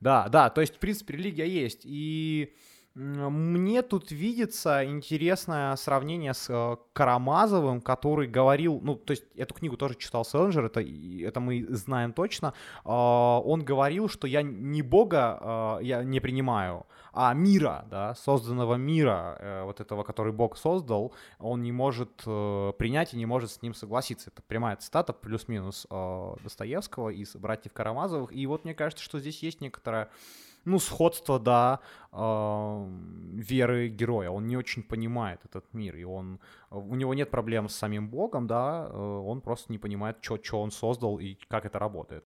Да, 0.00 0.28
да, 0.28 0.50
то 0.50 0.60
есть, 0.60 0.76
в 0.76 0.78
принципе, 0.78 1.14
религия 1.14 1.48
есть. 1.48 1.80
И 1.84 2.54
мне 2.94 3.82
тут 3.82 4.12
видится 4.12 4.84
интересное 4.84 5.74
сравнение 5.74 6.32
с 6.32 6.48
э, 6.48 6.76
Карамазовым, 6.92 7.80
который 7.80 8.28
говорил, 8.28 8.80
ну, 8.80 8.94
то 8.94 9.10
есть 9.10 9.24
эту 9.34 9.54
книгу 9.54 9.76
тоже 9.76 9.96
читал 9.96 10.24
Селлинджер, 10.24 10.66
это, 10.66 10.80
это 10.80 11.40
мы 11.40 11.66
знаем 11.70 12.12
точно. 12.12 12.54
Э, 12.84 12.90
он 12.90 13.64
говорил, 13.64 14.08
что 14.08 14.28
я 14.28 14.42
не 14.42 14.82
Бога 14.82 15.78
э, 15.80 15.84
я 15.84 16.04
не 16.04 16.20
принимаю, 16.20 16.86
а 17.14 17.32
мира, 17.32 17.86
да, 17.90 18.14
созданного 18.14 18.74
мира, 18.74 19.36
э, 19.38 19.62
вот 19.64 19.80
этого, 19.80 20.02
который 20.02 20.32
Бог 20.32 20.56
создал, 20.56 21.14
он 21.38 21.62
не 21.62 21.72
может 21.72 22.22
э, 22.26 22.72
принять 22.76 23.14
и 23.14 23.16
не 23.16 23.26
может 23.26 23.50
с 23.52 23.62
ним 23.62 23.74
согласиться. 23.74 24.30
Это 24.30 24.42
прямая 24.42 24.76
цитата, 24.76 25.12
плюс-минус 25.12 25.86
э, 25.90 26.34
Достоевского 26.42 27.10
из 27.10 27.36
«Братьев 27.36 27.72
Карамазовых». 27.72 28.32
И 28.32 28.46
вот 28.46 28.64
мне 28.64 28.74
кажется, 28.74 29.04
что 29.04 29.20
здесь 29.20 29.42
есть 29.42 29.60
некоторая 29.60 30.10
ну, 30.64 30.78
сходство, 30.78 31.38
да, 31.38 31.80
э, 32.12 32.86
веры 33.34 33.88
героя. 33.88 34.30
Он 34.30 34.46
не 34.46 34.56
очень 34.56 34.82
понимает 34.82 35.40
этот 35.44 35.72
мир, 35.72 35.96
и 35.96 36.04
он, 36.04 36.40
у 36.70 36.94
него 36.94 37.14
нет 37.14 37.30
проблем 37.30 37.68
с 37.68 37.76
самим 37.76 38.08
Богом, 38.08 38.46
да, 38.46 38.88
э, 38.90 38.96
он 38.96 39.40
просто 39.40 39.70
не 39.72 39.78
понимает, 39.78 40.18
что 40.20 40.60
он 40.60 40.70
создал 40.70 41.18
и 41.18 41.34
как 41.48 41.66
это 41.66 41.78
работает. 41.78 42.24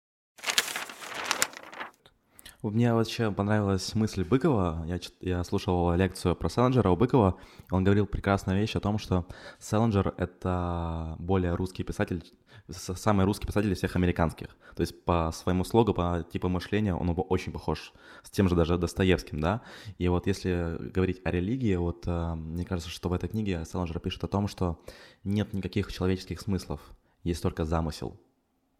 Мне 2.62 2.94
вообще 2.94 3.30
понравилась 3.30 3.94
мысль 3.94 4.24
Быкова. 4.24 4.84
Я, 4.86 4.98
я 5.20 5.44
слушал 5.44 5.94
лекцию 5.94 6.34
про 6.34 6.48
Селлинджера 6.48 6.88
у 6.88 6.96
Быкова. 6.96 7.36
Он 7.70 7.84
говорил 7.84 8.06
прекрасную 8.06 8.58
вещь 8.58 8.74
о 8.76 8.80
том, 8.80 8.98
что 8.98 9.26
Селлинджер— 9.58 10.14
это 10.16 11.16
более 11.18 11.54
русский 11.54 11.84
писатель, 11.84 12.24
самый 12.68 13.26
русский 13.26 13.46
писатель 13.46 13.70
из 13.70 13.78
всех 13.78 13.94
американских. 13.94 14.56
То 14.74 14.80
есть 14.80 15.04
по 15.04 15.30
своему 15.32 15.64
слогу, 15.64 15.92
по 15.92 16.26
типу 16.32 16.48
мышления 16.48 16.94
он 16.94 17.14
очень 17.28 17.52
похож 17.52 17.92
с 18.22 18.30
тем 18.30 18.48
же 18.48 18.56
даже 18.56 18.78
Достоевским, 18.78 19.38
да. 19.38 19.60
И 19.98 20.08
вот 20.08 20.26
если 20.26 20.78
говорить 20.92 21.20
о 21.24 21.30
религии, 21.30 21.76
вот 21.76 22.04
э, 22.06 22.34
мне 22.34 22.64
кажется, 22.64 22.90
что 22.90 23.10
в 23.10 23.12
этой 23.12 23.28
книге 23.28 23.64
Селлинджер 23.66 24.00
пишет 24.00 24.24
о 24.24 24.28
том, 24.28 24.48
что 24.48 24.80
нет 25.24 25.52
никаких 25.52 25.92
человеческих 25.92 26.40
смыслов, 26.40 26.80
есть 27.22 27.42
только 27.42 27.64
замысел, 27.64 28.18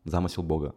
замысел 0.05 0.43
Бога. 0.43 0.75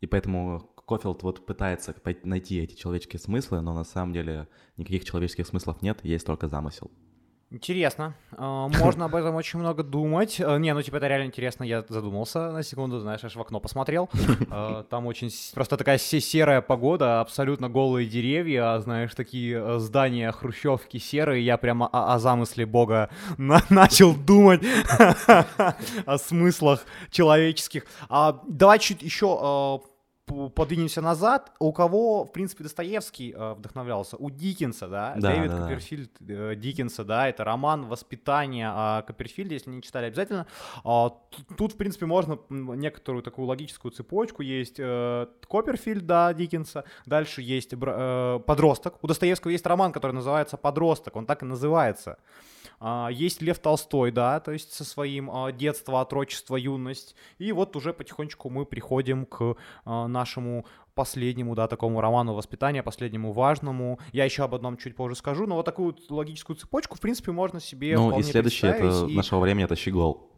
И 0.00 0.06
поэтому 0.06 0.71
Кофилд 0.86 1.22
вот 1.22 1.46
пытается 1.46 1.94
найти 2.24 2.60
эти 2.60 2.74
человеческие 2.74 3.20
смыслы, 3.20 3.60
но 3.60 3.74
на 3.74 3.84
самом 3.84 4.12
деле 4.12 4.48
никаких 4.76 5.04
человеческих 5.04 5.46
смыслов 5.46 5.82
нет, 5.82 6.04
есть 6.04 6.26
только 6.26 6.48
замысел. 6.48 6.90
Интересно. 7.52 8.14
А, 8.32 8.68
можно 8.78 9.04
об 9.04 9.14
этом 9.14 9.34
очень 9.34 9.58
много 9.58 9.82
думать. 9.82 10.40
А, 10.40 10.56
не, 10.56 10.72
ну 10.72 10.80
типа 10.80 10.96
это 10.96 11.08
реально 11.08 11.26
интересно. 11.26 11.64
Я 11.64 11.84
задумался 11.86 12.50
на 12.50 12.62
секунду, 12.62 12.98
знаешь, 12.98 13.22
аж 13.22 13.36
в 13.36 13.40
окно 13.40 13.60
посмотрел. 13.60 14.08
А, 14.54 14.82
там 14.84 15.06
очень 15.06 15.30
просто 15.54 15.76
такая 15.76 15.98
серая 15.98 16.60
погода, 16.60 17.20
абсолютно 17.20 17.70
голые 17.70 18.06
деревья, 18.06 18.78
знаешь, 18.80 19.14
такие 19.14 19.78
здания 19.78 20.30
хрущевки 20.30 20.98
серые. 20.98 21.44
Я 21.44 21.56
прямо 21.56 21.86
о, 21.86 22.14
о 22.14 22.18
замысле 22.18 22.66
Бога 22.66 23.10
на 23.38 23.62
начал 23.70 24.14
думать 24.14 24.62
о 26.06 26.18
смыслах 26.18 26.84
человеческих. 27.10 27.86
Давай 28.08 28.78
чуть 28.78 29.02
еще 29.02 29.80
подвинемся 30.26 31.00
назад, 31.00 31.52
у 31.58 31.72
кого, 31.72 32.24
в 32.24 32.32
принципе, 32.32 32.62
Достоевский 32.62 33.32
э, 33.32 33.54
вдохновлялся? 33.54 34.16
У 34.16 34.30
Диккенса, 34.30 34.88
да? 34.88 35.14
да 35.16 35.34
Дэвид 35.34 35.50
да, 35.50 35.58
Копперфильд 35.58 36.10
э, 36.20 36.54
Диккенса, 36.56 37.04
да, 37.04 37.28
это 37.28 37.44
роман 37.44 37.86
«Воспитание» 37.86 38.68
о 38.68 39.02
Копперфильде, 39.02 39.56
если 39.56 39.70
не 39.70 39.82
читали, 39.82 40.06
обязательно. 40.06 40.46
Э, 40.84 41.08
тут, 41.56 41.72
в 41.72 41.76
принципе, 41.76 42.06
можно 42.06 42.38
некоторую 42.48 43.22
такую 43.22 43.46
логическую 43.46 43.92
цепочку. 43.92 44.42
Есть 44.42 44.76
э, 44.78 45.26
Копперфильд, 45.48 46.06
да, 46.06 46.32
Диккенса, 46.32 46.84
дальше 47.06 47.42
есть 47.42 47.72
э, 47.72 48.40
«Подросток». 48.46 49.02
У 49.02 49.06
Достоевского 49.06 49.50
есть 49.50 49.66
роман, 49.66 49.92
который 49.92 50.12
называется 50.12 50.56
«Подросток», 50.56 51.16
он 51.16 51.26
так 51.26 51.42
и 51.42 51.46
называется. 51.46 52.18
А, 52.84 53.08
есть 53.10 53.40
Лев 53.40 53.60
Толстой, 53.60 54.10
да, 54.10 54.40
то 54.40 54.50
есть 54.50 54.72
со 54.72 54.84
своим 54.84 55.30
а, 55.30 55.52
детство, 55.52 56.00
отрочество, 56.00 56.56
юность. 56.56 57.14
И 57.38 57.52
вот 57.52 57.76
уже 57.76 57.92
потихонечку 57.92 58.50
мы 58.50 58.66
приходим 58.66 59.24
к 59.24 59.54
а, 59.84 60.08
нашему 60.08 60.66
последнему, 60.94 61.54
да, 61.54 61.68
такому 61.68 62.00
роману 62.00 62.34
воспитания, 62.34 62.82
последнему 62.82 63.30
важному. 63.30 64.00
Я 64.12 64.24
еще 64.24 64.42
об 64.42 64.56
одном 64.56 64.76
чуть 64.76 64.96
позже 64.96 65.14
скажу, 65.14 65.46
но 65.46 65.54
вот 65.54 65.64
такую 65.64 65.96
логическую 66.10 66.56
цепочку, 66.56 66.96
в 66.96 67.00
принципе, 67.00 67.30
можно 67.30 67.60
себе 67.60 67.96
Ну 67.96 68.18
и 68.18 68.22
следующее 68.24 68.72
это 68.72 69.06
и... 69.06 69.14
нашего 69.14 69.38
времени 69.38 69.64
это 69.64 69.76
Щегол. 69.76 70.31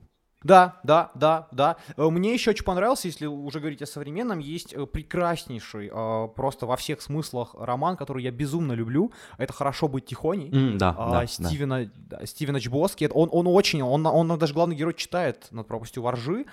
Да, 0.44 0.76
да, 0.84 1.10
да, 1.14 1.48
да. 1.50 1.76
Э, 1.96 2.08
мне 2.10 2.34
еще 2.34 2.50
очень 2.50 2.64
понравился, 2.64 3.08
если 3.08 3.26
уже 3.26 3.60
говорить 3.60 3.80
о 3.80 3.86
современном, 3.86 4.38
есть 4.38 4.74
э, 4.74 4.86
прекраснейший, 4.86 5.90
э, 5.90 6.28
просто 6.36 6.66
во 6.66 6.76
всех 6.76 7.00
смыслах 7.00 7.54
роман, 7.58 7.96
который 7.96 8.22
я 8.22 8.30
безумно 8.30 8.72
люблю. 8.72 9.10
Это 9.38 9.54
«Хорошо 9.54 9.88
быть 9.88 10.04
тихоней». 10.04 10.50
Mm, 10.50 10.76
да, 10.76 10.94
а, 10.96 11.10
да, 11.10 11.26
Стивена, 11.26 11.86
да. 11.96 12.24
Стивена 12.26 12.60
Чбоски. 12.60 13.08
Он, 13.12 13.30
он 13.32 13.46
очень, 13.46 13.82
он, 13.82 14.06
он 14.06 14.38
даже 14.38 14.52
главный 14.52 14.76
герой 14.76 14.92
читает 14.94 15.48
над 15.50 15.66
пропастью 15.66 16.02
воржи. 16.02 16.44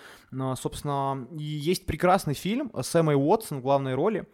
Собственно, 0.55 1.27
и 1.37 1.43
есть 1.43 1.85
прекрасный 1.85 2.33
фильм 2.33 2.71
с 2.79 2.95
Эммой 2.95 3.15
Уотсон 3.15 3.59
в 3.59 3.61
главной 3.61 3.95
роли. 3.95 4.25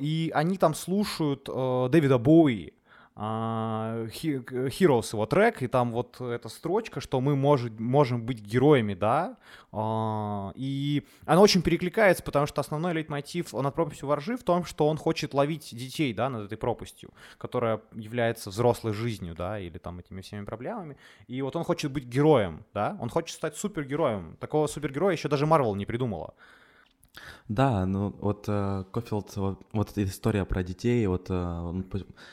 И 0.00 0.32
они 0.34 0.58
там 0.58 0.74
слушают 0.74 1.44
Дэвида 1.44 2.18
Боуи. 2.18 2.72
Heroes 3.14 5.12
его 5.12 5.26
трек, 5.26 5.62
и 5.62 5.66
там 5.66 5.92
вот 5.92 6.20
эта 6.20 6.48
строчка, 6.48 7.00
что 7.00 7.20
мы 7.20 7.36
может, 7.36 7.78
можем 7.78 8.24
быть 8.24 8.40
героями, 8.40 8.94
да, 8.94 9.36
а, 9.70 10.52
и 10.54 11.06
она 11.26 11.42
очень 11.42 11.60
перекликается, 11.60 12.22
потому 12.22 12.46
что 12.46 12.60
основной 12.62 12.94
лейтмотив 12.94 13.52
над 13.52 13.74
пропастью 13.74 14.08
воржи 14.08 14.36
в 14.36 14.42
том, 14.42 14.64
что 14.64 14.88
он 14.88 14.96
хочет 14.96 15.34
ловить 15.34 15.74
детей, 15.76 16.14
да, 16.14 16.30
над 16.30 16.46
этой 16.46 16.56
пропастью, 16.56 17.10
которая 17.36 17.82
является 17.92 18.48
взрослой 18.48 18.94
жизнью, 18.94 19.34
да, 19.34 19.58
или 19.58 19.76
там 19.76 19.98
этими 19.98 20.22
всеми 20.22 20.44
проблемами, 20.46 20.96
и 21.26 21.42
вот 21.42 21.54
он 21.54 21.64
хочет 21.64 21.92
быть 21.92 22.04
героем, 22.04 22.64
да, 22.72 22.96
он 22.98 23.10
хочет 23.10 23.36
стать 23.36 23.56
супергероем, 23.56 24.36
такого 24.40 24.66
супергероя 24.66 25.12
еще 25.12 25.28
даже 25.28 25.44
Марвел 25.44 25.74
не 25.74 25.84
придумала. 25.84 26.34
Да, 27.48 27.84
ну 27.84 28.14
вот 28.20 28.46
э, 28.48 28.84
Кофилд, 28.90 29.36
вот, 29.36 29.60
вот 29.72 29.90
эта 29.90 30.04
история 30.04 30.46
про 30.46 30.62
детей, 30.62 31.06
вот 31.06 31.26
э, 31.28 31.82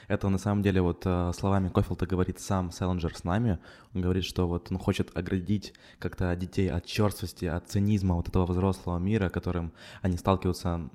это 0.07 0.29
на 0.29 0.37
самом 0.37 0.61
деле 0.61 0.81
вот 0.81 1.01
э, 1.05 1.31
словами 1.35 1.67
Кофилда 1.67 2.05
говорит 2.05 2.39
сам 2.39 2.71
Селлинджер 2.71 3.13
с 3.15 3.25
нами. 3.25 3.59
Он 3.93 4.01
говорит, 4.01 4.23
что 4.23 4.47
вот 4.47 4.71
он 4.71 4.77
хочет 4.77 5.15
оградить 5.17 5.73
как-то 5.97 6.33
детей 6.35 6.69
от 6.69 6.85
черствости, 6.85 7.45
от 7.45 7.67
цинизма 7.67 8.15
вот 8.15 8.29
этого 8.29 8.45
взрослого 8.45 8.99
мира, 8.99 9.29
которым 9.29 9.73
они 10.01 10.15
сталкиваются, 10.15 10.89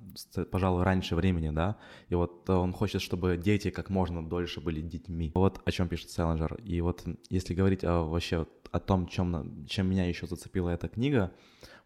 пожалуй, 0.50 0.84
раньше 0.84 1.14
времени, 1.14 1.50
да. 1.50 1.76
И 2.08 2.14
вот 2.14 2.48
он 2.48 2.72
хочет, 2.72 3.02
чтобы 3.02 3.36
дети 3.36 3.70
как 3.70 3.90
можно 3.90 4.26
дольше 4.26 4.62
были 4.62 4.80
детьми. 4.80 5.32
Вот 5.34 5.60
о 5.64 5.70
чем 5.70 5.88
пишет 5.88 6.10
Селлинджер. 6.10 6.54
И 6.64 6.80
вот 6.80 7.04
если 7.28 7.52
говорить 7.52 7.84
о, 7.84 8.04
вообще 8.04 8.46
о 8.70 8.80
том, 8.80 9.06
чем, 9.06 9.66
чем 9.66 9.90
меня 9.90 10.06
еще 10.06 10.26
зацепила 10.26 10.70
эта 10.70 10.88
книга, 10.88 11.32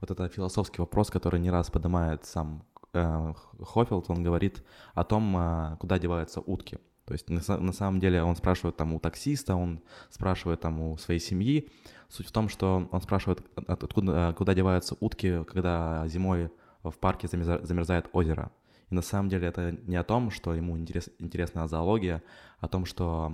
вот 0.01 0.11
это 0.11 0.29
философский 0.29 0.81
вопрос, 0.81 1.11
который 1.11 1.41
не 1.41 1.51
раз 1.51 1.71
поднимает 1.71 2.25
сам 2.25 2.65
э, 2.93 3.33
Хофилд, 3.61 4.11
он 4.11 4.23
говорит 4.23 4.65
о 4.95 5.05
том, 5.05 5.37
э, 5.37 5.77
куда 5.79 5.99
деваются 5.99 6.41
утки. 6.41 6.79
То 7.05 7.15
есть 7.15 7.31
на, 7.31 7.59
на 7.59 7.73
самом 7.73 8.01
деле 8.01 8.23
он 8.23 8.37
спрашивает 8.37 8.77
там 8.77 8.93
у 8.95 9.01
таксиста, 9.01 9.57
он 9.57 9.81
спрашивает 10.11 10.61
там 10.61 10.81
у 10.81 10.99
своей 10.99 11.21
семьи. 11.21 11.71
Суть 12.09 12.29
в 12.29 12.33
том, 12.33 12.49
что 12.49 12.87
он 12.91 13.01
спрашивает, 13.01 13.43
откуда, 13.67 14.35
куда 14.37 14.55
деваются 14.55 14.97
утки, 15.01 15.43
когда 15.45 16.07
зимой 16.07 16.51
в 16.83 16.93
парке 16.99 17.27
замерзает 17.27 18.09
озеро. 18.13 18.53
И 18.91 18.95
на 18.95 19.03
самом 19.03 19.29
деле 19.29 19.49
это 19.49 19.77
не 19.87 19.97
о 19.97 20.05
том, 20.05 20.31
что 20.31 20.55
ему 20.55 20.79
интерес, 20.79 21.11
интересна 21.19 21.69
зоология, 21.69 22.23
а 22.61 22.67
о 22.67 22.69
том, 22.69 22.85
что 22.87 23.33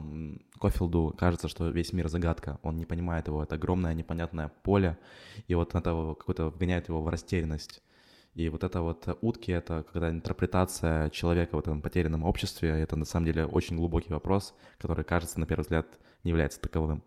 Кофилду 0.60 1.14
кажется, 1.16 1.48
что 1.48 1.68
весь 1.68 1.92
мир 1.92 2.08
загадка, 2.08 2.58
он 2.62 2.76
не 2.76 2.86
понимает 2.86 3.28
его, 3.28 3.42
это 3.42 3.54
огромное 3.54 3.94
непонятное 3.94 4.50
поле, 4.62 4.98
и 5.46 5.54
вот 5.54 5.74
это 5.74 6.14
какой-то 6.18 6.50
вгоняет 6.50 6.88
его 6.88 7.02
в 7.02 7.08
растерянность. 7.08 7.82
И 8.34 8.48
вот 8.48 8.64
это 8.64 8.82
вот 8.82 9.16
утки— 9.20 9.50
это 9.52 9.84
когда 9.92 10.10
интерпретация 10.10 11.08
человека 11.10 11.54
в 11.54 11.60
этом 11.60 11.80
потерянном 11.80 12.24
обществе, 12.24 12.70
это 12.70 12.96
на 12.96 13.04
самом 13.04 13.26
деле 13.26 13.46
очень 13.46 13.76
глубокий 13.76 14.12
вопрос, 14.12 14.54
который, 14.78 15.04
кажется, 15.04 15.38
на 15.38 15.46
первый 15.46 15.62
взгляд, 15.62 15.86
не 16.24 16.30
является 16.30 16.60
таковым. 16.60 17.04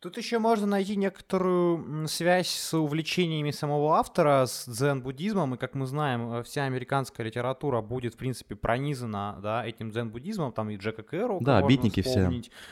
Тут 0.00 0.16
еще 0.16 0.38
можно 0.38 0.64
найти 0.64 0.94
некоторую 0.94 2.06
связь 2.06 2.46
с 2.50 2.72
увлечениями 2.72 3.50
самого 3.50 3.96
автора, 3.96 4.46
с 4.46 4.68
дзен-буддизмом, 4.68 5.56
и, 5.56 5.58
как 5.58 5.74
мы 5.74 5.86
знаем, 5.86 6.34
э, 6.34 6.42
вся 6.44 6.66
американская 6.66 7.26
литература 7.26 7.80
будет, 7.80 8.14
в 8.14 8.16
принципе, 8.16 8.54
пронизана, 8.54 9.40
да, 9.42 9.66
этим 9.66 9.90
дзен-буддизмом, 9.90 10.52
там 10.52 10.70
и 10.70 10.76
Джека 10.76 11.02
Кэру. 11.02 11.38
Да, 11.40 11.62
битники 11.62 12.02
все. 12.02 12.30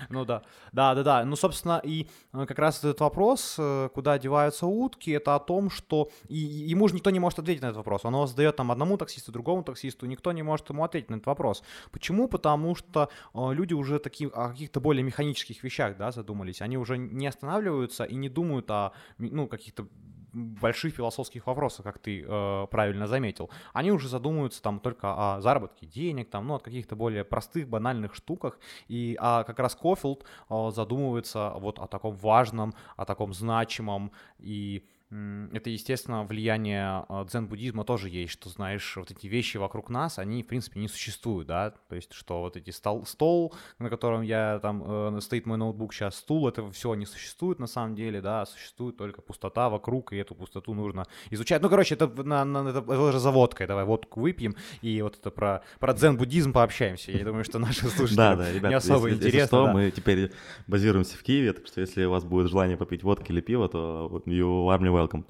Ну 0.09 0.25
да, 0.25 0.43
да, 0.71 0.95
да, 0.95 1.03
да. 1.03 1.25
Ну, 1.25 1.35
собственно, 1.35 1.81
и 1.83 2.07
э, 2.33 2.47
как 2.47 2.61
раз 2.61 2.79
этот 2.79 3.01
вопрос, 3.01 3.57
э, 3.59 3.89
куда 3.93 4.21
деваются 4.21 4.67
утки, 4.67 5.11
это 5.11 5.35
о 5.35 5.41
том, 5.41 5.69
что 5.69 6.11
и, 6.29 6.37
ему 6.37 6.87
же 6.87 6.95
никто 6.95 7.11
не 7.11 7.19
может 7.19 7.41
ответить 7.41 7.61
на 7.61 7.67
этот 7.67 7.79
вопрос. 7.79 8.05
Он 8.05 8.29
задает 8.29 8.55
там 8.55 8.71
одному 8.71 8.99
таксисту, 8.99 9.33
другому 9.33 9.65
таксисту, 9.65 10.07
никто 10.07 10.31
не 10.31 10.45
может 10.45 10.71
ему 10.71 10.85
ответить 10.85 11.11
на 11.11 11.17
этот 11.17 11.27
вопрос. 11.27 11.65
Почему? 11.91 12.29
Потому 12.29 12.77
что 12.77 13.11
люди 13.35 13.75
уже 13.75 13.99
такие, 13.99 14.31
о 14.31 14.51
каких-то 14.51 14.79
более 14.79 15.03
механических 15.03 15.65
вещах, 15.65 15.97
да, 15.97 16.13
задумались. 16.13 16.63
Они 16.63 16.79
уже 16.79 16.97
не 17.17 17.27
останавливаются 17.27 18.05
и 18.05 18.15
не 18.15 18.29
думают 18.29 18.71
о 18.71 18.93
ну, 19.19 19.49
каких-то 19.49 19.87
больших 20.37 20.95
философских 20.95 21.47
вопросах, 21.47 21.85
как 21.85 21.99
ты 21.99 22.23
э, 22.23 22.67
правильно 22.71 23.07
заметил. 23.07 23.51
Они 23.73 23.91
уже 23.91 24.09
задумываются 24.09 24.63
там 24.63 24.81
только 24.81 25.37
о 25.37 25.41
заработке 25.41 25.87
денег, 25.87 26.31
там, 26.31 26.47
ну, 26.47 26.55
от 26.55 26.63
каких-то 26.63 26.95
более 26.95 27.25
простых, 27.25 27.69
банальных 27.69 28.15
штуках. 28.15 28.59
И 28.89 29.17
а 29.19 29.45
как 29.45 29.59
раз 29.59 29.75
Кофилд 29.75 30.25
э, 30.51 30.71
задумывается 30.75 31.55
вот 31.57 31.79
о 31.79 31.87
таком 31.87 32.15
важном, 32.17 32.75
о 32.97 33.05
таком 33.07 33.33
значимом 33.33 34.13
и 34.39 34.85
это, 35.09 35.71
естественно, 35.71 36.25
влияние 36.25 37.05
а, 37.09 37.25
дзен-буддизма 37.25 37.85
тоже 37.85 38.09
есть, 38.09 38.33
что, 38.33 38.49
знаешь, 38.49 38.97
вот 38.97 39.13
эти 39.13 39.29
вещи 39.29 39.57
вокруг 39.57 39.89
нас, 39.89 40.19
они, 40.19 40.43
в 40.43 40.49
принципе, 40.49 40.81
не 40.81 40.89
существуют, 40.89 41.47
да, 41.47 41.71
то 41.89 41.95
есть, 41.95 42.13
что 42.13 42.41
вот 42.41 42.57
эти 42.57 42.71
стол, 42.71 43.07
стол 43.07 43.55
на 43.79 43.89
котором 43.89 44.23
я, 44.23 44.59
там, 44.61 44.83
э, 45.17 45.21
стоит 45.21 45.47
мой 45.47 45.59
ноутбук 45.59 45.95
сейчас, 45.95 46.17
стул, 46.17 46.49
это 46.49 46.69
все 46.73 46.93
не 46.95 47.07
существует 47.07 47.61
на 47.61 47.69
самом 47.69 47.95
деле, 47.95 48.21
да, 48.21 48.47
существует 48.47 48.97
только 48.97 49.23
пустота 49.23 49.71
вокруг, 49.71 50.13
и 50.13 50.17
эту 50.17 50.35
пустоту 50.35 50.75
нужно 50.75 51.05
изучать. 51.31 51.63
Ну, 51.63 51.69
короче, 51.69 51.95
это, 51.95 52.09
на, 52.25 52.45
на, 52.45 52.69
это, 52.69 52.81
это 52.81 53.01
уже 53.01 53.21
за 53.21 53.31
водкой, 53.31 53.69
давай 53.69 53.85
водку 53.85 54.21
выпьем, 54.21 54.57
и 54.83 55.03
вот 55.03 55.19
это 55.21 55.31
про, 55.31 55.63
про 55.79 55.95
дзен-буддизм 55.95 56.53
пообщаемся. 56.53 57.13
Я 57.13 57.25
думаю, 57.25 57.45
что 57.45 57.61
наши 57.61 57.87
слушатели 57.89 58.17
да, 58.17 58.35
да, 58.35 58.53
ребят, 58.53 58.71
не 58.71 58.77
особо 58.77 59.07
если, 59.07 59.21
интересно. 59.21 59.37
Если 59.37 59.47
что, 59.47 59.67
да. 59.67 59.73
мы 59.73 59.91
теперь 59.93 60.33
базируемся 60.67 61.17
в 61.17 61.23
Киеве, 61.23 61.53
так 61.53 61.69
что 61.69 61.81
если 61.81 62.05
у 62.07 62.11
вас 62.11 62.25
будет 62.25 62.49
желание 62.49 62.77
попить 62.77 63.05
водки 63.05 63.31
или 63.31 63.41
пиво, 63.41 63.69
то 63.69 64.23
you 64.27 64.69
are 64.69 64.96
welcome. 64.97 65.27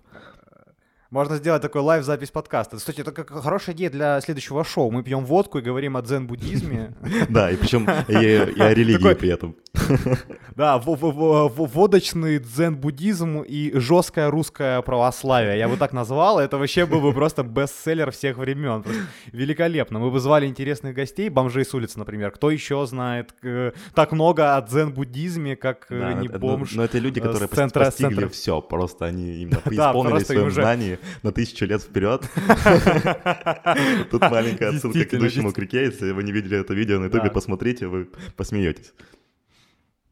Можно 1.10 1.36
сделать 1.36 1.62
такой 1.62 1.82
лайв-запись 1.82 2.30
подкаста. 2.30 2.78
Кстати, 2.78 3.00
это 3.00 3.12
как 3.12 3.30
хорошая 3.30 3.76
идея 3.76 3.90
для 3.90 4.20
следующего 4.20 4.64
шоу. 4.64 4.90
Мы 4.90 5.04
пьем 5.04 5.24
водку 5.24 5.58
и 5.58 5.62
говорим 5.62 5.96
о 5.96 6.02
дзен-буддизме. 6.02 6.94
Да, 7.28 7.50
и 7.50 7.56
причем 7.56 7.88
и 8.08 8.60
о 8.60 8.74
религии 8.74 9.14
при 9.14 9.30
этом. 9.30 9.56
Да, 10.56 10.78
водочный 10.78 12.38
дзен-буддизм 12.38 13.42
и 13.42 13.78
жесткое 13.78 14.30
русское 14.30 14.80
православие. 14.82 15.58
Я 15.58 15.68
бы 15.68 15.76
так 15.76 15.92
назвал. 15.92 16.40
Это 16.40 16.56
вообще 16.56 16.86
был 16.86 17.00
бы 17.00 17.12
просто 17.12 17.42
бестселлер 17.42 18.10
всех 18.10 18.38
времен. 18.38 18.84
Великолепно. 19.32 19.98
Мы 19.98 20.10
бы 20.10 20.18
звали 20.18 20.46
интересных 20.46 20.94
гостей, 20.94 21.28
бомжей 21.28 21.64
с 21.64 21.74
улицы, 21.74 21.98
например. 21.98 22.30
Кто 22.30 22.50
еще 22.50 22.86
знает 22.86 23.34
э, 23.42 23.72
так 23.94 24.12
много 24.12 24.56
о 24.56 24.62
дзен-буддизме, 24.62 25.56
как 25.56 25.86
э, 25.90 26.14
не 26.20 26.28
бомж 26.28 26.72
Но 26.72 26.84
это 26.84 26.98
люди, 26.98 27.20
которые 27.20 27.48
постигли 27.48 28.26
все. 28.28 28.60
Просто 28.60 29.04
они 29.04 29.42
именно 29.42 29.60
преисполнили 29.64 30.24
своем 30.24 30.50
знании 30.50 30.95
на 31.22 31.32
тысячу 31.32 31.66
лет 31.66 31.82
вперед. 31.82 32.22
Тут 34.10 34.22
маленькая 34.22 34.70
отсылка 34.70 35.04
к 35.04 35.14
идущему 35.14 35.52
к 35.52 35.58
реке. 35.58 35.84
Если 35.84 36.10
вы 36.12 36.22
не 36.22 36.32
видели 36.32 36.58
это 36.58 36.74
видео 36.74 36.98
на 36.98 37.06
ютубе, 37.06 37.30
посмотрите, 37.30 37.86
вы 37.86 38.08
посмеетесь. 38.36 38.92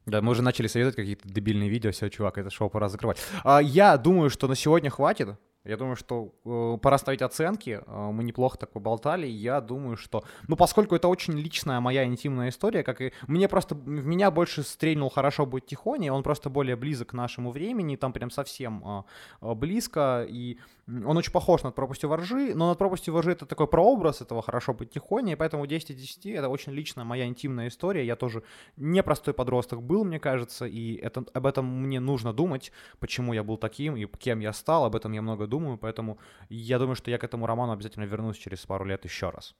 Да, 0.05 0.21
мы 0.21 0.31
уже 0.31 0.43
начали 0.43 0.67
советовать 0.67 0.95
какие-то 0.95 1.27
дебильные 1.27 1.67
видео, 1.67 1.91
все, 1.91 2.09
чувак, 2.09 2.37
это 2.37 2.51
шоу 2.51 2.69
пора 2.69 2.89
закрывать. 2.89 3.17
А, 3.43 3.59
я 3.59 3.97
думаю, 3.97 4.29
что 4.29 4.47
на 4.47 4.55
сегодня 4.55 4.91
хватит. 4.91 5.29
Я 5.65 5.77
думаю, 5.77 5.95
что 5.95 6.31
э, 6.45 6.77
пора 6.79 6.97
ставить 6.99 7.23
оценки. 7.23 7.81
Э, 7.85 8.11
мы 8.11 8.23
неплохо 8.23 8.57
так 8.57 8.71
поболтали. 8.71 9.25
Я 9.25 9.61
думаю, 9.61 9.97
что... 9.97 10.23
Ну, 10.47 10.55
поскольку 10.55 10.95
это 10.95 11.07
очень 11.07 11.33
личная 11.33 11.79
моя 11.79 12.05
интимная 12.05 12.49
история, 12.49 12.83
как 12.83 13.01
и... 13.01 13.11
Мне 13.27 13.49
просто... 13.49 13.73
В 13.73 14.05
меня 14.05 14.29
больше 14.29 14.61
стрельнул 14.61 15.09
«Хорошо 15.09 15.45
быть 15.47 15.65
тихоней», 15.65 16.11
он 16.11 16.21
просто 16.21 16.49
более 16.51 16.75
близок 16.75 17.09
к 17.09 17.13
нашему 17.13 17.51
времени, 17.51 17.95
там 17.95 18.13
прям 18.13 18.29
совсем 18.29 18.83
э, 18.85 19.03
э 19.41 19.53
близко, 19.55 20.25
и 20.29 20.59
он 20.87 21.17
очень 21.17 21.31
похож 21.31 21.63
на 21.63 21.71
пропастью 21.71 22.09
воржи, 22.09 22.53
но 22.53 22.69
над 22.69 22.77
пропастью 22.77 23.13
воржи 23.13 23.31
это 23.31 23.47
такой 23.47 23.67
прообраз 23.67 24.21
этого 24.21 24.43
«Хорошо 24.43 24.73
быть 24.73 24.91
тихоней», 24.91 25.35
поэтому 25.35 25.65
10 25.65 25.89
из 25.89 25.95
10 25.95 26.25
это 26.27 26.49
очень 26.49 26.73
личная 26.73 27.05
моя 27.05 27.25
интимная 27.25 27.69
история. 27.69 28.05
Я 28.05 28.15
тоже 28.15 28.43
непростой 28.77 29.33
подросток 29.33 29.81
был, 29.81 30.03
мне 30.05 30.19
кажется, 30.19 30.67
и 30.67 30.95
это, 30.95 31.25
об 31.33 31.47
этом 31.47 31.65
мне 31.65 31.99
нужно 31.99 32.33
думать, 32.33 32.71
почему 32.99 33.33
я 33.33 33.43
был 33.43 33.57
таким 33.57 33.95
и 33.95 34.05
кем 34.05 34.39
я 34.41 34.53
стал, 34.53 34.85
об 34.85 34.95
этом 34.95 35.11
я 35.11 35.23
много 35.23 35.47
думаю 35.47 35.54
думаю, 35.55 35.77
поэтому 35.77 36.17
я 36.49 36.79
думаю, 36.79 36.95
что 36.95 37.11
я 37.11 37.17
к 37.17 37.23
этому 37.23 37.45
роману 37.47 37.71
обязательно 37.71 38.05
вернусь 38.05 38.37
через 38.37 38.65
пару 38.65 38.85
лет 38.85 39.05
еще 39.05 39.29
раз. 39.29 39.55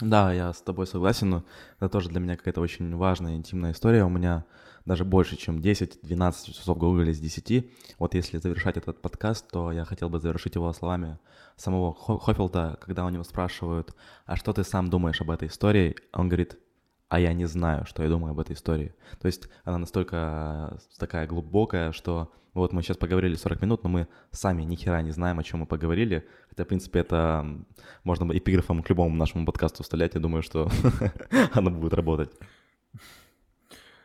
Да, 0.00 0.32
я 0.32 0.52
с 0.52 0.62
тобой 0.62 0.86
согласен, 0.86 1.30
но 1.30 1.44
это 1.78 1.88
тоже 1.88 2.08
для 2.08 2.20
меня 2.20 2.36
какая-то 2.36 2.60
очень 2.60 2.96
важная, 2.96 3.36
интимная 3.36 3.72
история. 3.72 4.04
У 4.04 4.08
меня 4.08 4.44
даже 4.86 5.04
больше, 5.04 5.36
чем 5.36 5.58
10-12 5.58 6.52
часов 6.52 6.78
Google 6.78 7.08
из 7.08 7.20
10. 7.20 7.70
Вот 7.98 8.14
если 8.14 8.38
завершать 8.38 8.76
этот 8.76 9.02
подкаст, 9.02 9.50
то 9.50 9.72
я 9.72 9.84
хотел 9.84 10.08
бы 10.08 10.18
завершить 10.18 10.54
его 10.54 10.72
словами 10.72 11.18
самого 11.56 11.94
Хофилда, 11.94 12.78
когда 12.80 13.04
у 13.04 13.10
него 13.10 13.24
спрашивают, 13.24 13.94
а 14.24 14.36
что 14.36 14.52
ты 14.52 14.64
сам 14.64 14.88
думаешь 14.88 15.20
об 15.20 15.30
этой 15.30 15.48
истории? 15.48 15.96
Он 16.12 16.28
говорит, 16.28 16.58
а 17.10 17.18
я 17.18 17.32
не 17.34 17.44
знаю, 17.44 17.84
что 17.86 18.04
я 18.04 18.08
думаю 18.08 18.30
об 18.30 18.38
этой 18.38 18.54
истории. 18.54 18.94
То 19.20 19.26
есть 19.26 19.48
она 19.64 19.78
настолько 19.78 20.78
такая 20.96 21.26
глубокая, 21.26 21.90
что 21.90 22.32
вот 22.54 22.72
мы 22.72 22.82
сейчас 22.82 22.96
поговорили 22.96 23.34
40 23.34 23.62
минут, 23.62 23.82
но 23.82 23.90
мы 23.90 24.08
сами 24.30 24.62
ни 24.62 24.76
хера 24.76 25.02
не 25.02 25.10
знаем, 25.10 25.40
о 25.40 25.42
чем 25.42 25.60
мы 25.60 25.66
поговорили. 25.66 26.24
Хотя, 26.48 26.64
в 26.64 26.68
принципе, 26.68 27.00
это 27.00 27.44
можно 28.04 28.30
эпиграфом 28.32 28.84
к 28.84 28.88
любому 28.88 29.16
нашему 29.16 29.44
подкасту 29.44 29.82
вставлять. 29.82 30.14
Я 30.14 30.20
думаю, 30.20 30.42
что 30.42 30.70
оно 31.52 31.70
будет 31.72 31.94
работать. 31.94 32.30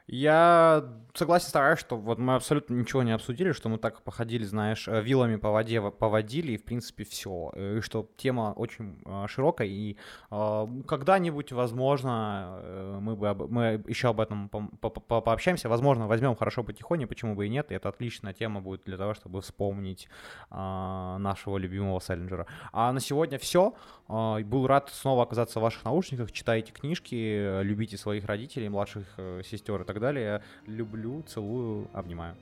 Я 0.08 0.86
согласен 1.16 1.48
с 1.48 1.52
тобой, 1.52 1.78
что 1.78 1.98
вот 1.98 2.20
мы 2.20 2.36
абсолютно 2.36 2.76
ничего 2.76 3.02
не 3.02 3.12
обсудили, 3.12 3.54
что 3.54 3.70
мы 3.70 3.78
так 3.80 4.04
походили, 4.04 4.44
знаешь, 4.44 4.88
э, 4.88 5.02
вилами 5.02 5.38
по 5.38 5.50
воде 5.50 5.82
поводили, 5.82 6.52
и, 6.54 6.58
в 6.58 6.64
принципе, 6.64 7.04
все. 7.06 7.52
Э, 7.56 7.78
и 7.78 7.82
что 7.82 8.08
тема 8.18 8.54
очень 8.56 9.02
э, 9.06 9.26
широкая, 9.28 9.68
и 9.68 9.98
когда-нибудь, 10.30 11.52
возможно, 11.52 13.00
мы, 13.02 13.16
бы, 13.16 13.48
мы 13.48 13.84
еще 13.88 14.10
об 14.10 14.20
этом 14.20 14.50
по 14.50 14.68
по 14.80 14.90
по 14.90 15.22
пообщаемся. 15.22 15.70
Возможно, 15.70 16.08
возьмем 16.08 16.36
хорошо 16.36 16.64
потихоньку, 16.64 17.08
почему 17.08 17.36
бы 17.36 17.48
и 17.48 17.50
нет, 17.50 17.72
и 17.72 17.76
это 17.76 17.90
отличная 17.90 18.34
тема 18.34 18.62
будет 18.62 18.84
для 18.86 18.98
того, 18.98 19.14
чтобы 19.14 19.42
вспомнить 19.42 20.08
нашего 20.50 21.58
любимого 21.58 22.00
Селлинджера. 22.00 22.48
А 22.72 22.92
на 22.92 23.00
сегодня 23.00 23.38
все. 23.40 23.74
Был 24.08 24.68
рад 24.68 24.90
снова 24.94 25.24
оказаться 25.24 25.60
в 25.60 25.64
ваших 25.64 25.84
наушниках. 25.86 26.32
Читайте 26.32 26.72
книжки, 26.72 27.62
любите 27.64 27.98
своих 27.98 28.26
родителей, 28.26 28.70
младших 28.70 29.06
сестер 29.44 29.82
и 29.82 29.86
так 29.86 29.95
далее. 30.00 30.42
Люблю 30.66 30.86
люблю, 31.06 31.24
целую, 31.28 31.88
обнимаю. 31.94 32.36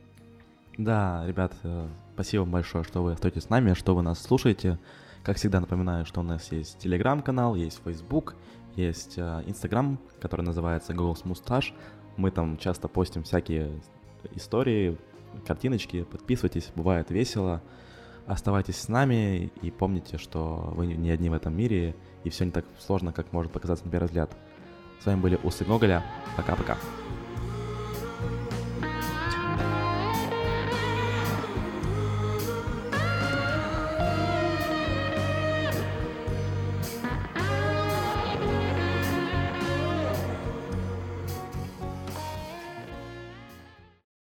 Да, 0.78 1.24
ребят, 1.28 1.54
э, 1.64 1.88
спасибо 2.14 2.46
большое, 2.46 2.84
что 2.84 3.04
вы 3.04 3.14
остаетесь 3.14 3.44
с 3.44 3.50
нами, 3.50 3.74
что 3.74 3.96
вы 3.96 4.02
нас 4.02 4.22
слушаете. 4.22 4.80
Как 5.24 5.38
всегда 5.38 5.60
напоминаю, 5.60 6.06
что 6.06 6.22
у 6.22 6.24
нас 6.24 6.52
есть 6.52 6.80
телеграм-канал, 6.80 7.56
есть 7.56 7.82
Facebook, 7.84 8.36
есть 8.76 9.18
э, 9.18 9.44
Инстаграм, 9.46 10.00
который 10.20 10.42
называется 10.42 10.94
Голос 10.94 11.26
Мусташ. 11.26 11.74
Мы 12.18 12.32
там 12.32 12.58
часто 12.58 12.88
постим 12.88 13.24
всякие 13.24 13.72
истории, 14.36 14.98
картиночки. 15.46 16.04
Подписывайтесь, 16.04 16.72
бывает 16.76 17.12
весело. 17.12 17.62
Оставайтесь 18.26 18.78
с 18.78 18.88
нами 18.88 19.52
и 19.62 19.70
помните, 19.70 20.18
что 20.18 20.72
вы 20.76 20.88
не 20.88 21.12
одни 21.12 21.30
в 21.30 21.34
этом 21.34 21.56
мире, 21.56 21.96
и 22.24 22.30
все 22.30 22.46
не 22.46 22.52
так 22.52 22.66
сложно, 22.80 23.12
как 23.12 23.32
может 23.34 23.52
показаться 23.52 23.86
на 23.86 23.92
первый 23.92 24.06
взгляд. 24.06 24.32
С 25.02 25.06
вами 25.06 25.20
были 25.20 25.40
Усы 25.44 25.66
Гоголя. 25.66 26.04
Пока-пока. 26.38 26.78